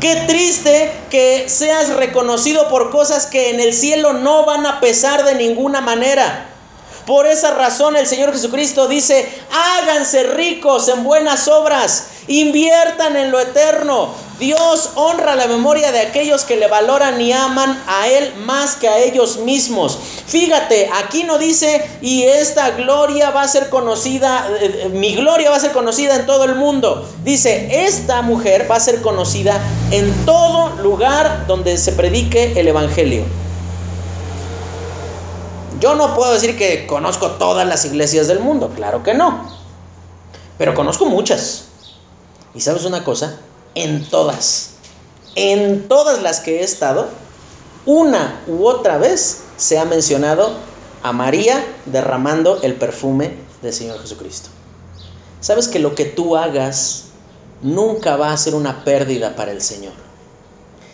Qué 0.02 0.16
triste 0.26 0.90
que 1.10 1.48
seas 1.48 1.94
reconocido 1.94 2.68
por 2.68 2.90
cosas 2.90 3.26
que 3.26 3.50
en 3.50 3.60
el 3.60 3.72
cielo 3.72 4.12
no 4.12 4.44
van 4.44 4.66
a 4.66 4.80
pesar 4.80 5.24
de 5.24 5.36
ninguna 5.36 5.80
manera. 5.80 6.51
Por 7.06 7.26
esa 7.26 7.52
razón 7.54 7.96
el 7.96 8.06
Señor 8.06 8.32
Jesucristo 8.32 8.86
dice, 8.86 9.28
háganse 9.50 10.22
ricos 10.22 10.86
en 10.88 11.02
buenas 11.02 11.48
obras, 11.48 12.06
inviertan 12.28 13.16
en 13.16 13.32
lo 13.32 13.40
eterno. 13.40 14.10
Dios 14.38 14.90
honra 14.94 15.36
la 15.36 15.46
memoria 15.46 15.92
de 15.92 16.00
aquellos 16.00 16.44
que 16.44 16.56
le 16.56 16.66
valoran 16.68 17.20
y 17.20 17.32
aman 17.32 17.80
a 17.86 18.08
Él 18.08 18.32
más 18.44 18.76
que 18.76 18.88
a 18.88 18.98
ellos 18.98 19.38
mismos. 19.38 19.98
Fíjate, 20.26 20.90
aquí 20.94 21.24
no 21.24 21.38
dice, 21.38 21.84
y 22.00 22.22
esta 22.22 22.70
gloria 22.70 23.30
va 23.30 23.42
a 23.42 23.48
ser 23.48 23.68
conocida, 23.68 24.48
eh, 24.60 24.82
eh, 24.84 24.88
mi 24.88 25.14
gloria 25.14 25.50
va 25.50 25.56
a 25.56 25.60
ser 25.60 25.72
conocida 25.72 26.16
en 26.16 26.26
todo 26.26 26.44
el 26.44 26.54
mundo. 26.54 27.08
Dice, 27.24 27.84
esta 27.84 28.22
mujer 28.22 28.68
va 28.70 28.76
a 28.76 28.80
ser 28.80 29.02
conocida 29.02 29.60
en 29.90 30.12
todo 30.24 30.70
lugar 30.82 31.46
donde 31.46 31.76
se 31.78 31.92
predique 31.92 32.52
el 32.58 32.68
Evangelio. 32.68 33.41
Yo 35.82 35.96
no 35.96 36.14
puedo 36.14 36.32
decir 36.32 36.56
que 36.56 36.86
conozco 36.86 37.32
todas 37.32 37.66
las 37.66 37.84
iglesias 37.84 38.28
del 38.28 38.38
mundo, 38.38 38.70
claro 38.72 39.02
que 39.02 39.14
no. 39.14 39.50
Pero 40.56 40.76
conozco 40.76 41.06
muchas. 41.06 41.64
¿Y 42.54 42.60
sabes 42.60 42.84
una 42.84 43.02
cosa? 43.02 43.40
En 43.74 44.08
todas, 44.08 44.74
en 45.34 45.88
todas 45.88 46.22
las 46.22 46.38
que 46.38 46.60
he 46.60 46.62
estado, 46.62 47.08
una 47.84 48.44
u 48.46 48.64
otra 48.64 48.96
vez 48.96 49.42
se 49.56 49.80
ha 49.80 49.84
mencionado 49.84 50.52
a 51.02 51.12
María 51.12 51.66
derramando 51.86 52.62
el 52.62 52.76
perfume 52.76 53.34
del 53.60 53.72
Señor 53.72 54.00
Jesucristo. 54.00 54.50
¿Sabes 55.40 55.66
que 55.66 55.80
lo 55.80 55.96
que 55.96 56.04
tú 56.04 56.36
hagas 56.36 57.06
nunca 57.60 58.14
va 58.14 58.32
a 58.32 58.36
ser 58.36 58.54
una 58.54 58.84
pérdida 58.84 59.34
para 59.34 59.50
el 59.50 59.60
Señor? 59.60 59.94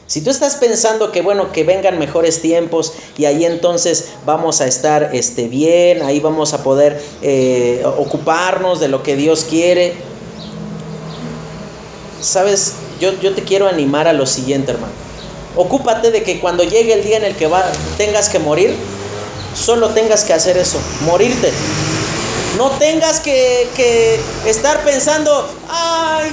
Si 0.09 0.23
tú 0.23 0.31
estás 0.31 0.57
pensando 0.57 1.13
que 1.13 1.21
bueno, 1.21 1.53
que 1.53 1.65
vengan 1.65 1.99
mejores 1.99 2.41
tiempos 2.41 2.95
y 3.19 3.27
ahí 3.27 3.45
entonces 3.45 4.07
vamos 4.25 4.63
a 4.63 4.67
estar 4.67 5.11
este, 5.13 5.49
bien, 5.49 6.03
ahí 6.03 6.19
vamos 6.19 6.55
a 6.55 6.63
poder 6.65 6.99
eh, 7.21 7.83
ocuparnos 7.85 8.81
de 8.81 8.89
lo 8.89 9.03
que 9.03 9.17
Dios 9.17 9.45
quiere, 9.45 9.95
sabes, 12.23 12.73
yo, 13.01 13.13
yo 13.21 13.35
te 13.35 13.43
quiero 13.43 13.69
animar 13.69 14.09
a 14.09 14.15
lo 14.15 14.25
siguiente, 14.25 14.73
hermano. 14.73 14.95
Ocúpate 15.57 16.11
de 16.11 16.23
que 16.23 16.41
cuando 16.41 16.65
llegue 16.65 16.95
el 16.95 17.05
día 17.05 17.19
en 17.19 17.25
el 17.25 17.37
que 17.37 17.47
va, 17.47 17.71
tengas 17.99 18.31
que 18.31 18.39
morir, 18.39 18.75
solo 19.55 19.91
tengas 19.91 20.25
que 20.25 20.33
hacer 20.33 20.57
eso, 20.57 20.79
morirte. 21.05 21.53
No 22.57 22.71
tengas 22.71 23.21
que, 23.21 23.69
que 23.77 24.19
estar 24.47 24.83
pensando, 24.85 25.47
ay, 25.69 26.31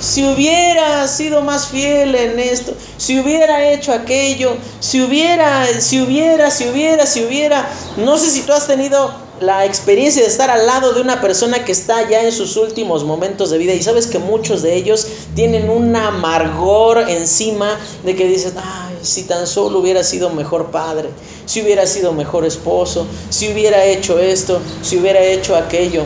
si 0.00 0.24
hubiera 0.24 1.06
sido 1.08 1.42
más 1.42 1.66
fiel 1.66 2.14
en 2.14 2.38
esto, 2.38 2.74
si 2.96 3.18
hubiera 3.18 3.72
hecho 3.72 3.92
aquello, 3.92 4.56
si 4.80 5.02
hubiera, 5.02 5.66
si 5.80 6.00
hubiera, 6.00 6.50
si 6.50 6.68
hubiera, 6.68 7.06
si 7.06 7.24
hubiera, 7.24 7.68
no 7.96 8.18
sé 8.18 8.30
si 8.30 8.42
tú 8.42 8.52
has 8.52 8.66
tenido 8.66 9.12
la 9.40 9.64
experiencia 9.64 10.22
de 10.22 10.28
estar 10.28 10.50
al 10.50 10.66
lado 10.66 10.92
de 10.92 11.00
una 11.00 11.20
persona 11.20 11.64
que 11.64 11.72
está 11.72 12.08
ya 12.08 12.22
en 12.22 12.32
sus 12.32 12.56
últimos 12.56 13.04
momentos 13.04 13.50
de 13.50 13.58
vida 13.58 13.72
y 13.72 13.82
sabes 13.82 14.06
que 14.06 14.18
muchos 14.18 14.62
de 14.62 14.74
ellos 14.74 15.06
tienen 15.34 15.70
un 15.70 15.94
amargor 15.94 17.08
encima 17.08 17.78
de 18.04 18.16
que 18.16 18.26
dices, 18.26 18.54
ay, 18.56 18.96
si 19.02 19.24
tan 19.24 19.46
solo 19.46 19.78
hubiera 19.78 20.02
sido 20.02 20.30
mejor 20.30 20.70
padre, 20.70 21.10
si 21.46 21.62
hubiera 21.62 21.86
sido 21.86 22.12
mejor 22.12 22.44
esposo, 22.44 23.06
si 23.30 23.52
hubiera 23.52 23.84
hecho 23.84 24.18
esto, 24.18 24.60
si 24.82 24.98
hubiera 24.98 25.22
hecho 25.22 25.56
aquello. 25.56 26.04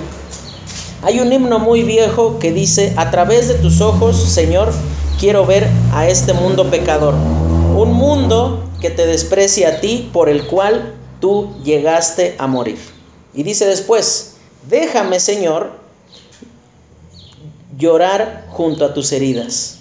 Hay 1.04 1.18
un 1.18 1.32
himno 1.32 1.58
muy 1.58 1.82
viejo 1.82 2.38
que 2.38 2.52
dice, 2.52 2.94
a 2.96 3.10
través 3.10 3.48
de 3.48 3.54
tus 3.54 3.80
ojos, 3.80 4.16
Señor, 4.16 4.72
quiero 5.18 5.44
ver 5.44 5.68
a 5.92 6.06
este 6.06 6.32
mundo 6.32 6.70
pecador. 6.70 7.14
Un 7.14 7.92
mundo 7.92 8.62
que 8.80 8.88
te 8.88 9.04
desprecia 9.06 9.68
a 9.68 9.80
ti, 9.80 10.08
por 10.12 10.28
el 10.28 10.46
cual 10.46 10.94
tú 11.20 11.56
llegaste 11.64 12.36
a 12.38 12.46
morir. 12.46 12.78
Y 13.34 13.42
dice 13.42 13.66
después, 13.66 14.34
déjame, 14.68 15.18
Señor, 15.18 15.72
llorar 17.76 18.46
junto 18.50 18.84
a 18.84 18.94
tus 18.94 19.10
heridas. 19.10 19.78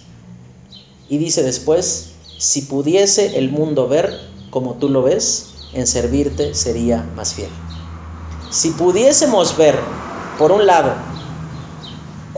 Y 1.08 1.20
dice 1.20 1.44
después, 1.44 2.14
si 2.40 2.64
pudiese 2.64 3.38
el 3.38 3.52
mundo 3.52 3.88
ver 3.88 4.20
como 4.50 4.74
tú 4.74 4.90
lo 4.90 5.04
ves, 5.04 5.52
en 5.74 5.86
servirte 5.86 6.56
sería 6.56 7.08
más 7.16 7.36
fiel. 7.36 7.52
Si 8.50 8.72
pudiésemos 8.72 9.56
ver, 9.56 9.78
por 10.40 10.52
un 10.52 10.66
lado, 10.66 10.96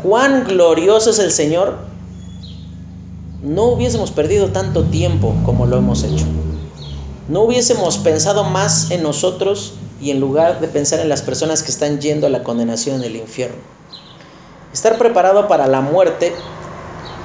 cuán 0.04 0.44
glorioso 0.44 1.10
es 1.10 1.20
el 1.20 1.32
Señor, 1.32 1.78
no 3.42 3.64
hubiésemos 3.64 4.12
perdido 4.12 4.50
tanto 4.50 4.84
tiempo 4.84 5.34
como 5.46 5.66
lo 5.66 5.78
hemos 5.78 6.04
hecho. 6.04 6.26
No 7.30 7.42
hubiésemos 7.42 7.98
pensado 7.98 8.44
más 8.44 8.92
en 8.92 9.02
nosotros 9.02 9.74
y 10.02 10.12
en 10.12 10.20
lugar 10.20 10.60
de 10.60 10.68
pensar 10.68 11.00
en 11.00 11.10
las 11.10 11.22
personas 11.22 11.64
que 11.64 11.72
están 11.72 12.02
yendo 12.02 12.28
a 12.28 12.30
la 12.30 12.44
condenación 12.44 12.98
en 12.98 13.04
el 13.06 13.16
infierno. 13.16 13.58
Estar 14.74 14.98
preparado 14.98 15.48
para 15.48 15.68
la 15.68 15.82
muerte 15.82 16.34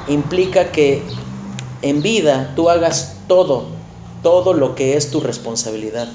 implica 0.06 0.70
que 0.70 1.02
en 1.82 2.02
vida 2.02 2.52
tú 2.54 2.70
hagas 2.70 3.16
todo, 3.26 3.64
todo 4.22 4.54
lo 4.54 4.74
que 4.74 4.96
es 4.96 5.10
tu 5.10 5.20
responsabilidad. 5.20 6.08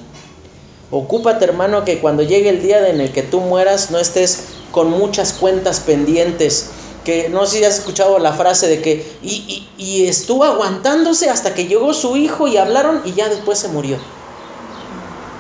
Ocúpate, 0.96 1.44
hermano, 1.44 1.86
que 1.86 1.98
cuando 1.98 2.22
llegue 2.22 2.50
el 2.50 2.62
día 2.62 2.88
en 2.88 3.02
el 3.02 3.12
que 3.12 3.24
tú 3.24 3.40
mueras 3.40 3.90
no 3.90 3.98
estés 3.98 4.44
con 4.72 4.92
muchas 4.92 5.34
cuentas 5.34 5.80
pendientes. 5.80 6.70
Que 7.04 7.30
no 7.30 7.48
sé 7.48 7.58
si 7.58 7.64
has 7.66 7.80
escuchado 7.80 8.20
la 8.20 8.34
frase 8.34 8.68
de 8.68 8.80
que 8.80 9.04
y, 9.24 9.68
y 9.76 10.06
estuvo 10.06 10.44
aguantándose 10.44 11.32
hasta 11.32 11.56
que 11.56 11.66
llegó 11.66 11.96
su 11.96 12.16
hijo 12.16 12.48
y 12.48 12.58
hablaron 12.58 13.02
y 13.06 13.14
ya 13.14 13.28
después 13.28 13.58
se 13.58 13.70
murió. 13.70 13.98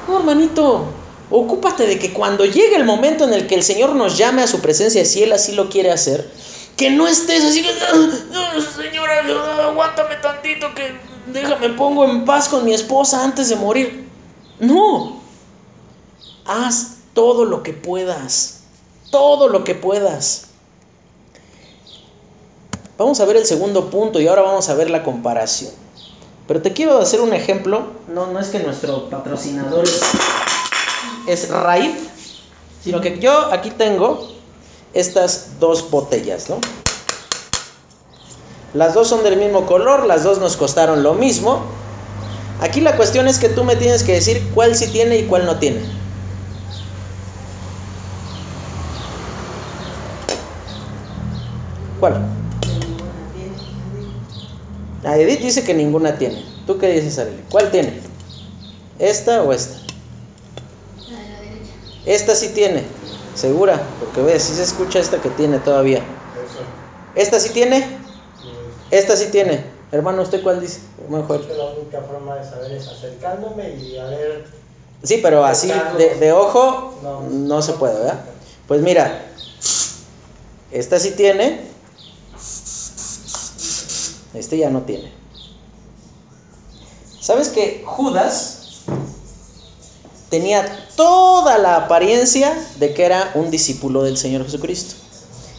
No, 0.07 0.17
hermanito, 0.17 0.85
ocúpate 1.29 1.85
de 1.85 1.99
que 1.99 2.13
cuando 2.13 2.45
llegue 2.45 2.75
el 2.75 2.83
momento 2.83 3.23
en 3.23 3.33
el 3.35 3.45
que 3.45 3.53
el 3.53 3.63
Señor 3.63 3.93
nos 3.93 4.17
llame 4.17 4.41
a 4.41 4.47
su 4.47 4.59
presencia, 4.59 5.05
si 5.05 5.21
Él 5.21 5.33
así 5.33 5.51
lo 5.51 5.69
quiere 5.69 5.91
hacer, 5.91 6.27
que 6.77 6.89
no 6.89 7.07
estés 7.07 7.43
así, 7.43 7.63
señora, 8.75 9.67
aguántame 9.67 10.15
tantito 10.15 10.73
que 10.73 10.95
déjame 11.31 11.69
pongo 11.69 12.05
en 12.05 12.25
paz 12.25 12.49
con 12.49 12.65
mi 12.65 12.73
esposa 12.73 13.23
antes 13.23 13.49
de 13.49 13.55
morir. 13.55 14.09
No, 14.59 15.22
Haz 16.45 16.97
todo 17.13 17.45
lo 17.45 17.63
que 17.63 17.73
puedas, 17.73 18.61
todo 19.11 19.47
lo 19.47 19.63
que 19.63 19.75
puedas. 19.75 20.47
Vamos 22.97 23.19
a 23.19 23.25
ver 23.25 23.37
el 23.37 23.45
segundo 23.45 23.89
punto 23.89 24.19
y 24.19 24.27
ahora 24.27 24.43
vamos 24.43 24.69
a 24.69 24.75
ver 24.75 24.89
la 24.89 25.03
comparación. 25.03 25.71
Pero 26.47 26.61
te 26.61 26.73
quiero 26.73 26.97
hacer 26.99 27.21
un 27.21 27.33
ejemplo. 27.33 27.83
No, 28.07 28.27
no 28.27 28.39
es 28.39 28.49
que 28.49 28.59
nuestro 28.59 29.09
patrocinador 29.09 29.83
es, 29.83 30.01
es 31.27 31.49
sino 32.83 32.99
que 32.99 33.17
yo 33.19 33.51
aquí 33.53 33.71
tengo 33.71 34.27
estas 34.93 35.59
dos 35.59 35.89
botellas, 35.89 36.49
¿no? 36.49 36.59
Las 38.73 38.93
dos 38.93 39.07
son 39.07 39.23
del 39.23 39.37
mismo 39.37 39.65
color, 39.65 40.05
las 40.05 40.23
dos 40.23 40.39
nos 40.39 40.57
costaron 40.57 41.03
lo 41.03 41.13
mismo. 41.13 41.61
Aquí 42.59 42.81
la 42.81 42.97
cuestión 42.97 43.27
es 43.27 43.39
que 43.39 43.49
tú 43.49 43.63
me 43.63 43.75
tienes 43.75 44.03
que 44.03 44.13
decir 44.13 44.51
cuál 44.53 44.75
sí 44.75 44.87
tiene 44.87 45.17
y 45.17 45.23
cuál 45.25 45.45
no 45.45 45.59
tiene. 45.59 45.81
¿Cuál? 52.03 52.21
Ah, 55.05 55.17
Edith 55.17 55.39
dice 55.39 55.63
que 55.63 55.73
ninguna 55.73 56.17
tiene. 56.17 56.43
¿Tú 56.67 56.77
qué 56.77 56.89
dices, 56.89 57.17
Arely? 57.17 57.45
¿Cuál 57.49 57.71
tiene? 57.71 57.93
¿Esta 58.99 59.41
o 59.41 59.53
esta? 59.53 59.75
La 61.09 61.19
de 61.21 61.29
la 61.29 61.39
derecha. 61.39 61.71
Esta 62.05 62.35
sí 62.35 62.49
tiene, 62.49 62.83
segura, 63.35 63.81
porque 64.01 64.21
ves, 64.21 64.43
si 64.43 64.53
se 64.53 64.63
escucha 64.63 64.99
esta 64.99 65.21
que 65.21 65.29
tiene 65.29 65.59
todavía. 65.59 66.01
¿Esta 67.15 67.39
sí 67.39 67.51
tiene? 67.51 67.87
Esta 68.91 69.15
sí 69.15 69.27
tiene. 69.31 69.63
Hermano, 69.93 70.23
¿usted 70.23 70.43
cuál 70.43 70.59
dice? 70.59 70.81
Mejor. 71.07 71.39
la 71.57 71.63
única 71.67 72.01
forma 72.01 72.35
de 72.35 72.43
saber 72.43 72.73
es 72.73 72.85
acercándome 72.85 73.75
y 73.75 73.97
a 73.97 74.03
ver. 74.07 74.45
Sí, 75.03 75.21
pero 75.23 75.45
así 75.45 75.71
de, 75.97 76.15
de 76.15 76.33
ojo 76.33 76.99
No. 77.01 77.21
no 77.29 77.61
se 77.61 77.71
puede, 77.71 77.97
¿verdad? 77.97 78.19
Pues 78.67 78.81
mira, 78.81 79.21
esta 80.69 80.99
sí 80.99 81.11
tiene. 81.11 81.71
Este 84.33 84.57
ya 84.57 84.69
no 84.69 84.81
tiene. 84.81 85.11
¿Sabes 87.19 87.49
que 87.49 87.83
Judas 87.85 88.81
tenía 90.29 90.87
toda 90.95 91.57
la 91.57 91.75
apariencia 91.77 92.53
de 92.79 92.93
que 92.93 93.05
era 93.05 93.31
un 93.35 93.51
discípulo 93.51 94.03
del 94.03 94.17
Señor 94.17 94.43
Jesucristo? 94.43 94.95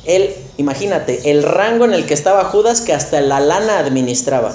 Él, 0.05 0.35
imagínate, 0.59 1.31
el 1.31 1.43
rango 1.43 1.85
en 1.85 1.95
el 1.95 2.07
que 2.07 2.14
estaba 2.14 2.45
Judas 2.45 2.81
que 2.81 2.93
hasta 2.93 3.20
la 3.20 3.41
lana 3.41 3.79
administraba. 3.79 4.55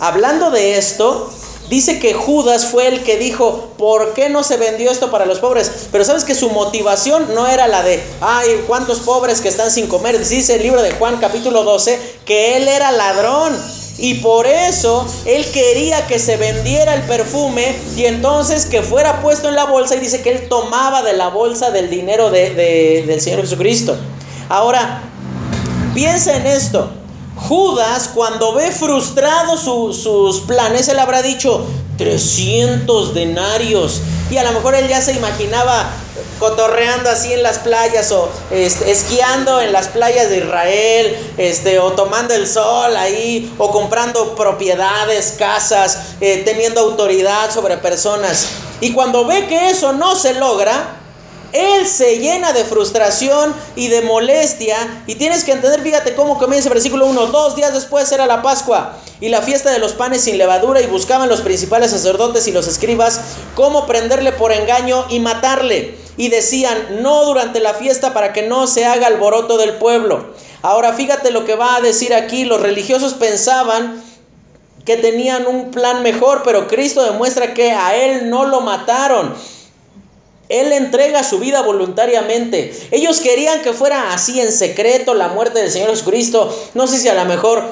Hablando 0.00 0.50
de 0.50 0.76
esto, 0.76 1.30
dice 1.68 1.98
que 1.98 2.14
Judas 2.14 2.66
fue 2.66 2.88
el 2.88 3.02
que 3.02 3.16
dijo, 3.16 3.70
¿por 3.78 4.14
qué 4.14 4.28
no 4.28 4.42
se 4.42 4.56
vendió 4.56 4.90
esto 4.90 5.10
para 5.10 5.26
los 5.26 5.38
pobres? 5.38 5.70
Pero 5.92 6.04
sabes 6.04 6.24
que 6.24 6.34
su 6.34 6.50
motivación 6.50 7.34
no 7.34 7.46
era 7.46 7.68
la 7.68 7.82
de, 7.82 8.02
ay, 8.20 8.62
cuántos 8.66 9.00
pobres 9.00 9.40
que 9.40 9.48
están 9.48 9.70
sin 9.70 9.86
comer. 9.86 10.18
Dice 10.26 10.54
el 10.56 10.62
libro 10.62 10.82
de 10.82 10.92
Juan 10.92 11.18
capítulo 11.20 11.64
12 11.64 11.98
que 12.24 12.56
él 12.56 12.68
era 12.68 12.92
ladrón. 12.92 13.54
Y 13.96 14.14
por 14.14 14.48
eso 14.48 15.06
él 15.24 15.46
quería 15.52 16.04
que 16.08 16.18
se 16.18 16.36
vendiera 16.36 16.94
el 16.94 17.02
perfume 17.02 17.76
y 17.96 18.06
entonces 18.06 18.66
que 18.66 18.82
fuera 18.82 19.22
puesto 19.22 19.48
en 19.48 19.54
la 19.54 19.66
bolsa 19.66 19.94
y 19.94 20.00
dice 20.00 20.20
que 20.20 20.30
él 20.32 20.48
tomaba 20.48 21.02
de 21.02 21.12
la 21.12 21.28
bolsa 21.28 21.70
del 21.70 21.88
dinero 21.90 22.30
de- 22.32 22.50
de- 22.54 23.04
del 23.06 23.20
Señor 23.20 23.42
Jesucristo. 23.42 23.96
Ahora, 24.48 25.00
piensa 25.94 26.34
en 26.36 26.44
esto. 26.48 26.90
Judas, 27.36 28.10
cuando 28.14 28.52
ve 28.54 28.70
frustrados 28.70 29.60
su- 29.60 29.92
sus 29.92 30.40
planes, 30.42 30.88
él 30.88 30.98
habrá 30.98 31.20
dicho 31.22 31.66
300 31.98 33.14
denarios. 33.14 34.00
Y 34.30 34.36
a 34.38 34.44
lo 34.44 34.52
mejor 34.52 34.74
él 34.74 34.88
ya 34.88 35.00
se 35.02 35.12
imaginaba 35.12 35.90
cotorreando 36.38 37.10
así 37.10 37.32
en 37.32 37.42
las 37.42 37.58
playas 37.58 38.10
o 38.12 38.28
este, 38.50 38.90
esquiando 38.90 39.60
en 39.60 39.72
las 39.72 39.88
playas 39.88 40.28
de 40.30 40.38
Israel, 40.38 41.16
este, 41.36 41.78
o 41.78 41.92
tomando 41.92 42.34
el 42.34 42.46
sol 42.48 42.96
ahí, 42.96 43.52
o 43.58 43.70
comprando 43.70 44.34
propiedades, 44.34 45.34
casas, 45.38 45.98
eh, 46.20 46.42
teniendo 46.44 46.80
autoridad 46.80 47.52
sobre 47.52 47.76
personas. 47.76 48.46
Y 48.80 48.92
cuando 48.92 49.24
ve 49.26 49.46
que 49.46 49.70
eso 49.70 49.92
no 49.92 50.16
se 50.16 50.34
logra, 50.34 50.96
él 51.54 51.86
se 51.86 52.18
llena 52.18 52.52
de 52.52 52.64
frustración 52.64 53.54
y 53.76 53.86
de 53.86 54.02
molestia. 54.02 54.76
Y 55.06 55.14
tienes 55.14 55.44
que 55.44 55.52
entender, 55.52 55.80
fíjate 55.80 56.14
cómo 56.14 56.36
comienza 56.36 56.68
el 56.68 56.74
versículo 56.74 57.06
1. 57.06 57.26
Dos 57.28 57.54
días 57.54 57.72
después 57.72 58.10
era 58.10 58.26
la 58.26 58.42
Pascua 58.42 58.98
y 59.20 59.28
la 59.28 59.40
fiesta 59.40 59.70
de 59.70 59.78
los 59.78 59.92
panes 59.92 60.22
sin 60.22 60.36
levadura. 60.36 60.82
Y 60.82 60.86
buscaban 60.86 61.28
los 61.28 61.42
principales 61.42 61.92
sacerdotes 61.92 62.48
y 62.48 62.52
los 62.52 62.66
escribas 62.66 63.20
cómo 63.54 63.86
prenderle 63.86 64.32
por 64.32 64.50
engaño 64.50 65.06
y 65.08 65.20
matarle. 65.20 65.96
Y 66.16 66.28
decían, 66.28 67.02
no 67.02 67.24
durante 67.24 67.60
la 67.60 67.74
fiesta 67.74 68.12
para 68.12 68.32
que 68.32 68.42
no 68.42 68.66
se 68.66 68.84
haga 68.84 69.06
alboroto 69.06 69.56
del 69.56 69.74
pueblo. 69.74 70.34
Ahora 70.62 70.92
fíjate 70.92 71.30
lo 71.30 71.44
que 71.44 71.54
va 71.54 71.76
a 71.76 71.80
decir 71.80 72.14
aquí. 72.14 72.44
Los 72.44 72.62
religiosos 72.62 73.14
pensaban 73.14 74.02
que 74.84 74.96
tenían 74.96 75.46
un 75.46 75.70
plan 75.70 76.02
mejor, 76.02 76.42
pero 76.44 76.66
Cristo 76.66 77.04
demuestra 77.04 77.54
que 77.54 77.70
a 77.70 77.94
él 77.94 78.28
no 78.28 78.44
lo 78.44 78.60
mataron. 78.60 79.34
Él 80.48 80.72
entrega 80.72 81.24
su 81.24 81.38
vida 81.38 81.62
voluntariamente. 81.62 82.88
Ellos 82.90 83.20
querían 83.20 83.62
que 83.62 83.72
fuera 83.72 84.12
así 84.12 84.40
en 84.40 84.52
secreto 84.52 85.14
la 85.14 85.28
muerte 85.28 85.60
del 85.60 85.70
Señor 85.70 85.90
Jesucristo. 85.90 86.54
No 86.74 86.86
sé 86.86 86.98
si 86.98 87.08
a 87.08 87.14
lo 87.14 87.24
mejor 87.24 87.62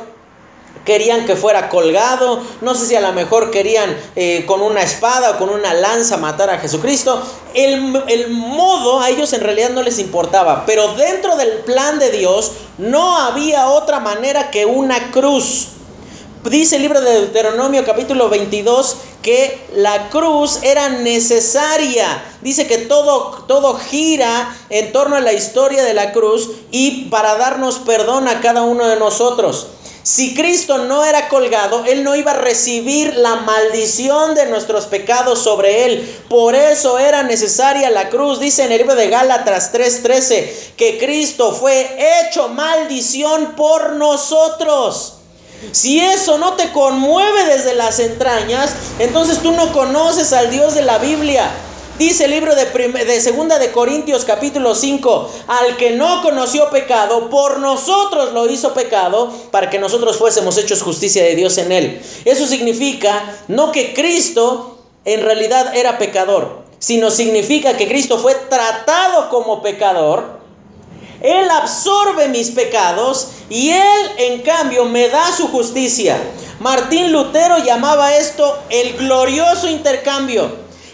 querían 0.85 1.27
que 1.27 1.37
fuera 1.37 1.69
colgado. 1.69 2.41
No 2.61 2.75
sé 2.75 2.87
si 2.87 2.97
a 2.97 3.01
lo 3.01 3.13
mejor 3.13 3.51
querían 3.51 3.95
eh, 4.17 4.45
con 4.47 4.63
una 4.63 4.83
espada 4.83 5.33
o 5.33 5.39
con 5.39 5.51
una 5.51 5.75
lanza 5.75 6.17
matar 6.17 6.51
a 6.51 6.59
Jesucristo. 6.59 7.23
El, 7.55 8.03
el 8.09 8.31
modo 8.31 9.01
a 9.01 9.11
ellos 9.11 9.33
en 9.35 9.43
realidad 9.43 9.71
no 9.71 9.83
les 9.83 9.99
importaba. 9.99 10.65
Pero 10.65 10.95
dentro 10.95 11.37
del 11.37 11.51
plan 11.61 11.99
de 11.99 12.11
Dios 12.11 12.53
no 12.79 13.19
había 13.19 13.69
otra 13.69 14.01
manera 14.01 14.51
que 14.51 14.65
una 14.65 15.11
cruz. 15.11 15.69
Dice 16.51 16.75
el 16.75 16.83
libro 16.83 17.01
de 17.01 17.13
Deuteronomio 17.13 17.85
capítulo 17.85 18.29
22 18.29 18.97
que 19.23 19.61
la 19.77 20.11
cruz 20.11 20.59
era 20.65 20.89
necesaria. 20.89 22.21
Dice 22.41 22.67
que 22.67 22.79
todo, 22.79 23.45
todo 23.47 23.79
gira 23.79 24.53
en 24.69 24.91
torno 24.91 25.15
a 25.15 25.21
la 25.21 25.33
historia 25.33 25.85
de 25.85 25.95
la 25.95 26.11
cruz 26.11 26.51
y 26.73 27.05
para 27.11 27.37
darnos 27.37 27.79
perdón 27.79 28.27
a 28.27 28.41
cada 28.41 28.63
uno 28.63 28.89
de 28.89 28.97
nosotros. 28.97 29.69
Si 30.03 30.35
Cristo 30.35 30.79
no 30.79 31.05
era 31.05 31.29
colgado, 31.29 31.85
Él 31.85 32.03
no 32.03 32.17
iba 32.17 32.33
a 32.33 32.39
recibir 32.39 33.15
la 33.15 33.37
maldición 33.37 34.35
de 34.35 34.47
nuestros 34.47 34.87
pecados 34.87 35.39
sobre 35.39 35.85
Él. 35.85 36.25
Por 36.29 36.57
eso 36.57 36.99
era 36.99 37.23
necesaria 37.23 37.89
la 37.91 38.09
cruz. 38.09 38.41
Dice 38.41 38.65
en 38.65 38.73
el 38.73 38.79
libro 38.79 38.97
de 38.97 39.11
Gálatas 39.11 39.73
3:13 39.73 40.73
que 40.77 40.99
Cristo 40.99 41.53
fue 41.53 41.89
hecho 42.27 42.49
maldición 42.49 43.53
por 43.55 43.93
nosotros. 43.93 45.19
Si 45.71 46.01
eso 46.01 46.39
no 46.39 46.55
te 46.55 46.73
conmueve 46.73 47.45
desde 47.45 47.75
las 47.75 48.01
entrañas, 48.01 48.75
entonces 48.99 49.39
tú 49.39 49.53
no 49.53 49.73
conoces 49.73 50.33
al 50.33 50.51
Dios 50.51 50.75
de 50.75 50.83
la 50.83 50.99
Biblia. 50.99 51.49
Dice 51.99 52.25
el 52.25 52.33
libro 52.33 52.55
de, 52.55 52.65
de 52.65 53.21
Segunda 53.21 53.59
de 53.59 53.71
Corintios 53.71 54.25
capítulo 54.25 54.75
5, 54.75 55.31
al 55.47 55.77
que 55.77 55.91
no 55.91 56.23
conoció 56.23 56.69
pecado, 56.71 57.31
por 57.31 57.61
nosotros 57.61 58.33
lo 58.33 58.51
hizo 58.51 58.75
pecado, 58.75 59.33
para 59.51 59.71
que 59.71 59.79
nosotros 59.79 60.17
fuésemos 60.17 60.59
hechos 60.59 60.83
justicia 60.83 61.23
de 61.23 61.37
Dios 61.37 61.59
en 61.59 61.71
él. 61.71 62.03
Eso 62.25 62.47
significa 62.47 63.37
no 63.47 63.71
que 63.71 63.95
Cristo 63.95 64.79
en 65.05 65.23
realidad 65.23 65.77
era 65.77 65.99
pecador, 65.99 66.63
sino 66.79 67.11
significa 67.11 67.77
que 67.77 67.87
Cristo 67.87 68.19
fue 68.19 68.35
tratado 68.35 69.29
como 69.29 69.63
pecador, 69.63 70.42
él 71.23 71.49
absorbe 71.51 72.29
mis 72.29 72.51
pecados 72.51 73.29
y 73.49 73.71
Él 73.71 74.11
en 74.19 74.43
cambio 74.43 74.87
me 74.87 75.09
da 75.09 75.31
su 75.37 75.47
justicia. 75.49 76.19
Martín 76.59 77.13
Lutero 77.13 77.59
llamaba 77.59 78.17
esto 78.17 78.59
el 78.71 78.95
glorioso 78.95 79.69
intercambio, 79.69 80.51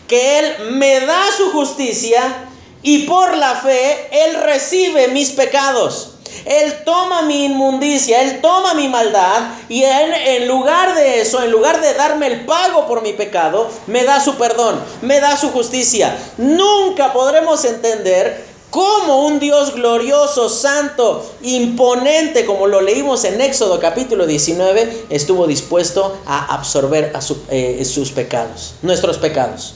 que 0.06 0.38
Él 0.38 0.72
me 0.72 1.00
da 1.00 1.22
su 1.34 1.50
justicia 1.52 2.50
y 2.82 3.06
por 3.06 3.38
la 3.38 3.54
fe 3.54 4.08
Él 4.10 4.34
recibe 4.42 5.08
mis 5.08 5.30
pecados. 5.30 6.14
Él 6.44 6.84
toma 6.84 7.22
mi 7.22 7.46
inmundicia, 7.46 8.20
Él 8.20 8.40
toma 8.42 8.74
mi 8.74 8.88
maldad 8.88 9.50
y 9.68 9.82
en, 9.82 10.12
en 10.12 10.48
lugar 10.48 10.94
de 10.94 11.22
eso, 11.22 11.42
en 11.42 11.50
lugar 11.50 11.80
de 11.80 11.94
darme 11.94 12.26
el 12.26 12.44
pago 12.44 12.86
por 12.86 13.02
mi 13.02 13.14
pecado, 13.14 13.70
me 13.86 14.04
da 14.04 14.20
su 14.20 14.34
perdón, 14.36 14.78
me 15.00 15.20
da 15.20 15.38
su 15.38 15.50
justicia. 15.50 16.16
Nunca 16.36 17.12
podremos 17.14 17.64
entender 17.64 18.47
cómo 18.70 19.26
un 19.26 19.38
Dios 19.38 19.74
glorioso, 19.74 20.48
santo, 20.48 21.24
imponente, 21.42 22.44
como 22.44 22.66
lo 22.66 22.80
leímos 22.80 23.24
en 23.24 23.40
Éxodo 23.40 23.80
capítulo 23.80 24.26
19, 24.26 25.06
estuvo 25.10 25.46
dispuesto 25.46 26.16
a 26.26 26.54
absorber 26.54 27.12
a 27.14 27.20
eh, 27.50 27.84
sus 27.84 28.10
pecados, 28.12 28.74
nuestros 28.82 29.18
pecados. 29.18 29.74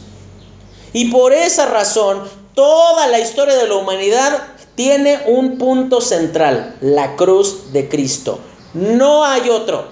Y 0.92 1.06
por 1.06 1.32
esa 1.32 1.66
razón, 1.66 2.22
toda 2.54 3.06
la 3.08 3.20
historia 3.20 3.56
de 3.56 3.66
la 3.66 3.76
humanidad 3.76 4.42
tiene 4.74 5.20
un 5.26 5.58
punto 5.58 6.00
central, 6.00 6.76
la 6.80 7.16
cruz 7.16 7.72
de 7.72 7.88
Cristo. 7.88 8.40
No 8.74 9.24
hay 9.24 9.48
otro. 9.50 9.86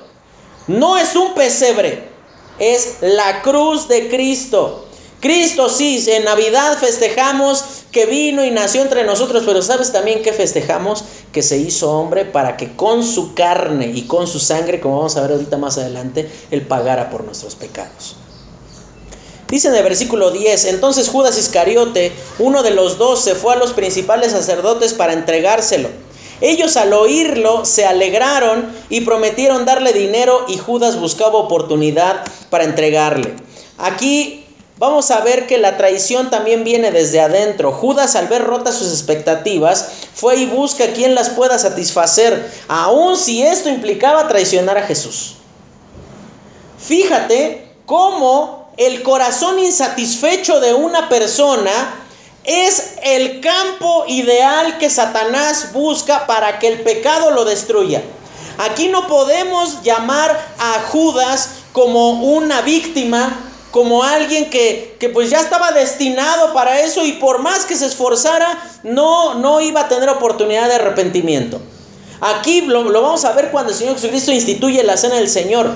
No 0.67 0.97
es 0.97 1.17
un 1.17 1.35
pesebre, 1.35 2.09
es 2.59 2.99
la 3.01 3.43
cruz 3.43 3.89
de 3.89 4.09
Cristo. 4.09 4.87
Cristo 5.21 5.69
sí, 5.69 6.03
en 6.09 6.25
Navidad 6.25 6.79
festejamos 6.79 7.63
que 7.93 8.07
vino 8.07 8.45
y 8.45 8.51
nació 8.51 8.81
entre 8.81 9.05
nosotros, 9.05 9.43
pero 9.45 9.61
¿sabes 9.61 9.93
también 9.93 10.23
que 10.23 10.33
festejamos? 10.33 11.05
Que 11.33 11.43
se 11.43 11.59
hizo 11.59 11.93
hombre 11.93 12.25
para 12.25 12.57
que 12.57 12.75
con 12.75 13.05
su 13.05 13.35
carne 13.35 13.93
y 13.95 14.03
con 14.03 14.27
su 14.27 14.41
sangre, 14.41 14.81
como 14.81 14.97
vamos 14.97 15.17
a 15.17 15.23
ver 15.23 15.33
ahorita 15.33 15.59
más 15.59 15.77
adelante, 15.77 16.31
Él 16.51 16.63
pagara 16.63 17.11
por 17.11 17.25
nuestros 17.25 17.55
pecados. 17.55 18.17
Dice 19.49 19.69
en 19.69 19.75
el 19.75 19.83
versículo 19.83 20.31
10, 20.31 20.65
entonces 20.67 21.09
Judas 21.09 21.37
Iscariote, 21.37 22.13
uno 22.39 22.63
de 22.63 22.71
los 22.71 22.97
dos, 22.97 23.23
se 23.23 23.35
fue 23.35 23.55
a 23.55 23.59
los 23.59 23.73
principales 23.73 24.33
sacerdotes 24.33 24.95
para 24.95 25.13
entregárselo. 25.13 25.89
Ellos 26.41 26.79
al 26.79 26.93
oírlo 26.95 27.67
se 27.67 27.85
alegraron 27.85 28.73
y 28.89 29.03
prometieron 29.03 29.67
darle 29.67 29.93
dinero 29.93 30.47
y 30.49 30.57
Judas 30.57 30.99
buscaba 30.99 31.35
oportunidad 31.35 32.25
para 32.49 32.65
entregarle. 32.65 33.35
Aquí 33.77 34.47
vamos 34.81 35.11
a 35.11 35.21
ver 35.21 35.47
que 35.47 35.59
la 35.59 35.77
traición 35.77 36.31
también 36.31 36.65
viene 36.65 36.91
desde 36.91 37.21
adentro. 37.21 37.71
Judas 37.71 38.17
al 38.17 38.29
ver 38.29 38.45
rotas 38.45 38.77
sus 38.77 38.89
expectativas 38.89 39.87
fue 40.15 40.37
y 40.37 40.47
busca 40.47 40.95
quien 40.95 41.15
las 41.15 41.29
pueda 41.29 41.59
satisfacer, 41.59 42.51
aun 42.67 43.15
si 43.15 43.43
esto 43.43 43.69
implicaba 43.69 44.27
traicionar 44.27 44.79
a 44.79 44.87
Jesús. 44.87 45.35
Fíjate 46.79 47.69
cómo 47.85 48.71
el 48.79 49.03
corazón 49.03 49.59
insatisfecho 49.59 50.61
de 50.61 50.73
una 50.73 51.11
persona 51.11 51.71
es 52.45 52.95
el 53.03 53.43
campo 53.43 54.05
ideal 54.09 54.79
que 54.79 54.89
Satanás 54.89 55.75
busca 55.75 56.27
para 56.27 56.59
que 56.59 56.69
el 56.69 56.81
pecado 56.81 57.33
lo 57.33 57.45
destruya. 57.45 58.03
Aquí 58.57 58.89
no 58.89 59.07
podemos 59.09 59.83
llamar 59.83 60.31
a 60.59 60.81
Judas 60.89 61.51
como 61.75 62.13
una 62.13 62.63
víctima, 62.63 63.50
como 63.71 64.03
alguien 64.03 64.51
que, 64.51 64.97
que, 64.99 65.09
pues 65.09 65.31
ya 65.31 65.41
estaba 65.41 65.71
destinado 65.73 66.53
para 66.53 66.81
eso 66.81 67.05
y 67.05 67.13
por 67.13 67.41
más 67.41 67.65
que 67.67 67.77
se 67.77 67.87
esforzara, 67.87 68.59
no, 68.83 69.35
no 69.35 69.61
iba 69.61 69.83
a 69.83 69.89
tener 69.89 70.09
oportunidad 70.09 70.69
de 70.69 70.75
arrepentimiento. 70.75 71.61
Aquí 72.21 72.63
lo, 72.63 72.85
lo 72.85 73.03
vamos 73.03 73.25
a 73.25 73.33
ver 73.33 73.51
cuando 73.51 73.73
el 73.73 73.79
Señor 73.79 73.95
Jesucristo 73.95 74.33
instituye 74.33 74.83
la 74.83 74.97
cena 74.97 75.17
del 75.17 75.29
Señor. 75.29 75.71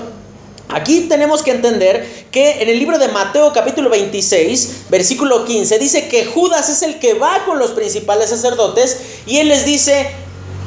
Aquí 0.69 1.01
tenemos 1.01 1.41
que 1.41 1.51
entender 1.51 2.27
que 2.31 2.61
en 2.61 2.69
el 2.69 2.79
libro 2.79 2.97
de 2.97 3.07
Mateo 3.07 3.53
capítulo 3.53 3.89
26, 3.89 4.89
versículo 4.89 5.45
15, 5.45 5.79
dice 5.79 6.07
que 6.07 6.25
Judas 6.25 6.69
es 6.69 6.81
el 6.81 6.99
que 6.99 7.13
va 7.13 7.45
con 7.45 7.59
los 7.59 7.71
principales 7.71 8.29
sacerdotes 8.29 8.97
y 9.25 9.37
él 9.37 9.47
les 9.47 9.65
dice, 9.65 10.09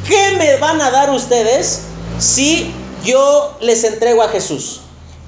¿qué 0.06 0.36
me 0.38 0.56
van 0.56 0.80
a 0.80 0.90
dar 0.90 1.10
ustedes 1.10 1.80
si 2.18 2.72
yo 3.04 3.56
les 3.60 3.84
entrego 3.84 4.22
a 4.22 4.28
Jesús? 4.28 4.80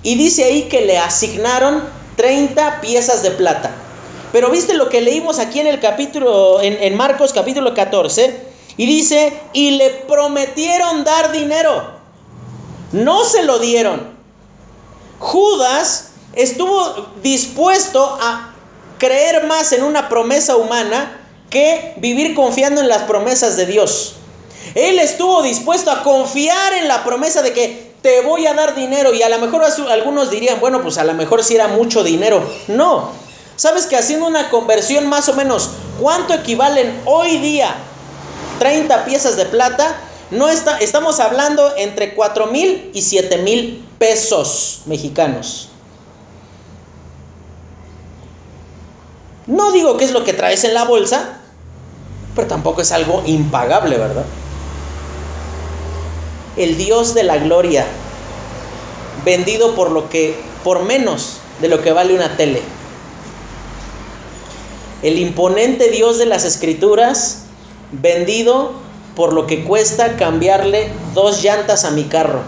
Y 0.02 0.14
dice 0.14 0.44
ahí 0.44 0.62
que 0.64 0.82
le 0.82 0.98
asignaron 0.98 1.82
30 2.16 2.80
piezas 2.80 3.22
de 3.22 3.30
plata. 3.30 3.74
Pero 4.32 4.50
viste 4.50 4.74
lo 4.74 4.88
que 4.88 5.00
leímos 5.00 5.38
aquí 5.38 5.60
en 5.60 5.66
el 5.66 5.80
capítulo, 5.80 6.60
en, 6.62 6.96
Marcos 6.96 7.32
capítulo 7.32 7.74
14, 7.74 8.48
y 8.76 8.86
dice, 8.86 9.32
y 9.52 9.72
le 9.72 9.90
prometieron 9.90 11.04
dar 11.04 11.32
dinero. 11.32 11.98
No 12.92 13.24
se 13.24 13.42
lo 13.42 13.58
dieron. 13.58 14.18
Judas 15.18 16.10
estuvo 16.34 17.08
dispuesto 17.22 18.18
a 18.20 18.54
creer 18.98 19.46
más 19.46 19.72
en 19.72 19.82
una 19.82 20.08
promesa 20.08 20.56
humana 20.56 21.20
que 21.50 21.94
vivir 21.96 22.34
confiando 22.34 22.80
en 22.80 22.88
las 22.88 23.02
promesas 23.02 23.56
de 23.56 23.66
Dios. 23.66 24.14
Él 24.74 24.98
estuvo 25.00 25.42
dispuesto 25.42 25.90
a 25.90 26.02
confiar 26.02 26.74
en 26.74 26.86
la 26.86 27.02
promesa 27.02 27.42
de 27.42 27.52
que 27.52 27.89
te 28.02 28.22
voy 28.22 28.46
a 28.46 28.54
dar 28.54 28.74
dinero 28.74 29.12
y 29.14 29.22
a 29.22 29.28
lo 29.28 29.38
mejor 29.38 29.62
algunos 29.90 30.30
dirían, 30.30 30.60
bueno, 30.60 30.82
pues 30.82 30.98
a 30.98 31.04
lo 31.04 31.14
mejor 31.14 31.44
si 31.44 31.54
era 31.54 31.68
mucho 31.68 32.02
dinero. 32.02 32.42
No. 32.68 33.10
¿Sabes 33.56 33.86
que 33.86 33.96
haciendo 33.96 34.26
una 34.26 34.48
conversión 34.48 35.06
más 35.08 35.28
o 35.28 35.34
menos, 35.34 35.70
cuánto 36.00 36.32
equivalen 36.32 37.02
hoy 37.04 37.38
día 37.38 37.74
30 38.58 39.04
piezas 39.04 39.36
de 39.36 39.44
plata? 39.44 40.00
No 40.30 40.48
está, 40.48 40.78
estamos 40.78 41.20
hablando 41.20 41.76
entre 41.76 42.14
4 42.14 42.46
mil 42.46 42.90
y 42.94 43.02
7 43.02 43.38
mil 43.38 43.86
pesos 43.98 44.82
mexicanos. 44.86 45.68
No 49.46 49.72
digo 49.72 49.96
que 49.96 50.04
es 50.04 50.12
lo 50.12 50.24
que 50.24 50.32
traes 50.32 50.64
en 50.64 50.72
la 50.74 50.84
bolsa, 50.84 51.40
pero 52.34 52.46
tampoco 52.46 52.80
es 52.80 52.92
algo 52.92 53.24
impagable, 53.26 53.98
¿verdad? 53.98 54.24
El 56.60 56.76
Dios 56.76 57.14
de 57.14 57.22
la 57.22 57.38
gloria, 57.38 57.86
vendido 59.24 59.74
por 59.74 59.90
lo 59.90 60.10
que 60.10 60.36
por 60.62 60.84
menos 60.84 61.38
de 61.62 61.68
lo 61.68 61.80
que 61.80 61.90
vale 61.90 62.14
una 62.14 62.36
tele. 62.36 62.60
El 65.02 65.18
imponente 65.18 65.88
Dios 65.88 66.18
de 66.18 66.26
las 66.26 66.44
escrituras, 66.44 67.44
vendido 67.92 68.72
por 69.16 69.32
lo 69.32 69.46
que 69.46 69.64
cuesta 69.64 70.18
cambiarle 70.18 70.90
dos 71.14 71.42
llantas 71.42 71.86
a 71.86 71.92
mi 71.92 72.04
carro. 72.04 72.42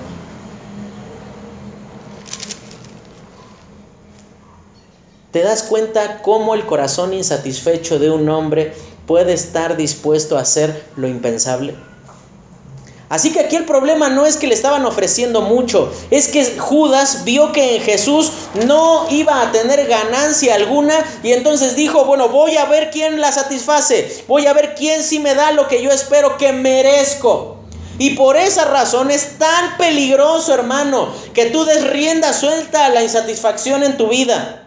¿Te 5.30 5.40
das 5.40 5.62
cuenta 5.62 6.20
cómo 6.20 6.54
el 6.54 6.66
corazón 6.66 7.14
insatisfecho 7.14 7.98
de 7.98 8.10
un 8.10 8.28
hombre 8.28 8.74
puede 9.06 9.32
estar 9.32 9.78
dispuesto 9.78 10.36
a 10.36 10.42
hacer 10.42 10.84
lo 10.96 11.08
impensable? 11.08 11.91
Así 13.12 13.30
que 13.30 13.40
aquí 13.40 13.56
el 13.56 13.66
problema 13.66 14.08
no 14.08 14.24
es 14.24 14.38
que 14.38 14.46
le 14.46 14.54
estaban 14.54 14.86
ofreciendo 14.86 15.42
mucho, 15.42 15.92
es 16.10 16.28
que 16.28 16.58
Judas 16.58 17.24
vio 17.24 17.52
que 17.52 17.76
en 17.76 17.82
Jesús 17.82 18.32
no 18.66 19.04
iba 19.10 19.42
a 19.42 19.52
tener 19.52 19.86
ganancia 19.86 20.54
alguna 20.54 20.94
y 21.22 21.32
entonces 21.32 21.76
dijo, 21.76 22.06
bueno, 22.06 22.30
voy 22.30 22.56
a 22.56 22.64
ver 22.64 22.90
quién 22.90 23.20
la 23.20 23.30
satisface, 23.30 24.24
voy 24.28 24.46
a 24.46 24.54
ver 24.54 24.74
quién 24.74 25.02
sí 25.02 25.18
me 25.18 25.34
da 25.34 25.52
lo 25.52 25.68
que 25.68 25.82
yo 25.82 25.90
espero 25.90 26.38
que 26.38 26.54
merezco. 26.54 27.58
Y 27.98 28.14
por 28.14 28.38
esa 28.38 28.64
razón 28.64 29.10
es 29.10 29.36
tan 29.36 29.76
peligroso, 29.76 30.54
hermano, 30.54 31.12
que 31.34 31.50
tú 31.50 31.66
des 31.66 31.86
rienda 31.90 32.32
suelta 32.32 32.86
a 32.86 32.88
la 32.88 33.02
insatisfacción 33.02 33.84
en 33.84 33.98
tu 33.98 34.08
vida. 34.08 34.61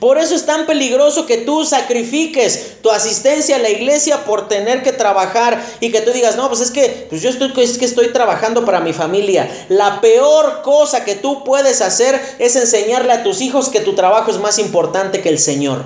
Por 0.00 0.18
eso 0.18 0.34
es 0.34 0.44
tan 0.46 0.66
peligroso 0.66 1.26
que 1.26 1.38
tú 1.38 1.64
sacrifiques 1.64 2.82
tu 2.82 2.90
asistencia 2.90 3.56
a 3.56 3.58
la 3.58 3.70
iglesia 3.70 4.24
por 4.24 4.48
tener 4.48 4.82
que 4.82 4.92
trabajar 4.92 5.64
y 5.80 5.90
que 5.90 6.00
tú 6.00 6.10
digas, 6.12 6.36
no, 6.36 6.48
pues 6.48 6.60
es 6.60 6.70
que 6.70 7.06
pues 7.08 7.22
yo 7.22 7.30
estoy, 7.30 7.52
es 7.62 7.78
que 7.78 7.84
estoy 7.84 8.08
trabajando 8.12 8.64
para 8.64 8.80
mi 8.80 8.92
familia. 8.92 9.48
La 9.68 10.00
peor 10.00 10.62
cosa 10.62 11.04
que 11.04 11.14
tú 11.14 11.44
puedes 11.44 11.80
hacer 11.80 12.20
es 12.38 12.56
enseñarle 12.56 13.12
a 13.12 13.22
tus 13.22 13.40
hijos 13.40 13.68
que 13.68 13.80
tu 13.80 13.94
trabajo 13.94 14.30
es 14.30 14.38
más 14.38 14.58
importante 14.58 15.22
que 15.22 15.28
el 15.28 15.38
Señor. 15.38 15.84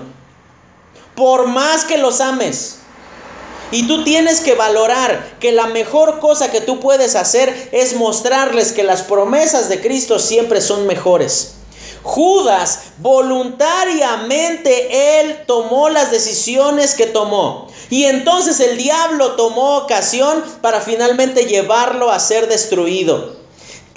Por 1.14 1.46
más 1.46 1.84
que 1.84 1.99
los 1.99 2.20
ames. 2.20 2.76
Y 3.70 3.86
tú 3.86 4.03
tienes 4.03 4.40
que 4.40 4.55
valorar 4.55 5.36
que 5.40 5.53
la 5.53 5.66
mejor 5.66 6.20
cosa 6.20 6.51
que 6.51 6.61
tú 6.61 6.80
puedes 6.80 7.14
hacer 7.16 7.68
es 7.72 7.96
mostrarles 7.96 8.72
que 8.72 8.82
las 8.82 9.03
promesas 9.03 9.68
de 9.68 9.80
Cristo 9.80 10.18
siempre 10.18 10.61
son 10.61 10.86
mejores. 10.86 11.55
Judas 12.03 12.80
voluntariamente 12.99 15.20
él 15.20 15.44
tomó 15.46 15.88
las 15.88 16.11
decisiones 16.11 16.94
que 16.94 17.07
tomó. 17.07 17.68
Y 17.90 18.05
entonces 18.05 18.61
el 18.61 18.76
diablo 18.76 19.32
tomó 19.32 19.78
ocasión 19.78 20.44
para 20.61 20.80
finalmente 20.80 21.46
llevarlo 21.46 22.11
a 22.11 22.18
ser 22.18 22.49
destruido. 22.49 23.38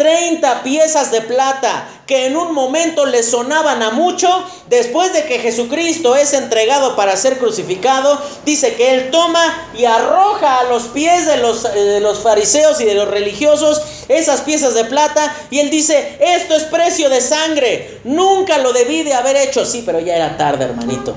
30 0.02 0.64
piezas 0.64 1.12
de 1.12 1.22
plata 1.22 1.88
que 2.08 2.26
en 2.26 2.36
un 2.36 2.56
momento 2.56 3.06
le 3.06 3.22
sonaban 3.22 3.84
a 3.84 3.92
mucho, 3.92 4.28
después 4.68 5.14
de 5.14 5.26
que 5.26 5.38
Jesucristo 5.38 6.16
es 6.16 6.34
entregado 6.34 6.96
para 6.96 7.16
ser 7.16 7.38
crucificado, 7.38 8.20
dice 8.44 8.74
que 8.74 8.96
él 8.96 9.12
toma 9.12 9.70
y 9.78 9.86
arroja 9.86 10.58
a 10.58 10.64
los 10.64 10.86
pies 10.86 11.28
de 11.28 11.38
los, 11.38 11.66
eh, 11.66 11.70
de 11.70 12.00
los 12.00 12.18
fariseos 12.18 12.82
y 12.82 12.86
de 12.86 12.96
los 12.96 13.08
religiosos 13.10 13.80
esas 14.08 14.42
piezas 14.42 14.74
de 14.74 14.86
plata 14.86 15.36
y 15.52 15.60
él 15.60 15.70
dice, 15.70 16.18
esto 16.20 16.56
es 16.56 16.64
precio 16.64 17.08
de 17.08 17.22
sangre, 17.22 18.00
nunca 18.04 18.58
lo 18.58 18.74
debí 18.74 19.04
de 19.04 19.14
haber 19.14 19.38
hecho, 19.38 19.68
sí, 19.68 19.84
pero 19.86 20.00
ya 20.00 20.16
era 20.16 20.36
tarde, 20.36 20.66
hermanito. 20.66 21.14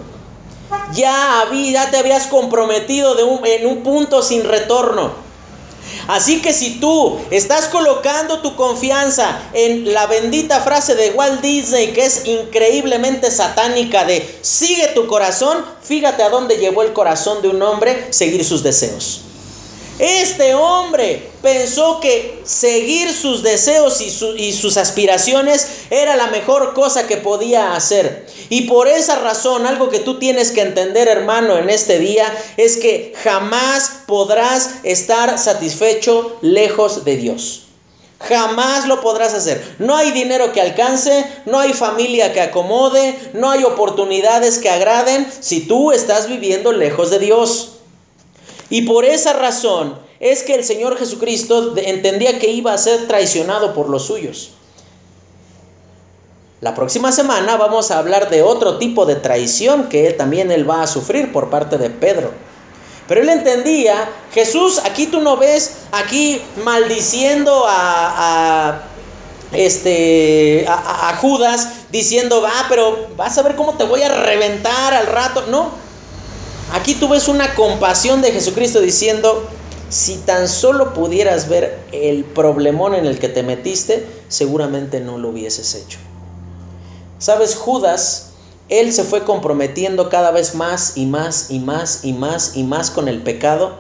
Ya, 0.93 1.47
te 1.91 1.97
habías 1.97 2.26
comprometido 2.26 3.16
en 3.47 3.66
un 3.66 3.82
punto 3.82 4.20
sin 4.20 4.45
retorno. 4.45 5.24
Así 6.09 6.41
que 6.43 6.53
si 6.53 6.81
tú 6.81 7.19
estás 7.31 7.67
colocando 7.67 8.41
tu 8.41 8.57
confianza 8.57 9.41
en 9.53 9.93
la 9.93 10.07
bendita 10.07 10.61
frase 10.61 10.95
de 10.95 11.11
Walt 11.11 11.41
Disney 11.41 11.93
que 11.93 12.05
es 12.05 12.27
increíblemente 12.27 13.31
satánica 13.31 14.05
de 14.05 14.39
sigue 14.43 14.89
tu 14.89 15.07
corazón, 15.07 15.65
fíjate 15.83 16.23
a 16.23 16.31
dónde 16.31 16.59
llevó 16.59 16.83
el 16.83 16.93
corazón 16.93 17.43
de 17.43 17.49
un 17.49 17.63
hombre 17.63 18.09
seguir 18.11 18.45
sus 18.45 18.63
deseos. 18.63 19.23
Este 19.99 20.55
hombre 20.55 21.34
pensó 21.45 22.01
que 22.01 22.41
seguir 22.45 23.13
sus 23.13 23.43
deseos 23.43 24.01
y, 24.01 24.07
y, 24.43 24.53
sus 24.55 24.79
aspiraciones 24.79 25.69
era 25.91 26.17
la 26.17 26.29
mejor 26.29 26.73
cosa 26.73 27.07
que 27.07 27.19
podía 27.19 27.75
hacer. 27.77 28.27
Y 28.49 28.63
por 28.63 28.89
esa 28.89 29.17
razón, 29.17 29.67
algo 29.67 29.91
que 29.91 29.99
tú 29.99 30.19
tienes 30.19 30.53
que 30.53 30.63
entender, 30.63 31.07
hermano, 31.07 31.59
en 31.59 31.69
este 31.69 31.99
día, 31.99 32.27
es 32.57 32.79
que 32.79 33.13
jamás 33.23 33.91
podrás 34.07 34.71
estar 34.85 35.39
satisfecho 35.39 36.39
lejos 36.41 37.05
de 37.05 37.19
Dios. 37.19 37.67
Jamás 38.21 38.89
lo 38.89 39.03
podrás 39.03 39.35
hacer. 39.35 39.77
No 39.79 39.97
hay 39.97 40.13
dinero 40.13 40.51
que 40.55 40.63
alcance, 40.63 41.27
no 41.45 41.61
hay 41.61 41.75
familia 41.75 42.33
que 42.33 42.41
acomode, 42.41 43.19
no 43.35 43.51
hay 43.51 43.65
oportunidades 43.65 44.57
que 44.57 44.71
agraden 44.71 45.31
si 45.41 45.61
tú 45.61 45.93
estás 45.93 46.27
viviendo 46.27 46.73
lejos 46.73 47.11
de 47.11 47.19
Dios. 47.19 47.73
Y 48.71 48.83
por 48.83 49.05
esa 49.05 49.35
razón 49.35 50.04
es 50.21 50.43
que 50.43 50.55
el 50.55 50.65
Señor 50.65 50.99
Jesucristo 50.99 51.75
entendía 51.77 52.39
que 52.39 52.51
iba 52.51 52.73
a 52.73 52.79
ser 52.79 53.07
traicionado 53.07 53.75
por 53.75 53.89
los 53.89 54.07
suyos. 54.07 54.53
La 56.61 56.75
próxima 56.75 57.12
semana 57.12 57.57
vamos 57.57 57.91
a 57.91 57.99
hablar 57.99 58.31
de 58.31 58.43
otro 58.43 58.79
tipo 58.79 59.05
de 59.05 59.17
traición 59.17 59.89
que 59.89 60.12
también 60.12 60.51
él 60.51 60.69
va 60.69 60.83
a 60.83 60.87
sufrir 60.87 61.31
por 61.31 61.51
parte 61.51 61.77
de 61.77 61.91
Pedro. 61.91 62.31
Pero 63.07 63.21
él 63.21 63.29
entendía, 63.29 64.09
Jesús, 64.33 64.81
aquí 64.83 65.07
tú 65.07 65.21
no 65.21 65.37
ves, 65.37 65.73
aquí 65.93 66.41
maldiciendo 66.65 67.65
a, 67.69 68.81
este, 69.53 70.65
a, 70.67 71.11
a, 71.11 71.17
Judas, 71.17 71.69
diciendo, 71.91 72.41
va, 72.41 72.65
pero 72.71 73.09
vas 73.17 73.37
a 73.37 73.43
ver 73.43 73.57
cómo 73.57 73.75
te 73.75 73.85
voy 73.85 74.01
a 74.01 74.09
reventar 74.09 74.95
al 74.95 75.07
rato. 75.07 75.45
No, 75.51 75.71
aquí 76.73 76.95
tú 76.95 77.09
ves 77.09 77.29
una 77.29 77.55
compasión 77.55 78.23
de 78.23 78.33
Jesucristo 78.33 78.81
diciendo, 78.81 79.47
si 79.89 80.16
tan 80.16 80.49
solo 80.49 80.95
pudieras 80.95 81.49
ver 81.49 81.78
el 81.93 82.24
problemón 82.24 82.95
en 82.95 83.07
el 83.07 83.18
que 83.18 83.28
te 83.28 83.43
metiste, 83.43 84.07
seguramente 84.28 85.01
no 85.01 85.18
lo 85.18 85.30
hubieses 85.30 85.74
hecho. 85.74 85.99
Sabes, 87.18 87.55
Judas 87.55 88.35
él 88.70 88.93
se 88.95 89.05
fue 89.05 89.24
comprometiendo 89.24 90.09
cada 90.09 90.30
vez 90.30 90.55
más 90.55 90.97
y 90.97 91.05
más 91.05 91.51
y 91.51 91.59
más 91.59 92.01
y 92.03 92.14
más 92.14 92.57
y 92.57 92.62
más 92.62 92.91
con 92.91 93.09
el 93.09 93.22
pecado 93.22 93.76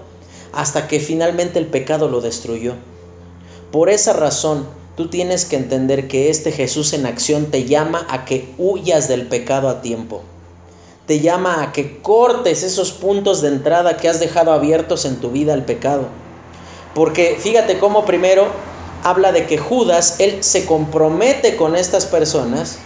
hasta 0.52 0.88
que 0.88 1.00
finalmente 1.00 1.58
el 1.58 1.66
pecado 1.66 2.08
lo 2.08 2.20
destruyó. 2.20 2.74
Por 3.72 3.88
esa 3.88 4.12
razón, 4.12 4.68
tú 4.96 5.08
tienes 5.08 5.46
que 5.46 5.56
entender 5.56 6.06
que 6.06 6.28
este 6.30 6.52
Jesús 6.52 6.92
en 6.92 7.06
acción 7.06 7.46
te 7.46 7.64
llama 7.64 8.06
a 8.10 8.24
que 8.24 8.54
huyas 8.58 9.08
del 9.08 9.26
pecado 9.26 9.68
a 9.68 9.80
tiempo. 9.80 10.22
Te 11.06 11.20
llama 11.20 11.62
a 11.62 11.72
que 11.72 11.98
cortes 11.98 12.62
esos 12.62 12.92
puntos 12.92 13.42
de 13.42 13.48
entrada 13.48 13.96
que 13.96 14.08
has 14.08 14.20
dejado 14.20 14.52
abiertos 14.52 15.04
en 15.04 15.16
tu 15.16 15.30
vida 15.30 15.52
al 15.52 15.64
pecado. 15.64 16.08
Porque 16.94 17.36
fíjate 17.38 17.78
cómo 17.78 18.04
primero 18.04 18.46
habla 19.02 19.32
de 19.32 19.46
que 19.46 19.58
Judas, 19.58 20.16
él 20.18 20.42
se 20.42 20.64
compromete 20.64 21.56
con 21.56 21.76
estas 21.76 22.06
personas 22.06 22.78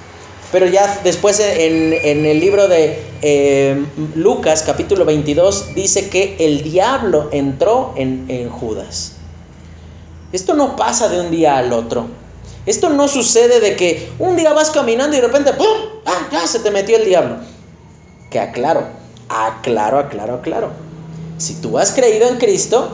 pero 0.51 0.67
ya 0.67 1.01
después 1.05 1.41
en, 1.41 1.93
el 2.25 2.41
libro 2.41 2.69
de 2.69 3.03
eh, 3.21 3.85
Lucas 4.15 4.63
capítulo 4.65 5.05
22 5.05 5.75
dice 5.75 6.09
que 6.09 6.37
el 6.39 6.63
diablo 6.63 7.29
entró 7.33 7.93
en, 7.97 8.27
en 8.29 8.49
Judas. 8.49 9.13
Esto 10.33 10.55
no 10.55 10.75
pasa 10.77 11.09
de 11.09 11.21
un 11.21 11.31
día 11.31 11.59
al 11.59 11.73
otro. 11.73 12.07
Esto 12.65 12.89
no 12.89 13.09
sucede 13.09 13.61
de 13.61 13.77
que 13.77 14.11
un 14.19 14.37
día 14.37 14.53
vas 14.55 14.71
caminando 14.71 15.17
y 15.17 15.21
de 15.21 15.27
repente 15.27 15.53
¡pum! 15.53 15.67
¡Ah! 16.07 16.29
Ya 16.33 16.47
se 16.47 16.61
te 16.61 16.71
metió 16.71 16.97
el 16.97 17.05
diablo. 17.05 17.37
Que 18.31 18.41
aclaro, 18.41 18.85
aclaro, 19.29 19.99
aclaro, 19.99 20.35
aclaro. 20.35 20.71
Si 21.39 21.55
tú 21.55 21.79
has 21.79 21.93
creído 21.93 22.29
en 22.29 22.37
Cristo, 22.37 22.91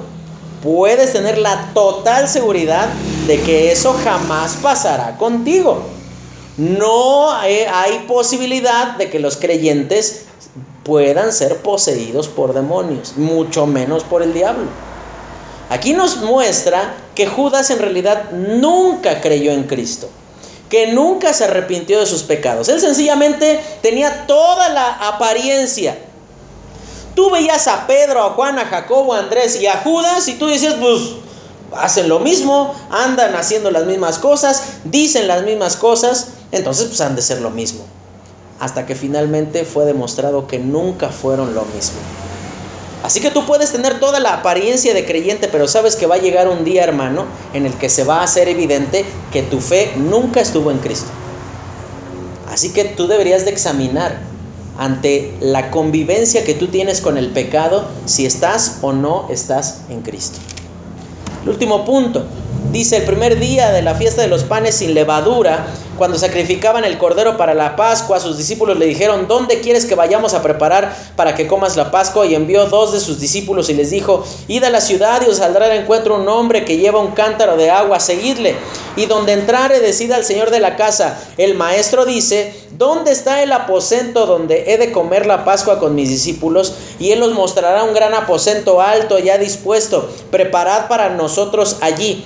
puedes 0.62 1.12
tener 1.12 1.38
la 1.38 1.72
total 1.74 2.28
seguridad 2.28 2.88
de 3.26 3.40
que 3.40 3.72
eso 3.72 3.94
jamás 4.04 4.56
pasará 4.62 5.16
contigo. 5.16 5.82
No 6.56 7.32
hay 7.32 8.04
posibilidad 8.06 8.96
de 8.96 9.10
que 9.10 9.18
los 9.18 9.36
creyentes 9.36 10.26
puedan 10.84 11.32
ser 11.32 11.56
poseídos 11.56 12.28
por 12.28 12.54
demonios, 12.54 13.16
mucho 13.16 13.66
menos 13.66 14.04
por 14.04 14.22
el 14.22 14.32
diablo. 14.32 14.66
Aquí 15.70 15.94
nos 15.94 16.18
muestra 16.18 16.94
que 17.14 17.26
Judas 17.26 17.70
en 17.70 17.78
realidad 17.78 18.30
nunca 18.30 19.20
creyó 19.20 19.50
en 19.50 19.64
Cristo, 19.64 20.08
que 20.74 20.88
nunca 20.88 21.32
se 21.32 21.44
arrepintió 21.44 22.00
de 22.00 22.06
sus 22.06 22.24
pecados. 22.24 22.68
Él 22.68 22.80
sencillamente 22.80 23.60
tenía 23.80 24.26
toda 24.26 24.70
la 24.70 24.92
apariencia. 25.06 25.96
Tú 27.14 27.30
veías 27.30 27.68
a 27.68 27.86
Pedro, 27.86 28.24
a 28.24 28.30
Juan, 28.30 28.58
a 28.58 28.64
Jacobo, 28.64 29.14
a 29.14 29.20
Andrés 29.20 29.54
y 29.60 29.68
a 29.68 29.82
Judas 29.84 30.26
y 30.26 30.32
tú 30.32 30.48
decías, 30.48 30.74
pues 30.80 31.00
hacen 31.76 32.08
lo 32.08 32.18
mismo, 32.18 32.74
andan 32.90 33.36
haciendo 33.36 33.70
las 33.70 33.86
mismas 33.86 34.18
cosas, 34.18 34.64
dicen 34.82 35.28
las 35.28 35.44
mismas 35.44 35.76
cosas, 35.76 36.30
entonces 36.50 36.88
pues 36.88 37.00
han 37.02 37.14
de 37.14 37.22
ser 37.22 37.40
lo 37.40 37.50
mismo. 37.50 37.84
Hasta 38.58 38.84
que 38.84 38.96
finalmente 38.96 39.64
fue 39.64 39.84
demostrado 39.84 40.48
que 40.48 40.58
nunca 40.58 41.10
fueron 41.10 41.54
lo 41.54 41.64
mismo. 41.66 42.00
Así 43.04 43.20
que 43.20 43.30
tú 43.30 43.44
puedes 43.44 43.70
tener 43.70 44.00
toda 44.00 44.18
la 44.18 44.32
apariencia 44.32 44.94
de 44.94 45.04
creyente, 45.04 45.48
pero 45.48 45.68
sabes 45.68 45.94
que 45.94 46.06
va 46.06 46.14
a 46.14 46.18
llegar 46.18 46.48
un 46.48 46.64
día, 46.64 46.84
hermano, 46.84 47.26
en 47.52 47.66
el 47.66 47.74
que 47.74 47.90
se 47.90 48.02
va 48.02 48.20
a 48.20 48.22
hacer 48.22 48.48
evidente 48.48 49.04
que 49.30 49.42
tu 49.42 49.60
fe 49.60 49.92
nunca 49.98 50.40
estuvo 50.40 50.70
en 50.70 50.78
Cristo. 50.78 51.10
Así 52.50 52.72
que 52.72 52.84
tú 52.84 53.06
deberías 53.06 53.44
de 53.44 53.50
examinar 53.50 54.20
ante 54.78 55.34
la 55.40 55.70
convivencia 55.70 56.44
que 56.44 56.54
tú 56.54 56.68
tienes 56.68 57.02
con 57.02 57.18
el 57.18 57.28
pecado 57.28 57.86
si 58.06 58.24
estás 58.24 58.78
o 58.80 58.94
no 58.94 59.26
estás 59.28 59.82
en 59.90 60.00
Cristo. 60.00 60.38
El 61.42 61.50
último 61.50 61.84
punto, 61.84 62.24
dice 62.72 62.96
el 62.96 63.04
primer 63.04 63.38
día 63.38 63.70
de 63.70 63.82
la 63.82 63.96
fiesta 63.96 64.22
de 64.22 64.28
los 64.28 64.44
panes 64.44 64.76
sin 64.76 64.94
levadura, 64.94 65.66
cuando 65.96 66.18
sacrificaban 66.18 66.84
el 66.84 66.98
cordero 66.98 67.36
para 67.36 67.54
la 67.54 67.76
Pascua, 67.76 68.20
sus 68.20 68.36
discípulos 68.36 68.78
le 68.78 68.86
dijeron, 68.86 69.28
¿dónde 69.28 69.60
quieres 69.60 69.86
que 69.86 69.94
vayamos 69.94 70.34
a 70.34 70.42
preparar 70.42 70.94
para 71.16 71.34
que 71.34 71.46
comas 71.46 71.76
la 71.76 71.90
Pascua? 71.90 72.26
Y 72.26 72.34
envió 72.34 72.66
dos 72.66 72.92
de 72.92 73.00
sus 73.00 73.20
discípulos 73.20 73.70
y 73.70 73.74
les 73.74 73.90
dijo, 73.90 74.24
id 74.48 74.64
a 74.64 74.70
la 74.70 74.80
ciudad 74.80 75.22
y 75.22 75.30
os 75.30 75.38
saldrá 75.38 75.66
al 75.66 75.72
encuentro 75.72 76.16
un 76.16 76.28
hombre 76.28 76.64
que 76.64 76.76
lleva 76.76 77.00
un 77.00 77.12
cántaro 77.12 77.56
de 77.56 77.70
agua, 77.70 78.00
seguidle. 78.00 78.56
Y 78.96 79.06
donde 79.06 79.32
entrare, 79.32 79.80
decida 79.80 80.16
al 80.16 80.24
señor 80.24 80.50
de 80.50 80.60
la 80.60 80.76
casa, 80.76 81.18
el 81.36 81.54
maestro 81.54 82.04
dice, 82.04 82.54
¿dónde 82.72 83.12
está 83.12 83.42
el 83.42 83.52
aposento 83.52 84.26
donde 84.26 84.72
he 84.72 84.78
de 84.78 84.92
comer 84.92 85.26
la 85.26 85.44
Pascua 85.44 85.78
con 85.78 85.94
mis 85.94 86.08
discípulos? 86.08 86.74
Y 86.98 87.12
él 87.12 87.22
os 87.22 87.32
mostrará 87.32 87.84
un 87.84 87.94
gran 87.94 88.14
aposento 88.14 88.80
alto 88.80 89.18
ya 89.18 89.38
dispuesto, 89.38 90.08
preparad 90.30 90.88
para 90.88 91.10
nosotros 91.10 91.78
allí. 91.80 92.24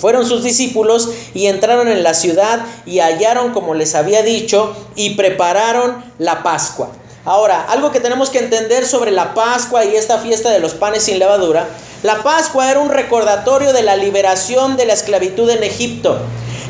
Fueron 0.00 0.26
sus 0.26 0.42
discípulos 0.42 1.08
y 1.34 1.46
entraron 1.46 1.88
en 1.88 2.02
la 2.02 2.14
ciudad 2.14 2.64
y 2.84 3.00
hallaron 3.00 3.52
como 3.52 3.74
les 3.74 3.94
había 3.94 4.22
dicho 4.22 4.76
y 4.94 5.10
prepararon 5.10 6.04
la 6.18 6.42
Pascua. 6.42 6.90
Ahora, 7.24 7.66
algo 7.68 7.90
que 7.90 7.98
tenemos 7.98 8.30
que 8.30 8.38
entender 8.38 8.86
sobre 8.86 9.10
la 9.10 9.34
Pascua 9.34 9.84
y 9.84 9.96
esta 9.96 10.18
fiesta 10.18 10.50
de 10.50 10.60
los 10.60 10.74
panes 10.74 11.02
sin 11.02 11.18
levadura, 11.18 11.66
la 12.02 12.22
Pascua 12.22 12.70
era 12.70 12.78
un 12.78 12.90
recordatorio 12.90 13.72
de 13.72 13.82
la 13.82 13.96
liberación 13.96 14.76
de 14.76 14.86
la 14.86 14.92
esclavitud 14.92 15.50
en 15.50 15.64
Egipto. 15.64 16.18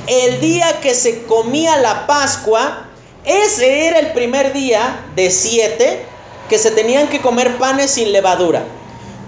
El 0.06 0.40
día 0.40 0.80
que 0.80 0.94
se 0.94 1.24
comía 1.24 1.76
la 1.76 2.06
Pascua, 2.06 2.86
ese 3.26 3.86
era 3.86 3.98
el 3.98 4.12
primer 4.12 4.52
día 4.52 5.04
de 5.14 5.30
siete 5.30 6.06
que 6.48 6.58
se 6.58 6.70
tenían 6.70 7.08
que 7.08 7.20
comer 7.20 7.58
panes 7.58 7.90
sin 7.90 8.12
levadura. 8.12 8.62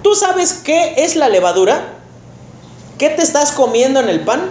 ¿Tú 0.03 0.14
sabes 0.14 0.53
qué 0.64 0.94
es 0.96 1.16
la 1.16 1.28
levadura? 1.28 1.97
¿Qué 2.99 3.11
te 3.11 3.22
estás 3.22 3.53
comiendo 3.53 4.01
en 4.01 4.09
el 4.09 4.20
pan? 4.20 4.51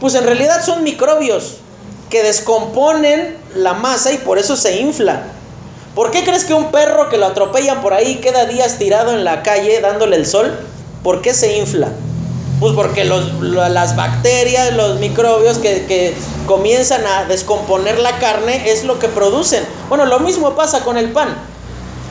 Pues 0.00 0.14
en 0.14 0.24
realidad 0.24 0.64
son 0.64 0.82
microbios 0.82 1.56
que 2.08 2.22
descomponen 2.22 3.36
la 3.54 3.74
masa 3.74 4.12
y 4.12 4.18
por 4.18 4.38
eso 4.38 4.56
se 4.56 4.80
infla. 4.80 5.24
¿Por 5.94 6.10
qué 6.10 6.24
crees 6.24 6.44
que 6.44 6.54
un 6.54 6.70
perro 6.70 7.10
que 7.10 7.18
lo 7.18 7.26
atropellan 7.26 7.82
por 7.82 7.92
ahí 7.92 8.16
queda 8.16 8.46
días 8.46 8.78
tirado 8.78 9.12
en 9.12 9.24
la 9.24 9.42
calle 9.42 9.80
dándole 9.82 10.16
el 10.16 10.24
sol? 10.24 10.58
¿Por 11.02 11.20
qué 11.20 11.34
se 11.34 11.58
infla? 11.58 11.88
Pues 12.58 12.72
porque 12.72 13.04
las 13.04 13.94
bacterias, 13.94 14.74
los 14.74 14.98
microbios 15.00 15.58
que, 15.58 15.84
que 15.84 16.14
comienzan 16.46 17.06
a 17.06 17.24
descomponer 17.24 17.98
la 17.98 18.18
carne 18.18 18.70
es 18.70 18.84
lo 18.84 18.98
que 18.98 19.08
producen. 19.08 19.64
Bueno, 19.90 20.06
lo 20.06 20.18
mismo 20.20 20.54
pasa 20.54 20.80
con 20.80 20.96
el 20.96 21.12
pan. 21.12 21.36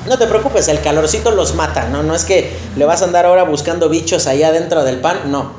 No 0.07 0.17
te 0.17 0.25
preocupes, 0.27 0.67
el 0.69 0.81
calorcito 0.81 1.31
los 1.31 1.55
mata, 1.55 1.89
¿no? 1.89 2.01
No 2.01 2.15
es 2.15 2.23
que 2.23 2.55
le 2.77 2.85
vas 2.85 3.01
a 3.01 3.05
andar 3.05 3.25
ahora 3.25 3.43
buscando 3.43 3.89
bichos 3.89 4.27
allá 4.27 4.51
dentro 4.51 4.83
del 4.83 5.01
pan, 5.01 5.31
no. 5.31 5.51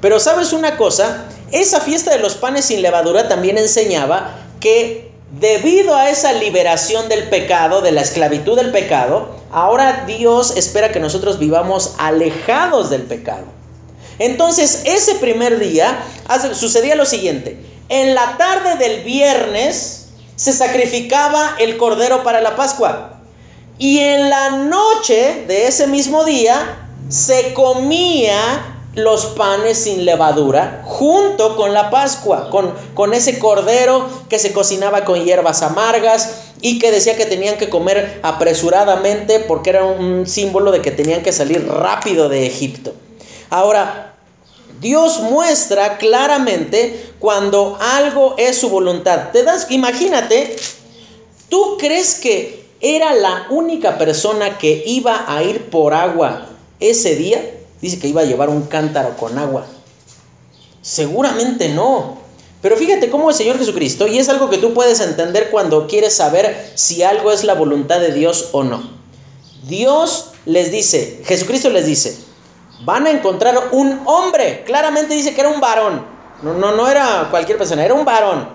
Pero 0.00 0.20
sabes 0.20 0.52
una 0.52 0.76
cosa, 0.76 1.24
esa 1.50 1.80
fiesta 1.80 2.10
de 2.10 2.18
los 2.18 2.34
panes 2.34 2.66
sin 2.66 2.82
levadura 2.82 3.28
también 3.28 3.58
enseñaba 3.58 4.36
que 4.60 5.12
debido 5.32 5.94
a 5.94 6.10
esa 6.10 6.32
liberación 6.32 7.08
del 7.08 7.24
pecado, 7.24 7.80
de 7.80 7.92
la 7.92 8.02
esclavitud 8.02 8.56
del 8.56 8.70
pecado, 8.70 9.30
ahora 9.50 10.04
Dios 10.06 10.56
espera 10.56 10.92
que 10.92 11.00
nosotros 11.00 11.38
vivamos 11.38 11.94
alejados 11.98 12.90
del 12.90 13.02
pecado. 13.02 13.44
Entonces, 14.18 14.82
ese 14.84 15.14
primer 15.16 15.58
día 15.58 16.04
sucedía 16.52 16.96
lo 16.96 17.06
siguiente. 17.06 17.58
En 17.88 18.14
la 18.14 18.36
tarde 18.36 18.76
del 18.76 19.04
viernes 19.04 20.08
se 20.36 20.52
sacrificaba 20.52 21.56
el 21.58 21.76
cordero 21.76 22.22
para 22.22 22.40
la 22.40 22.56
Pascua. 22.56 23.21
Y 23.82 23.98
en 23.98 24.30
la 24.30 24.50
noche 24.50 25.42
de 25.48 25.66
ese 25.66 25.88
mismo 25.88 26.24
día 26.24 26.78
se 27.08 27.52
comía 27.52 28.76
los 28.94 29.26
panes 29.26 29.76
sin 29.76 30.04
levadura 30.04 30.82
junto 30.84 31.56
con 31.56 31.74
la 31.74 31.90
Pascua, 31.90 32.48
con, 32.48 32.72
con, 32.94 33.12
ese 33.12 33.40
cordero 33.40 34.08
que 34.28 34.38
se 34.38 34.52
cocinaba 34.52 35.04
con 35.04 35.24
hierbas 35.24 35.62
amargas 35.62 36.30
y 36.60 36.78
que 36.78 36.92
decía 36.92 37.16
que 37.16 37.26
tenían 37.26 37.58
que 37.58 37.70
comer 37.70 38.20
apresuradamente 38.22 39.40
porque 39.40 39.70
era 39.70 39.84
un 39.84 40.28
símbolo 40.28 40.70
de 40.70 40.80
que 40.80 40.92
tenían 40.92 41.24
que 41.24 41.32
salir 41.32 41.66
rápido 41.66 42.28
de 42.28 42.46
Egipto. 42.46 42.94
Ahora, 43.50 44.14
Dios 44.80 45.18
muestra 45.22 45.98
claramente 45.98 47.14
cuando 47.18 47.76
algo 47.80 48.36
es 48.38 48.58
su 48.58 48.68
voluntad. 48.68 49.30
Te 49.32 49.42
das, 49.42 49.72
imagínate, 49.72 50.54
¿tú 51.48 51.78
crees 51.80 52.14
que 52.14 52.61
era 52.82 53.14
la 53.14 53.46
única 53.48 53.96
persona 53.96 54.58
que 54.58 54.82
iba 54.86 55.24
a 55.32 55.42
ir 55.44 55.70
por 55.70 55.94
agua 55.94 56.48
ese 56.80 57.14
día. 57.14 57.58
Dice 57.80 57.98
que 57.98 58.08
iba 58.08 58.20
a 58.20 58.24
llevar 58.24 58.48
un 58.48 58.62
cántaro 58.62 59.16
con 59.16 59.38
agua. 59.38 59.64
Seguramente 60.82 61.68
no. 61.68 62.18
Pero 62.60 62.76
fíjate 62.76 63.08
cómo 63.08 63.30
el 63.30 63.36
Señor 63.36 63.58
Jesucristo, 63.58 64.06
y 64.06 64.18
es 64.18 64.28
algo 64.28 64.50
que 64.50 64.58
tú 64.58 64.74
puedes 64.74 65.00
entender 65.00 65.50
cuando 65.50 65.86
quieres 65.86 66.14
saber 66.14 66.72
si 66.74 67.02
algo 67.02 67.32
es 67.32 67.44
la 67.44 67.54
voluntad 67.54 68.00
de 68.00 68.12
Dios 68.12 68.50
o 68.52 68.62
no. 68.62 68.82
Dios 69.68 70.30
les 70.44 70.70
dice, 70.70 71.22
Jesucristo 71.24 71.70
les 71.70 71.86
dice, 71.86 72.16
van 72.84 73.06
a 73.06 73.10
encontrar 73.10 73.70
un 73.72 74.00
hombre, 74.06 74.62
claramente 74.64 75.14
dice 75.14 75.34
que 75.34 75.40
era 75.40 75.50
un 75.50 75.60
varón, 75.60 76.04
no, 76.42 76.54
no, 76.54 76.72
no 76.72 76.88
era 76.88 77.28
cualquier 77.30 77.58
persona, 77.58 77.84
era 77.84 77.94
un 77.94 78.04
varón, 78.04 78.48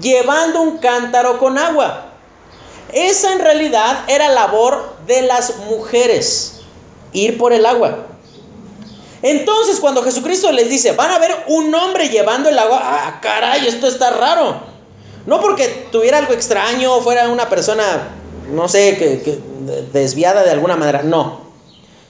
llevando 0.00 0.62
un 0.62 0.78
cántaro 0.78 1.38
con 1.38 1.58
agua. 1.58 2.09
Esa 2.92 3.32
en 3.32 3.40
realidad 3.40 4.04
era 4.08 4.28
labor 4.28 4.96
de 5.06 5.22
las 5.22 5.56
mujeres, 5.68 6.60
ir 7.12 7.38
por 7.38 7.52
el 7.52 7.66
agua. 7.66 8.06
Entonces 9.22 9.80
cuando 9.80 10.02
Jesucristo 10.02 10.50
les 10.52 10.68
dice, 10.68 10.92
van 10.92 11.10
a 11.10 11.18
ver 11.18 11.30
un 11.48 11.74
hombre 11.74 12.08
llevando 12.08 12.48
el 12.48 12.58
agua, 12.58 12.80
ah, 12.82 13.20
caray, 13.20 13.66
esto 13.66 13.86
está 13.86 14.10
raro. 14.10 14.60
No 15.26 15.40
porque 15.40 15.68
tuviera 15.92 16.18
algo 16.18 16.32
extraño 16.32 16.94
o 16.94 17.02
fuera 17.02 17.28
una 17.28 17.48
persona, 17.48 17.84
no 18.50 18.68
sé, 18.68 18.96
que, 18.96 19.38
desviada 19.92 20.42
de 20.42 20.50
alguna 20.50 20.76
manera, 20.76 21.02
no. 21.02 21.40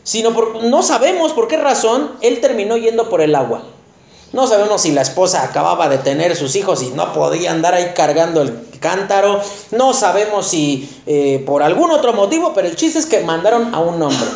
Sino 0.05 0.33
porque 0.33 0.61
no 0.69 0.83
sabemos 0.83 1.33
por 1.33 1.49
qué 1.49 1.57
razón 1.57 2.13
él 2.21 2.41
terminó 2.41 2.77
yendo 2.77 3.11
por 3.11 3.21
el 3.21 3.35
agua. 3.35 3.65
No 4.33 4.47
sabemos 4.47 4.83
si 4.83 4.93
la 4.93 5.03
esposa 5.03 5.43
acababa 5.43 5.89
de 5.89 5.99
tener 5.99 6.37
sus 6.37 6.55
hijos 6.55 6.83
y 6.83 6.91
no 6.91 7.13
podía 7.13 7.51
andar 7.51 7.75
ahí 7.75 7.93
cargando 7.97 8.43
el 8.43 8.57
cántaro. 8.79 9.41
No 9.73 9.93
sabemos 9.93 10.47
si 10.47 10.89
eh, 11.07 11.43
por 11.45 11.65
algún 11.65 11.91
otro 11.91 12.13
motivo, 12.13 12.53
pero 12.55 12.69
el 12.69 12.77
chiste 12.77 13.01
es 13.01 13.07
que 13.07 13.21
mandaron 13.21 13.75
a 13.75 13.81
un 13.81 14.01
hombre. 14.01 14.29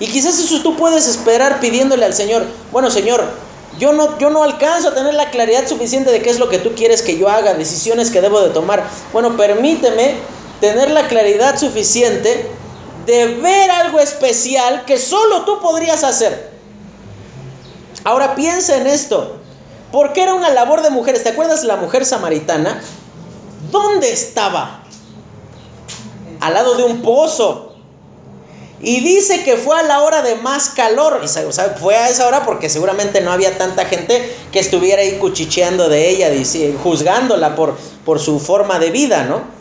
Y 0.00 0.08
quizás 0.08 0.38
eso 0.40 0.60
tú 0.62 0.76
puedes 0.76 1.06
esperar 1.06 1.60
pidiéndole 1.60 2.04
al 2.04 2.14
Señor, 2.14 2.44
bueno 2.72 2.90
Señor, 2.90 3.22
yo 3.78 3.92
no, 3.92 4.18
yo 4.18 4.30
no 4.30 4.42
alcanzo 4.42 4.88
a 4.88 4.94
tener 4.94 5.14
la 5.14 5.30
claridad 5.30 5.68
suficiente 5.68 6.10
de 6.10 6.20
qué 6.20 6.30
es 6.30 6.40
lo 6.40 6.48
que 6.48 6.58
tú 6.58 6.74
quieres 6.74 7.02
que 7.02 7.16
yo 7.16 7.28
haga, 7.28 7.54
decisiones 7.54 8.10
que 8.10 8.20
debo 8.20 8.40
de 8.40 8.50
tomar. 8.50 8.84
Bueno, 9.12 9.36
permíteme 9.36 10.14
tener 10.60 10.90
la 10.90 11.06
claridad 11.06 11.58
suficiente 11.58 12.50
de 13.06 13.26
ver 13.36 13.70
algo 13.70 14.00
especial 14.00 14.84
que 14.84 14.98
solo 14.98 15.44
tú 15.44 15.60
podrías 15.60 16.02
hacer. 16.02 16.53
Ahora 18.04 18.34
piensa 18.34 18.76
en 18.76 18.86
esto. 18.86 19.38
¿Por 19.90 20.12
qué 20.12 20.22
era 20.22 20.34
una 20.34 20.50
labor 20.50 20.82
de 20.82 20.90
mujeres? 20.90 21.22
¿Te 21.22 21.30
acuerdas 21.30 21.62
de 21.62 21.68
la 21.68 21.76
mujer 21.76 22.04
samaritana? 22.04 22.82
¿Dónde 23.70 24.12
estaba? 24.12 24.84
Al 26.40 26.54
lado 26.54 26.74
de 26.76 26.84
un 26.84 27.02
pozo. 27.02 27.76
Y 28.80 29.00
dice 29.00 29.44
que 29.44 29.56
fue 29.56 29.78
a 29.78 29.82
la 29.82 30.02
hora 30.02 30.20
de 30.22 30.34
más 30.36 30.68
calor. 30.70 31.22
Y 31.24 31.28
fue 31.80 31.96
a 31.96 32.10
esa 32.10 32.26
hora 32.26 32.44
porque 32.44 32.68
seguramente 32.68 33.20
no 33.22 33.32
había 33.32 33.56
tanta 33.56 33.86
gente 33.86 34.30
que 34.52 34.58
estuviera 34.58 35.00
ahí 35.00 35.12
cuchicheando 35.18 35.88
de 35.88 36.10
ella, 36.10 36.30
juzgándola 36.82 37.56
por 37.56 38.20
su 38.20 38.38
forma 38.40 38.78
de 38.78 38.90
vida, 38.90 39.24
¿no? 39.24 39.54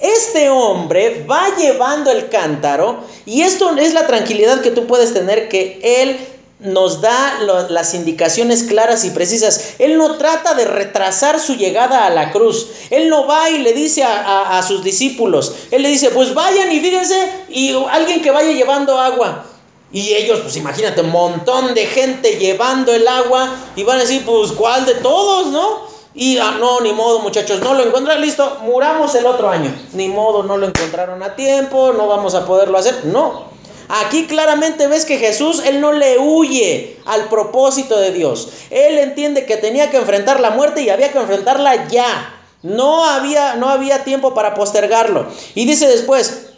Este 0.00 0.48
hombre 0.48 1.26
va 1.28 1.56
llevando 1.56 2.12
el 2.12 2.28
cántaro 2.28 3.00
y 3.26 3.42
esto 3.42 3.76
es 3.76 3.94
la 3.94 4.06
tranquilidad 4.06 4.60
que 4.60 4.70
tú 4.70 4.86
puedes 4.86 5.12
tener 5.12 5.48
que 5.48 5.80
él 5.82 6.18
nos 6.60 7.00
da 7.00 7.38
las 7.68 7.94
indicaciones 7.94 8.64
claras 8.64 9.04
y 9.04 9.10
precisas. 9.10 9.74
Él 9.78 9.96
no 9.96 10.16
trata 10.16 10.54
de 10.54 10.64
retrasar 10.64 11.38
su 11.38 11.54
llegada 11.54 12.04
a 12.04 12.10
la 12.10 12.32
cruz. 12.32 12.66
Él 12.90 13.08
no 13.08 13.26
va 13.26 13.48
y 13.50 13.58
le 13.58 13.72
dice 13.72 14.02
a, 14.04 14.62
sus 14.66 14.82
discípulos, 14.82 15.54
él 15.70 15.82
le 15.82 15.88
dice, 15.88 16.10
pues 16.10 16.34
vayan 16.34 16.70
y 16.72 16.80
fíjense, 16.80 17.16
y 17.48 17.74
alguien 17.90 18.22
que 18.22 18.30
vaya 18.30 18.52
llevando 18.52 18.98
agua. 18.98 19.44
Y 19.90 20.12
ellos, 20.14 20.40
pues 20.40 20.56
imagínate, 20.56 21.00
un 21.00 21.10
montón 21.10 21.74
de 21.74 21.86
gente 21.86 22.36
llevando 22.38 22.92
el 22.92 23.06
agua 23.08 23.48
y 23.74 23.84
van 23.84 23.98
a 23.98 24.00
decir, 24.02 24.22
pues 24.26 24.52
¿cuál 24.52 24.84
de 24.84 24.94
todos, 24.96 25.46
no? 25.46 25.88
Y 26.14 26.36
ah, 26.38 26.56
no, 26.58 26.80
ni 26.80 26.92
modo, 26.92 27.20
muchachos, 27.20 27.60
no 27.60 27.74
lo 27.74 27.84
encontraron, 27.84 28.20
listo, 28.20 28.58
muramos 28.62 29.14
el 29.14 29.24
otro 29.24 29.48
año. 29.48 29.72
Ni 29.92 30.08
modo, 30.08 30.42
no 30.42 30.56
lo 30.56 30.66
encontraron 30.66 31.22
a 31.22 31.36
tiempo, 31.36 31.92
no 31.96 32.06
vamos 32.06 32.34
a 32.34 32.44
poderlo 32.44 32.76
hacer. 32.76 33.04
No, 33.04 33.44
Aquí 33.88 34.26
claramente 34.26 34.86
ves 34.86 35.04
que 35.04 35.18
Jesús, 35.18 35.62
él 35.64 35.80
no 35.80 35.92
le 35.92 36.18
huye 36.18 36.98
al 37.06 37.28
propósito 37.28 37.98
de 37.98 38.12
Dios. 38.12 38.48
Él 38.70 38.98
entiende 38.98 39.46
que 39.46 39.56
tenía 39.56 39.90
que 39.90 39.96
enfrentar 39.96 40.40
la 40.40 40.50
muerte 40.50 40.82
y 40.82 40.90
había 40.90 41.10
que 41.10 41.18
enfrentarla 41.18 41.88
ya. 41.88 42.34
No 42.62 43.04
había, 43.04 43.54
no 43.56 43.70
había 43.70 44.04
tiempo 44.04 44.34
para 44.34 44.54
postergarlo. 44.54 45.26
Y 45.54 45.64
dice 45.64 45.86
después, 45.88 46.48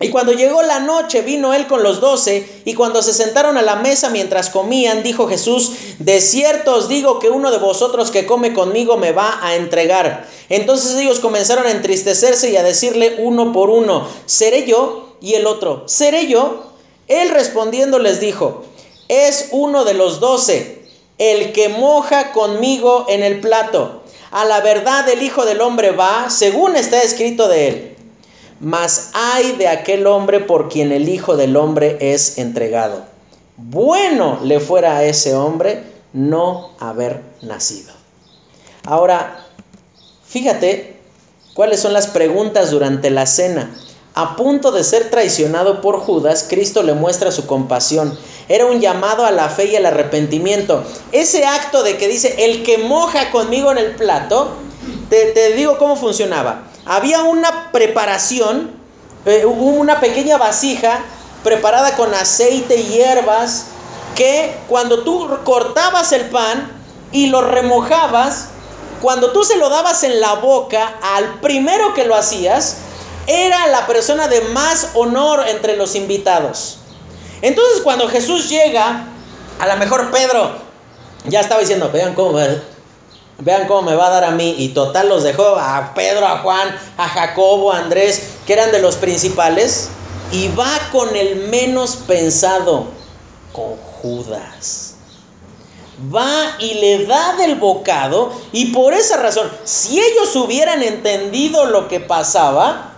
y 0.00 0.10
cuando 0.10 0.32
llegó 0.32 0.60
la 0.62 0.80
noche 0.80 1.22
vino 1.22 1.54
él 1.54 1.68
con 1.68 1.84
los 1.84 2.00
doce, 2.00 2.46
y 2.64 2.74
cuando 2.74 3.00
se 3.00 3.14
sentaron 3.14 3.56
a 3.56 3.62
la 3.62 3.76
mesa 3.76 4.10
mientras 4.10 4.50
comían, 4.50 5.04
dijo 5.04 5.28
Jesús, 5.28 5.70
de 6.00 6.20
cierto 6.20 6.74
os 6.74 6.88
digo 6.88 7.20
que 7.20 7.30
uno 7.30 7.52
de 7.52 7.58
vosotros 7.58 8.10
que 8.10 8.26
come 8.26 8.52
conmigo 8.52 8.96
me 8.96 9.12
va 9.12 9.38
a 9.40 9.54
entregar. 9.54 10.26
Entonces 10.48 10.96
ellos 10.96 11.20
comenzaron 11.20 11.66
a 11.66 11.70
entristecerse 11.70 12.50
y 12.50 12.56
a 12.56 12.64
decirle 12.64 13.16
uno 13.20 13.52
por 13.52 13.70
uno, 13.70 14.06
¿seré 14.26 14.66
yo? 14.66 15.16
Y 15.20 15.34
el 15.34 15.46
otro, 15.46 15.84
¿seré 15.86 16.26
yo? 16.26 16.73
Él 17.08 17.30
respondiendo 17.30 17.98
les 17.98 18.20
dijo, 18.20 18.64
es 19.08 19.48
uno 19.52 19.84
de 19.84 19.94
los 19.94 20.20
doce, 20.20 20.82
el 21.18 21.52
que 21.52 21.68
moja 21.68 22.32
conmigo 22.32 23.06
en 23.08 23.22
el 23.22 23.40
plato. 23.40 24.02
A 24.30 24.44
la 24.44 24.60
verdad 24.60 25.08
el 25.08 25.22
Hijo 25.22 25.44
del 25.44 25.60
Hombre 25.60 25.92
va, 25.92 26.28
según 26.30 26.76
está 26.76 27.02
escrito 27.02 27.48
de 27.48 27.68
él. 27.68 27.96
Mas 28.60 29.10
hay 29.12 29.52
de 29.52 29.68
aquel 29.68 30.06
hombre 30.06 30.40
por 30.40 30.68
quien 30.68 30.92
el 30.92 31.08
Hijo 31.08 31.36
del 31.36 31.56
Hombre 31.56 31.98
es 32.00 32.38
entregado. 32.38 33.04
Bueno 33.56 34.40
le 34.42 34.58
fuera 34.58 34.96
a 34.96 35.04
ese 35.04 35.34
hombre 35.34 35.84
no 36.12 36.70
haber 36.80 37.22
nacido. 37.42 37.92
Ahora, 38.84 39.44
fíjate 40.26 40.96
cuáles 41.54 41.80
son 41.80 41.92
las 41.92 42.08
preguntas 42.08 42.70
durante 42.70 43.10
la 43.10 43.26
cena. 43.26 43.74
A 44.16 44.36
punto 44.36 44.70
de 44.70 44.84
ser 44.84 45.10
traicionado 45.10 45.80
por 45.80 45.98
Judas, 45.98 46.46
Cristo 46.48 46.84
le 46.84 46.94
muestra 46.94 47.32
su 47.32 47.46
compasión. 47.46 48.16
Era 48.48 48.66
un 48.66 48.80
llamado 48.80 49.26
a 49.26 49.32
la 49.32 49.48
fe 49.48 49.64
y 49.64 49.76
al 49.76 49.86
arrepentimiento. 49.86 50.84
Ese 51.10 51.44
acto 51.44 51.82
de 51.82 51.96
que 51.96 52.06
dice, 52.06 52.44
el 52.44 52.62
que 52.62 52.78
moja 52.78 53.32
conmigo 53.32 53.72
en 53.72 53.78
el 53.78 53.96
plato, 53.96 54.52
te, 55.10 55.54
digo 55.54 55.78
cómo 55.78 55.96
funcionaba. 55.96 56.62
Había 56.84 57.24
una 57.24 57.72
preparación, 57.72 58.70
eh, 59.26 59.46
una 59.46 59.98
pequeña 59.98 60.38
vasija 60.38 61.00
preparada 61.42 61.96
con 61.96 62.14
aceite 62.14 62.76
y 62.76 62.84
hierbas, 62.84 63.66
que 64.14 64.54
cuando 64.68 65.02
tú 65.02 65.28
cortabas 65.42 66.12
el 66.12 66.26
pan 66.26 66.70
y 67.10 67.26
lo 67.26 67.40
remojabas, 67.40 68.46
cuando 69.02 69.32
tú 69.32 69.42
se 69.42 69.56
lo 69.56 69.70
dabas 69.70 70.04
en 70.04 70.20
la 70.20 70.34
boca 70.34 70.94
al 71.02 71.40
primero 71.40 71.94
que 71.94 72.04
lo 72.04 72.14
hacías, 72.14 72.76
era 73.26 73.66
la 73.68 73.86
persona 73.86 74.28
de 74.28 74.40
más 74.40 74.88
honor 74.94 75.44
entre 75.48 75.76
los 75.76 75.94
invitados. 75.94 76.78
Entonces 77.42 77.80
cuando 77.82 78.08
Jesús 78.08 78.48
llega, 78.48 79.06
a 79.58 79.66
lo 79.66 79.76
mejor 79.76 80.10
Pedro 80.10 80.52
ya 81.26 81.40
estaba 81.40 81.60
diciendo, 81.60 81.90
vean 81.92 82.14
cómo, 82.14 82.38
vean 83.38 83.66
cómo 83.66 83.82
me 83.82 83.94
va 83.94 84.06
a 84.08 84.10
dar 84.10 84.24
a 84.24 84.30
mí. 84.30 84.54
Y 84.58 84.68
total 84.68 85.08
los 85.08 85.22
dejó 85.22 85.56
a 85.56 85.92
Pedro, 85.94 86.26
a 86.26 86.38
Juan, 86.38 86.74
a 86.96 87.08
Jacobo, 87.08 87.72
a 87.72 87.78
Andrés, 87.78 88.22
que 88.46 88.52
eran 88.52 88.72
de 88.72 88.80
los 88.80 88.96
principales. 88.96 89.88
Y 90.32 90.48
va 90.48 90.70
con 90.90 91.14
el 91.14 91.48
menos 91.48 91.96
pensado, 91.96 92.86
con 93.52 93.76
Judas. 93.76 94.94
Va 96.14 96.56
y 96.58 96.74
le 96.74 97.06
da 97.06 97.36
del 97.36 97.56
bocado. 97.56 98.32
Y 98.52 98.66
por 98.66 98.94
esa 98.94 99.16
razón, 99.18 99.50
si 99.64 100.00
ellos 100.00 100.34
hubieran 100.34 100.82
entendido 100.82 101.66
lo 101.66 101.88
que 101.88 102.00
pasaba, 102.00 102.93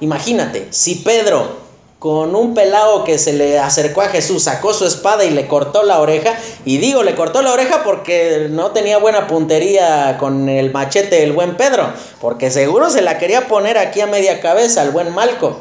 Imagínate, 0.00 0.68
si 0.70 0.96
Pedro 0.96 1.66
con 1.98 2.36
un 2.36 2.54
pelado 2.54 3.04
que 3.04 3.18
se 3.18 3.32
le 3.32 3.58
acercó 3.58 4.02
a 4.02 4.08
Jesús, 4.08 4.44
sacó 4.44 4.74
su 4.74 4.86
espada 4.86 5.24
y 5.24 5.30
le 5.30 5.48
cortó 5.48 5.82
la 5.82 6.00
oreja. 6.00 6.38
Y 6.64 6.78
digo, 6.78 7.02
le 7.02 7.14
cortó 7.14 7.42
la 7.42 7.52
oreja 7.52 7.82
porque 7.84 8.48
no 8.50 8.70
tenía 8.72 8.98
buena 8.98 9.26
puntería 9.26 10.16
con 10.18 10.48
el 10.48 10.72
machete 10.72 11.22
el 11.22 11.32
buen 11.32 11.56
Pedro, 11.56 11.92
porque 12.20 12.50
seguro 12.50 12.90
se 12.90 13.02
la 13.02 13.18
quería 13.18 13.48
poner 13.48 13.78
aquí 13.78 14.00
a 14.02 14.06
media 14.06 14.40
cabeza 14.40 14.82
al 14.82 14.90
buen 14.90 15.14
Malco. 15.14 15.58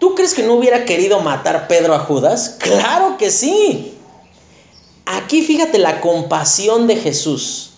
¿Tú 0.00 0.14
crees 0.14 0.34
que 0.34 0.42
no 0.42 0.54
hubiera 0.54 0.84
querido 0.84 1.20
matar 1.20 1.68
Pedro 1.68 1.94
a 1.94 2.00
Judas? 2.00 2.56
Claro 2.58 3.16
que 3.18 3.30
sí. 3.30 3.94
Aquí 5.06 5.42
fíjate 5.42 5.78
la 5.78 6.00
compasión 6.00 6.86
de 6.86 6.96
Jesús. 6.96 7.70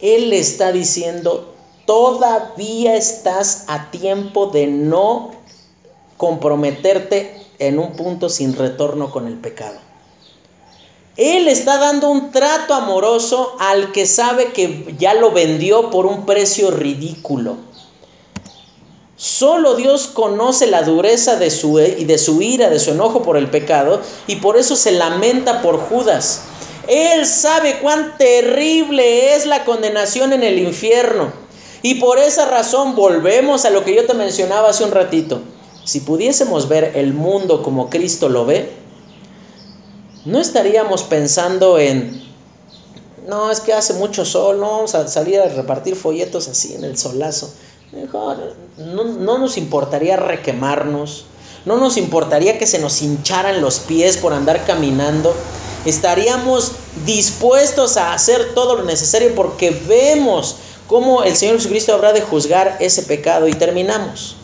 Él 0.00 0.30
le 0.30 0.38
está 0.38 0.70
diciendo, 0.70 1.53
todavía 1.86 2.96
estás 2.96 3.64
a 3.68 3.90
tiempo 3.90 4.46
de 4.46 4.66
no 4.66 5.32
comprometerte 6.16 7.34
en 7.58 7.78
un 7.78 7.92
punto 7.92 8.28
sin 8.28 8.56
retorno 8.56 9.10
con 9.10 9.26
el 9.26 9.34
pecado. 9.34 9.78
Él 11.16 11.46
está 11.46 11.78
dando 11.78 12.10
un 12.10 12.32
trato 12.32 12.74
amoroso 12.74 13.54
al 13.60 13.92
que 13.92 14.04
sabe 14.04 14.52
que 14.52 14.94
ya 14.98 15.14
lo 15.14 15.30
vendió 15.30 15.90
por 15.90 16.06
un 16.06 16.26
precio 16.26 16.72
ridículo. 16.72 17.56
Solo 19.16 19.76
Dios 19.76 20.08
conoce 20.08 20.66
la 20.66 20.82
dureza 20.82 21.36
de 21.36 21.50
su, 21.50 21.78
y 21.78 22.04
de 22.04 22.18
su 22.18 22.42
ira, 22.42 22.68
de 22.68 22.80
su 22.80 22.90
enojo 22.90 23.22
por 23.22 23.36
el 23.36 23.48
pecado, 23.48 24.02
y 24.26 24.36
por 24.36 24.56
eso 24.56 24.74
se 24.74 24.90
lamenta 24.90 25.62
por 25.62 25.78
Judas. 25.78 26.42
Él 26.88 27.24
sabe 27.26 27.78
cuán 27.78 28.18
terrible 28.18 29.36
es 29.36 29.46
la 29.46 29.64
condenación 29.64 30.32
en 30.32 30.42
el 30.42 30.58
infierno. 30.58 31.43
Y 31.84 31.96
por 31.96 32.18
esa 32.18 32.46
razón 32.46 32.96
volvemos 32.96 33.66
a 33.66 33.70
lo 33.70 33.84
que 33.84 33.94
yo 33.94 34.06
te 34.06 34.14
mencionaba 34.14 34.70
hace 34.70 34.84
un 34.84 34.90
ratito. 34.90 35.42
Si 35.84 36.00
pudiésemos 36.00 36.66
ver 36.66 36.92
el 36.94 37.12
mundo 37.12 37.62
como 37.62 37.90
Cristo 37.90 38.30
lo 38.30 38.46
ve, 38.46 38.72
no 40.24 40.40
estaríamos 40.40 41.02
pensando 41.02 41.78
en, 41.78 42.24
no, 43.28 43.50
es 43.50 43.60
que 43.60 43.74
hace 43.74 43.92
mucho 43.92 44.24
sol, 44.24 44.60
no 44.60 44.70
vamos 44.70 44.94
a 44.94 45.06
salir 45.08 45.38
a 45.38 45.48
repartir 45.50 45.94
folletos 45.94 46.48
así 46.48 46.72
en 46.72 46.84
el 46.84 46.96
solazo. 46.96 47.52
Mejor, 47.92 48.54
no, 48.78 49.04
no 49.04 49.36
nos 49.36 49.58
importaría 49.58 50.16
requemarnos, 50.16 51.26
no 51.66 51.76
nos 51.76 51.98
importaría 51.98 52.56
que 52.58 52.66
se 52.66 52.78
nos 52.78 53.02
hincharan 53.02 53.60
los 53.60 53.80
pies 53.80 54.16
por 54.16 54.32
andar 54.32 54.64
caminando. 54.64 55.34
Estaríamos 55.84 56.72
dispuestos 57.04 57.98
a 57.98 58.14
hacer 58.14 58.54
todo 58.54 58.74
lo 58.76 58.84
necesario 58.84 59.34
porque 59.34 59.68
vemos 59.86 60.56
cómo 60.86 61.22
el 61.22 61.36
Señor 61.36 61.56
Jesucristo 61.56 61.94
habrá 61.94 62.12
de 62.12 62.20
juzgar 62.20 62.76
ese 62.80 63.02
pecado 63.02 63.48
y 63.48 63.52
terminamos. 63.52 64.36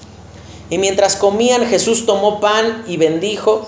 Y 0.70 0.78
mientras 0.78 1.16
comían, 1.16 1.66
Jesús 1.66 2.07
tomó 2.07 2.41
pan 2.41 2.84
y 2.86 2.97
bendijo 2.97 3.66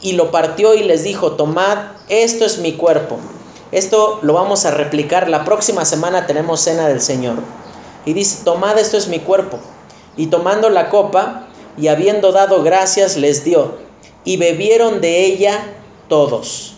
y 0.00 0.12
lo 0.12 0.30
partió 0.30 0.74
y 0.74 0.82
les 0.82 1.04
dijo, 1.04 1.32
tomad, 1.32 1.78
esto 2.08 2.44
es 2.44 2.58
mi 2.58 2.72
cuerpo. 2.72 3.18
Esto 3.72 4.20
lo 4.22 4.32
vamos 4.32 4.64
a 4.64 4.70
replicar. 4.70 5.28
La 5.28 5.44
próxima 5.44 5.84
semana 5.84 6.26
tenemos 6.26 6.60
cena 6.60 6.88
del 6.88 7.00
Señor. 7.00 7.36
Y 8.04 8.12
dice, 8.12 8.44
tomad, 8.44 8.78
esto 8.78 8.96
es 8.96 9.08
mi 9.08 9.18
cuerpo. 9.18 9.58
Y 10.16 10.28
tomando 10.28 10.70
la 10.70 10.88
copa 10.88 11.48
y 11.76 11.88
habiendo 11.88 12.32
dado 12.32 12.62
gracias, 12.62 13.16
les 13.16 13.44
dio. 13.44 13.74
Y 14.24 14.36
bebieron 14.38 15.00
de 15.00 15.26
ella 15.26 15.64
todos. 16.08 16.74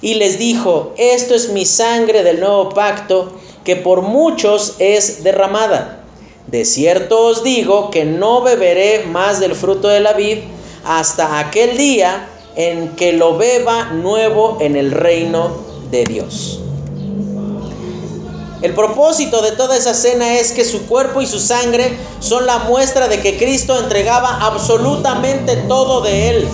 Y 0.00 0.14
les 0.14 0.38
dijo, 0.38 0.92
esto 0.96 1.34
es 1.34 1.48
mi 1.48 1.66
sangre 1.66 2.22
del 2.22 2.38
nuevo 2.38 2.68
pacto, 2.68 3.32
que 3.68 3.76
por 3.76 4.00
muchos 4.00 4.76
es 4.78 5.24
derramada. 5.24 6.00
De 6.46 6.64
cierto 6.64 7.26
os 7.26 7.44
digo 7.44 7.90
que 7.90 8.06
no 8.06 8.40
beberé 8.40 9.04
más 9.04 9.40
del 9.40 9.54
fruto 9.54 9.88
de 9.88 10.00
la 10.00 10.14
vid 10.14 10.38
hasta 10.86 11.38
aquel 11.38 11.76
día 11.76 12.30
en 12.56 12.96
que 12.96 13.12
lo 13.12 13.36
beba 13.36 13.90
nuevo 13.90 14.56
en 14.62 14.74
el 14.74 14.90
reino 14.90 15.50
de 15.90 16.04
Dios. 16.04 16.60
El 18.62 18.72
propósito 18.74 19.42
de 19.42 19.52
toda 19.52 19.76
esa 19.76 19.92
cena 19.92 20.38
es 20.38 20.52
que 20.52 20.64
su 20.64 20.86
cuerpo 20.86 21.20
y 21.20 21.26
su 21.26 21.38
sangre 21.38 21.94
son 22.20 22.46
la 22.46 22.60
muestra 22.60 23.08
de 23.08 23.20
que 23.20 23.36
Cristo 23.36 23.78
entregaba 23.78 24.46
absolutamente 24.46 25.56
todo 25.68 26.00
de 26.00 26.30
él. 26.30 26.48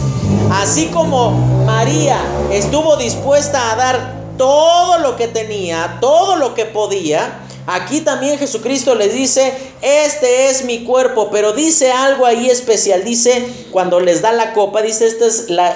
Así 0.51 0.87
como 0.87 1.31
María 1.65 2.19
estuvo 2.51 2.97
dispuesta 2.97 3.71
a 3.71 3.77
dar 3.77 4.24
todo 4.37 4.99
lo 4.99 5.17
que 5.17 5.29
tenía, 5.29 5.99
todo 6.01 6.37
lo 6.37 6.55
que 6.55 6.65
podía, 6.67 7.41
aquí 7.67 8.01
también 8.01 8.39
Jesucristo 8.39 8.95
les 8.95 9.15
dice, 9.15 9.53
este 9.83 10.51
es 10.51 10.65
mi 10.65 10.85
cuerpo, 10.85 11.31
pero 11.31 11.53
dice 11.53 11.91
algo 11.91 12.27
ahí 12.27 12.49
especial, 12.51 13.05
dice, 13.05 13.47
cuando 13.71 14.01
les 14.01 14.23
da 14.23 14.33
la 14.33 14.53
copa, 14.53 14.83
dice, 14.83 15.07
esta 15.07 15.27
es 15.27 15.51
la, 15.51 15.75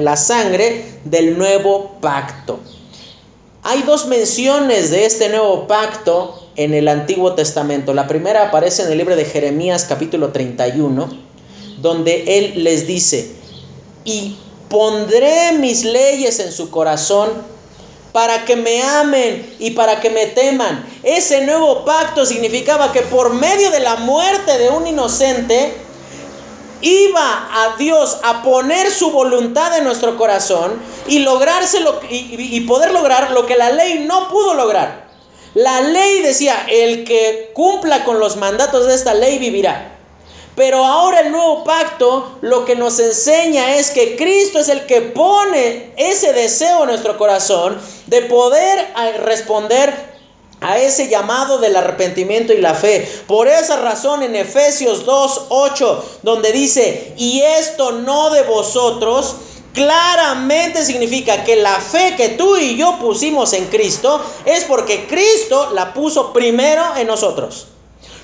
la, 0.00 0.16
sangre 0.16 0.84
del 1.04 1.38
nuevo 1.38 1.92
pacto. 2.00 2.60
Hay 3.64 3.82
dos 3.82 4.06
menciones 4.06 4.90
de 4.90 5.06
este 5.06 5.28
nuevo 5.28 5.68
pacto 5.68 6.48
en 6.56 6.74
el 6.74 6.88
Antiguo 6.88 7.34
Testamento. 7.34 7.94
La 7.94 8.08
primera 8.08 8.48
aparece 8.48 8.82
en 8.82 8.90
el 8.90 8.98
libro 8.98 9.14
de 9.14 9.24
Jeremías 9.24 9.86
capítulo 9.88 10.32
31, 10.32 11.08
donde 11.80 12.38
él 12.38 12.64
les 12.64 12.86
dice, 12.88 13.30
y 14.04 14.36
pondré 14.72 15.52
mis 15.52 15.84
leyes 15.84 16.40
en 16.40 16.50
su 16.50 16.70
corazón 16.70 17.30
para 18.12 18.46
que 18.46 18.56
me 18.56 18.82
amen 18.82 19.54
y 19.58 19.72
para 19.72 20.00
que 20.00 20.08
me 20.08 20.26
teman. 20.26 20.84
Ese 21.02 21.44
nuevo 21.44 21.84
pacto 21.84 22.24
significaba 22.24 22.90
que 22.90 23.02
por 23.02 23.34
medio 23.34 23.70
de 23.70 23.80
la 23.80 23.96
muerte 23.96 24.56
de 24.56 24.70
un 24.70 24.86
inocente, 24.86 25.74
iba 26.80 27.48
a 27.52 27.76
Dios 27.76 28.18
a 28.24 28.42
poner 28.42 28.90
su 28.90 29.10
voluntad 29.10 29.76
en 29.76 29.84
nuestro 29.84 30.16
corazón 30.16 30.82
y 31.06 31.18
lográrselo 31.18 32.00
y, 32.08 32.56
y 32.56 32.60
poder 32.62 32.92
lograr 32.92 33.30
lo 33.32 33.44
que 33.44 33.56
la 33.56 33.70
ley 33.70 34.06
no 34.08 34.30
pudo 34.30 34.54
lograr. 34.54 35.06
La 35.52 35.82
ley 35.82 36.22
decía, 36.22 36.64
el 36.66 37.04
que 37.04 37.50
cumpla 37.54 38.04
con 38.04 38.18
los 38.18 38.36
mandatos 38.36 38.86
de 38.86 38.94
esta 38.94 39.12
ley 39.12 39.38
vivirá. 39.38 39.98
Pero 40.54 40.84
ahora 40.84 41.20
el 41.20 41.32
nuevo 41.32 41.64
pacto 41.64 42.38
lo 42.42 42.64
que 42.64 42.76
nos 42.76 42.98
enseña 42.98 43.76
es 43.76 43.90
que 43.90 44.16
Cristo 44.16 44.58
es 44.58 44.68
el 44.68 44.84
que 44.84 45.00
pone 45.00 45.92
ese 45.96 46.32
deseo 46.34 46.82
en 46.82 46.88
nuestro 46.88 47.16
corazón 47.16 47.80
de 48.06 48.22
poder 48.22 48.78
eh, 48.78 49.18
responder 49.18 50.12
a 50.60 50.78
ese 50.78 51.08
llamado 51.08 51.58
del 51.58 51.74
arrepentimiento 51.74 52.52
y 52.52 52.60
la 52.60 52.74
fe. 52.74 53.08
Por 53.26 53.48
esa 53.48 53.76
razón 53.80 54.22
en 54.22 54.36
Efesios 54.36 55.04
2, 55.04 55.46
8, 55.48 56.04
donde 56.22 56.52
dice, 56.52 57.14
y 57.16 57.40
esto 57.40 57.92
no 57.92 58.30
de 58.30 58.42
vosotros, 58.42 59.34
claramente 59.72 60.84
significa 60.84 61.44
que 61.44 61.56
la 61.56 61.74
fe 61.80 62.14
que 62.16 62.30
tú 62.30 62.56
y 62.56 62.76
yo 62.76 62.98
pusimos 63.00 63.54
en 63.54 63.66
Cristo 63.66 64.20
es 64.44 64.64
porque 64.64 65.06
Cristo 65.06 65.70
la 65.72 65.94
puso 65.94 66.32
primero 66.32 66.84
en 66.96 67.06
nosotros. 67.06 67.68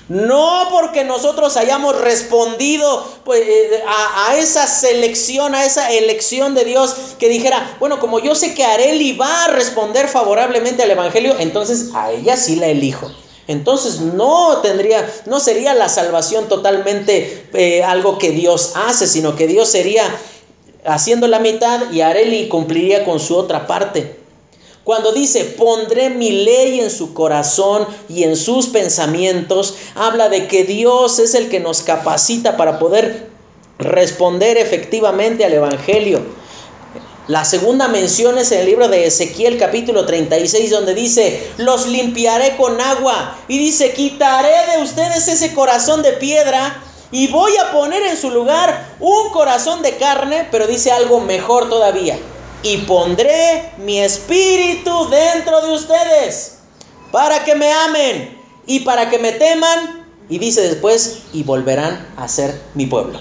No 0.09 0.69
porque 0.71 1.03
nosotros 1.03 1.55
hayamos 1.55 1.99
respondido 2.01 3.05
pues, 3.23 3.41
eh, 3.47 3.83
a, 3.87 4.35
esa 4.37 4.65
selección, 4.65 5.53
a 5.53 5.65
esa 5.65 5.91
elección 5.91 6.55
de 6.55 6.65
Dios 6.65 6.95
que 7.19 7.29
dijera, 7.29 7.77
bueno, 7.79 7.99
como 7.99 8.19
yo 8.19 8.33
sé 8.33 8.55
que 8.55 8.65
Areli 8.65 9.13
va 9.13 9.45
a 9.45 9.47
responder 9.49 10.07
favorablemente 10.07 10.81
al 10.81 10.89
Evangelio, 10.89 11.35
entonces 11.37 11.91
a 11.93 12.11
ella 12.11 12.37
sí 12.37 12.55
la 12.55 12.67
elijo. 12.67 13.11
Entonces 13.47 13.99
no 13.99 14.57
tendría, 14.61 15.07
no 15.27 15.39
sería 15.39 15.75
la 15.75 15.89
salvación 15.89 16.47
totalmente 16.47 17.47
eh, 17.53 17.83
algo 17.83 18.17
que 18.17 18.31
Dios 18.31 18.73
hace, 18.75 19.05
sino 19.05 19.35
que 19.35 19.47
Dios 19.47 19.69
sería 19.69 20.03
haciendo 20.85 21.27
la 21.27 21.39
mitad 21.39 21.91
y 21.91 22.01
Areli 22.01 22.47
cumpliría 22.47 23.05
con 23.05 23.19
su 23.19 23.35
otra 23.35 23.67
parte. 23.67 24.18
Cuando 24.83 25.11
dice, 25.11 25.43
pondré 25.43 26.09
mi 26.09 26.31
ley 26.31 26.79
en 26.79 26.89
su 26.89 27.13
corazón 27.13 27.85
y 28.07 28.23
en 28.23 28.35
sus 28.35 28.67
pensamientos, 28.67 29.75
habla 29.93 30.29
de 30.29 30.47
que 30.47 30.63
Dios 30.63 31.19
es 31.19 31.35
el 31.35 31.49
que 31.49 31.59
nos 31.59 31.81
capacita 31.83 32.55
para 32.57 32.79
poder 32.79 33.29
responder 33.77 34.57
efectivamente 34.57 35.43
al 35.43 35.53
Evangelio. 35.53 36.21
La 37.27 37.45
segunda 37.45 37.87
mención 37.87 38.39
es 38.39 38.51
en 38.51 38.61
el 38.61 38.65
libro 38.65 38.87
de 38.87 39.05
Ezequiel 39.05 39.59
capítulo 39.59 40.05
36 40.05 40.71
donde 40.71 40.95
dice, 40.95 41.51
los 41.57 41.85
limpiaré 41.85 42.55
con 42.57 42.81
agua 42.81 43.37
y 43.47 43.59
dice, 43.59 43.93
quitaré 43.93 44.71
de 44.75 44.81
ustedes 44.81 45.27
ese 45.27 45.53
corazón 45.53 46.01
de 46.01 46.13
piedra 46.13 46.81
y 47.11 47.27
voy 47.27 47.51
a 47.57 47.71
poner 47.71 48.01
en 48.03 48.17
su 48.17 48.31
lugar 48.31 48.95
un 48.99 49.29
corazón 49.29 49.83
de 49.83 49.97
carne, 49.97 50.47
pero 50.49 50.65
dice 50.65 50.91
algo 50.91 51.19
mejor 51.19 51.69
todavía 51.69 52.17
y 52.63 52.77
pondré 52.77 53.71
mi 53.77 53.99
espíritu 53.99 55.09
dentro 55.09 55.61
de 55.61 55.73
ustedes 55.73 56.57
para 57.11 57.43
que 57.43 57.55
me 57.55 57.71
amen 57.71 58.37
y 58.65 58.81
para 58.81 59.09
que 59.09 59.19
me 59.19 59.31
teman. 59.33 60.07
Y 60.29 60.37
dice 60.37 60.61
después, 60.61 61.23
y 61.33 61.41
volverán 61.41 62.13
a 62.15 62.27
ser 62.27 62.61
mi 62.75 62.85
pueblo. 62.85 63.19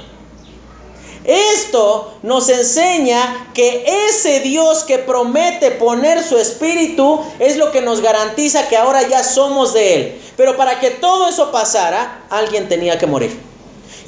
Esto 1.25 2.19
nos 2.23 2.49
enseña 2.49 3.51
que 3.55 3.85
ese 4.09 4.41
Dios 4.41 4.85
que 4.85 4.99
promete 4.99 5.71
poner 5.73 6.23
su 6.23 6.39
espíritu 6.39 7.21
es 7.39 7.57
lo 7.57 7.71
que 7.71 7.81
nos 7.81 8.01
garantiza 8.01 8.69
que 8.69 8.77
ahora 8.77 9.07
ya 9.09 9.25
somos 9.25 9.73
de 9.73 9.95
Él. 9.95 10.23
Pero 10.37 10.57
para 10.57 10.81
que 10.81 10.91
todo 10.91 11.29
eso 11.29 11.51
pasara, 11.51 12.25
alguien 12.31 12.69
tenía 12.69 12.99
que 12.99 13.07
morir. 13.07 13.48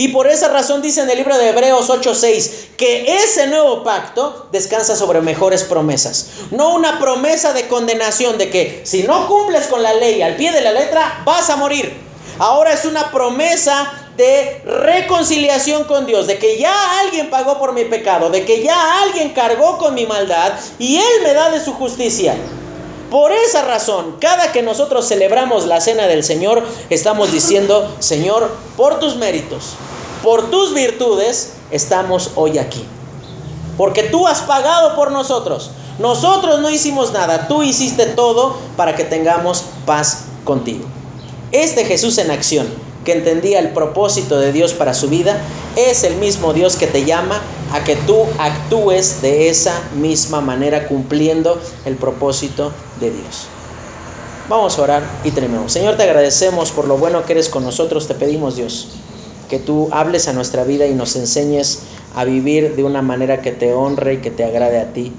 Y 0.01 0.09
por 0.09 0.27
esa 0.27 0.49
razón 0.49 0.81
dice 0.81 1.03
en 1.03 1.11
el 1.11 1.19
libro 1.19 1.37
de 1.37 1.51
Hebreos 1.51 1.91
8:6 1.91 2.71
que 2.79 3.17
ese 3.17 3.49
nuevo 3.49 3.85
pacto 3.85 4.49
descansa 4.51 4.97
sobre 4.97 5.21
mejores 5.21 5.63
promesas. 5.65 6.29
No 6.53 6.75
una 6.75 6.99
promesa 6.99 7.53
de 7.53 7.69
condenación 7.69 8.39
de 8.39 8.49
que 8.49 8.81
si 8.85 9.03
no 9.03 9.29
cumples 9.29 9.67
con 9.67 9.83
la 9.83 9.93
ley 9.93 10.23
al 10.23 10.37
pie 10.37 10.53
de 10.53 10.63
la 10.63 10.73
letra 10.73 11.21
vas 11.27 11.51
a 11.51 11.57
morir. 11.57 11.93
Ahora 12.39 12.73
es 12.73 12.87
una 12.87 13.11
promesa 13.11 13.93
de 14.17 14.63
reconciliación 14.65 15.85
con 15.85 16.07
Dios, 16.07 16.27
de 16.27 16.39
que 16.39 16.57
ya 16.57 17.01
alguien 17.01 17.29
pagó 17.29 17.59
por 17.59 17.75
mi 17.75 17.85
pecado, 17.85 18.31
de 18.31 18.47
que 18.47 18.63
ya 18.63 19.03
alguien 19.03 19.35
cargó 19.35 19.77
con 19.77 19.93
mi 19.93 20.07
maldad 20.07 20.55
y 20.79 20.97
Él 20.97 21.23
me 21.25 21.35
da 21.35 21.51
de 21.51 21.63
su 21.63 21.75
justicia. 21.75 22.39
Por 23.11 23.33
esa 23.33 23.63
razón, 23.65 24.17
cada 24.21 24.53
que 24.53 24.63
nosotros 24.63 25.09
celebramos 25.09 25.67
la 25.67 25.81
cena 25.81 26.07
del 26.07 26.23
Señor, 26.23 26.63
estamos 26.91 27.33
diciendo, 27.33 27.93
Señor, 27.99 28.51
por 28.77 29.01
tus 29.01 29.17
méritos, 29.17 29.75
por 30.23 30.51
tus 30.51 30.75
virtudes, 30.75 31.55
estamos 31.73 32.31
hoy 32.37 32.59
aquí. 32.59 32.85
Porque 33.77 34.05
tú 34.05 34.29
has 34.29 34.43
pagado 34.43 34.95
por 34.95 35.11
nosotros. 35.11 35.71
Nosotros 35.99 36.61
no 36.61 36.71
hicimos 36.71 37.13
nada, 37.13 37.49
tú 37.49 37.65
hiciste 37.65 38.07
todo 38.07 38.57
para 38.77 38.95
que 38.95 39.05
tengamos 39.05 39.65
paz 39.87 40.27
contigo. 40.45 40.85
Este 41.51 41.85
Jesús 41.85 42.17
en 42.19 42.31
acción 42.31 42.69
que 43.05 43.13
entendía 43.13 43.59
el 43.59 43.71
propósito 43.71 44.39
de 44.39 44.53
Dios 44.53 44.75
para 44.75 44.95
su 44.95 45.09
vida, 45.09 45.41
es 45.77 46.05
el 46.05 46.17
mismo 46.17 46.53
Dios 46.53 46.77
que 46.77 46.87
te 46.87 47.05
llama 47.05 47.41
a 47.73 47.83
que 47.83 47.97
tú 47.97 48.27
actúes 48.39 49.23
de 49.23 49.49
esa 49.49 49.81
misma 49.95 50.41
manera 50.41 50.87
cumpliendo 50.87 51.59
el 51.85 51.97
propósito 51.97 52.73
de 53.01 53.11
Dios. 53.11 53.49
Vamos 54.49 54.79
a 54.79 54.83
orar 54.83 55.03
y 55.25 55.31
terminamos. 55.31 55.73
Señor, 55.73 55.97
te 55.97 56.03
agradecemos 56.03 56.73
por 56.73 56.89
lo 56.89 56.99
bueno 56.99 57.25
que 57.25 57.35
eres 57.35 57.49
con 57.49 57.63
nosotros. 57.63 58.09
Te 58.09 58.15
pedimos, 58.15 58.57
Dios, 58.57 58.89
que 59.49 59.59
tú 59.59 59.89
hables 59.93 60.27
a 60.29 60.33
nuestra 60.33 60.65
vida 60.65 60.87
y 60.87 60.95
nos 60.95 61.15
enseñes 61.17 61.83
a 62.17 62.25
vivir 62.25 62.75
de 62.75 62.83
una 62.83 63.01
manera 63.01 63.43
que 63.43 63.53
te 63.53 63.73
honre 63.73 64.15
y 64.15 64.17
que 64.19 64.31
te 64.31 64.45
agrade 64.45 64.81
a 64.81 64.93
ti. 64.93 65.13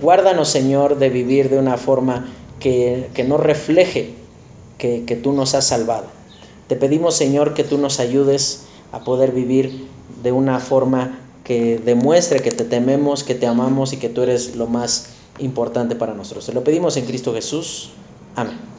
Guárdanos, 0.00 0.48
Señor, 0.48 0.98
de 0.98 1.10
vivir 1.10 1.50
de 1.50 1.58
una 1.58 1.76
forma 1.76 2.28
que, 2.60 3.10
que 3.14 3.24
no 3.24 3.36
refleje 3.36 4.14
que, 4.78 5.04
que 5.04 5.16
tú 5.16 5.32
nos 5.32 5.54
has 5.54 5.66
salvado. 5.66 6.06
Te 6.68 6.76
pedimos, 6.76 7.16
Señor, 7.16 7.54
que 7.54 7.64
tú 7.64 7.78
nos 7.78 7.98
ayudes 7.98 8.66
a 8.92 9.00
poder 9.00 9.32
vivir 9.32 9.88
de 10.22 10.30
una 10.30 10.60
forma 10.60 11.18
que 11.42 11.78
demuestre 11.78 12.40
que 12.40 12.50
te 12.50 12.64
tememos, 12.64 13.24
que 13.24 13.34
te 13.34 13.46
amamos 13.46 13.92
y 13.92 13.96
que 13.96 14.08
tú 14.08 14.22
eres 14.22 14.54
lo 14.54 14.66
más 14.66 15.08
importante 15.40 15.94
para 15.94 16.14
nosotros. 16.14 16.46
Te 16.46 16.52
lo 16.52 16.64
pedimos 16.64 16.96
en 16.96 17.06
Cristo 17.06 17.32
Jesús. 17.34 17.90
Amén. 18.36 18.68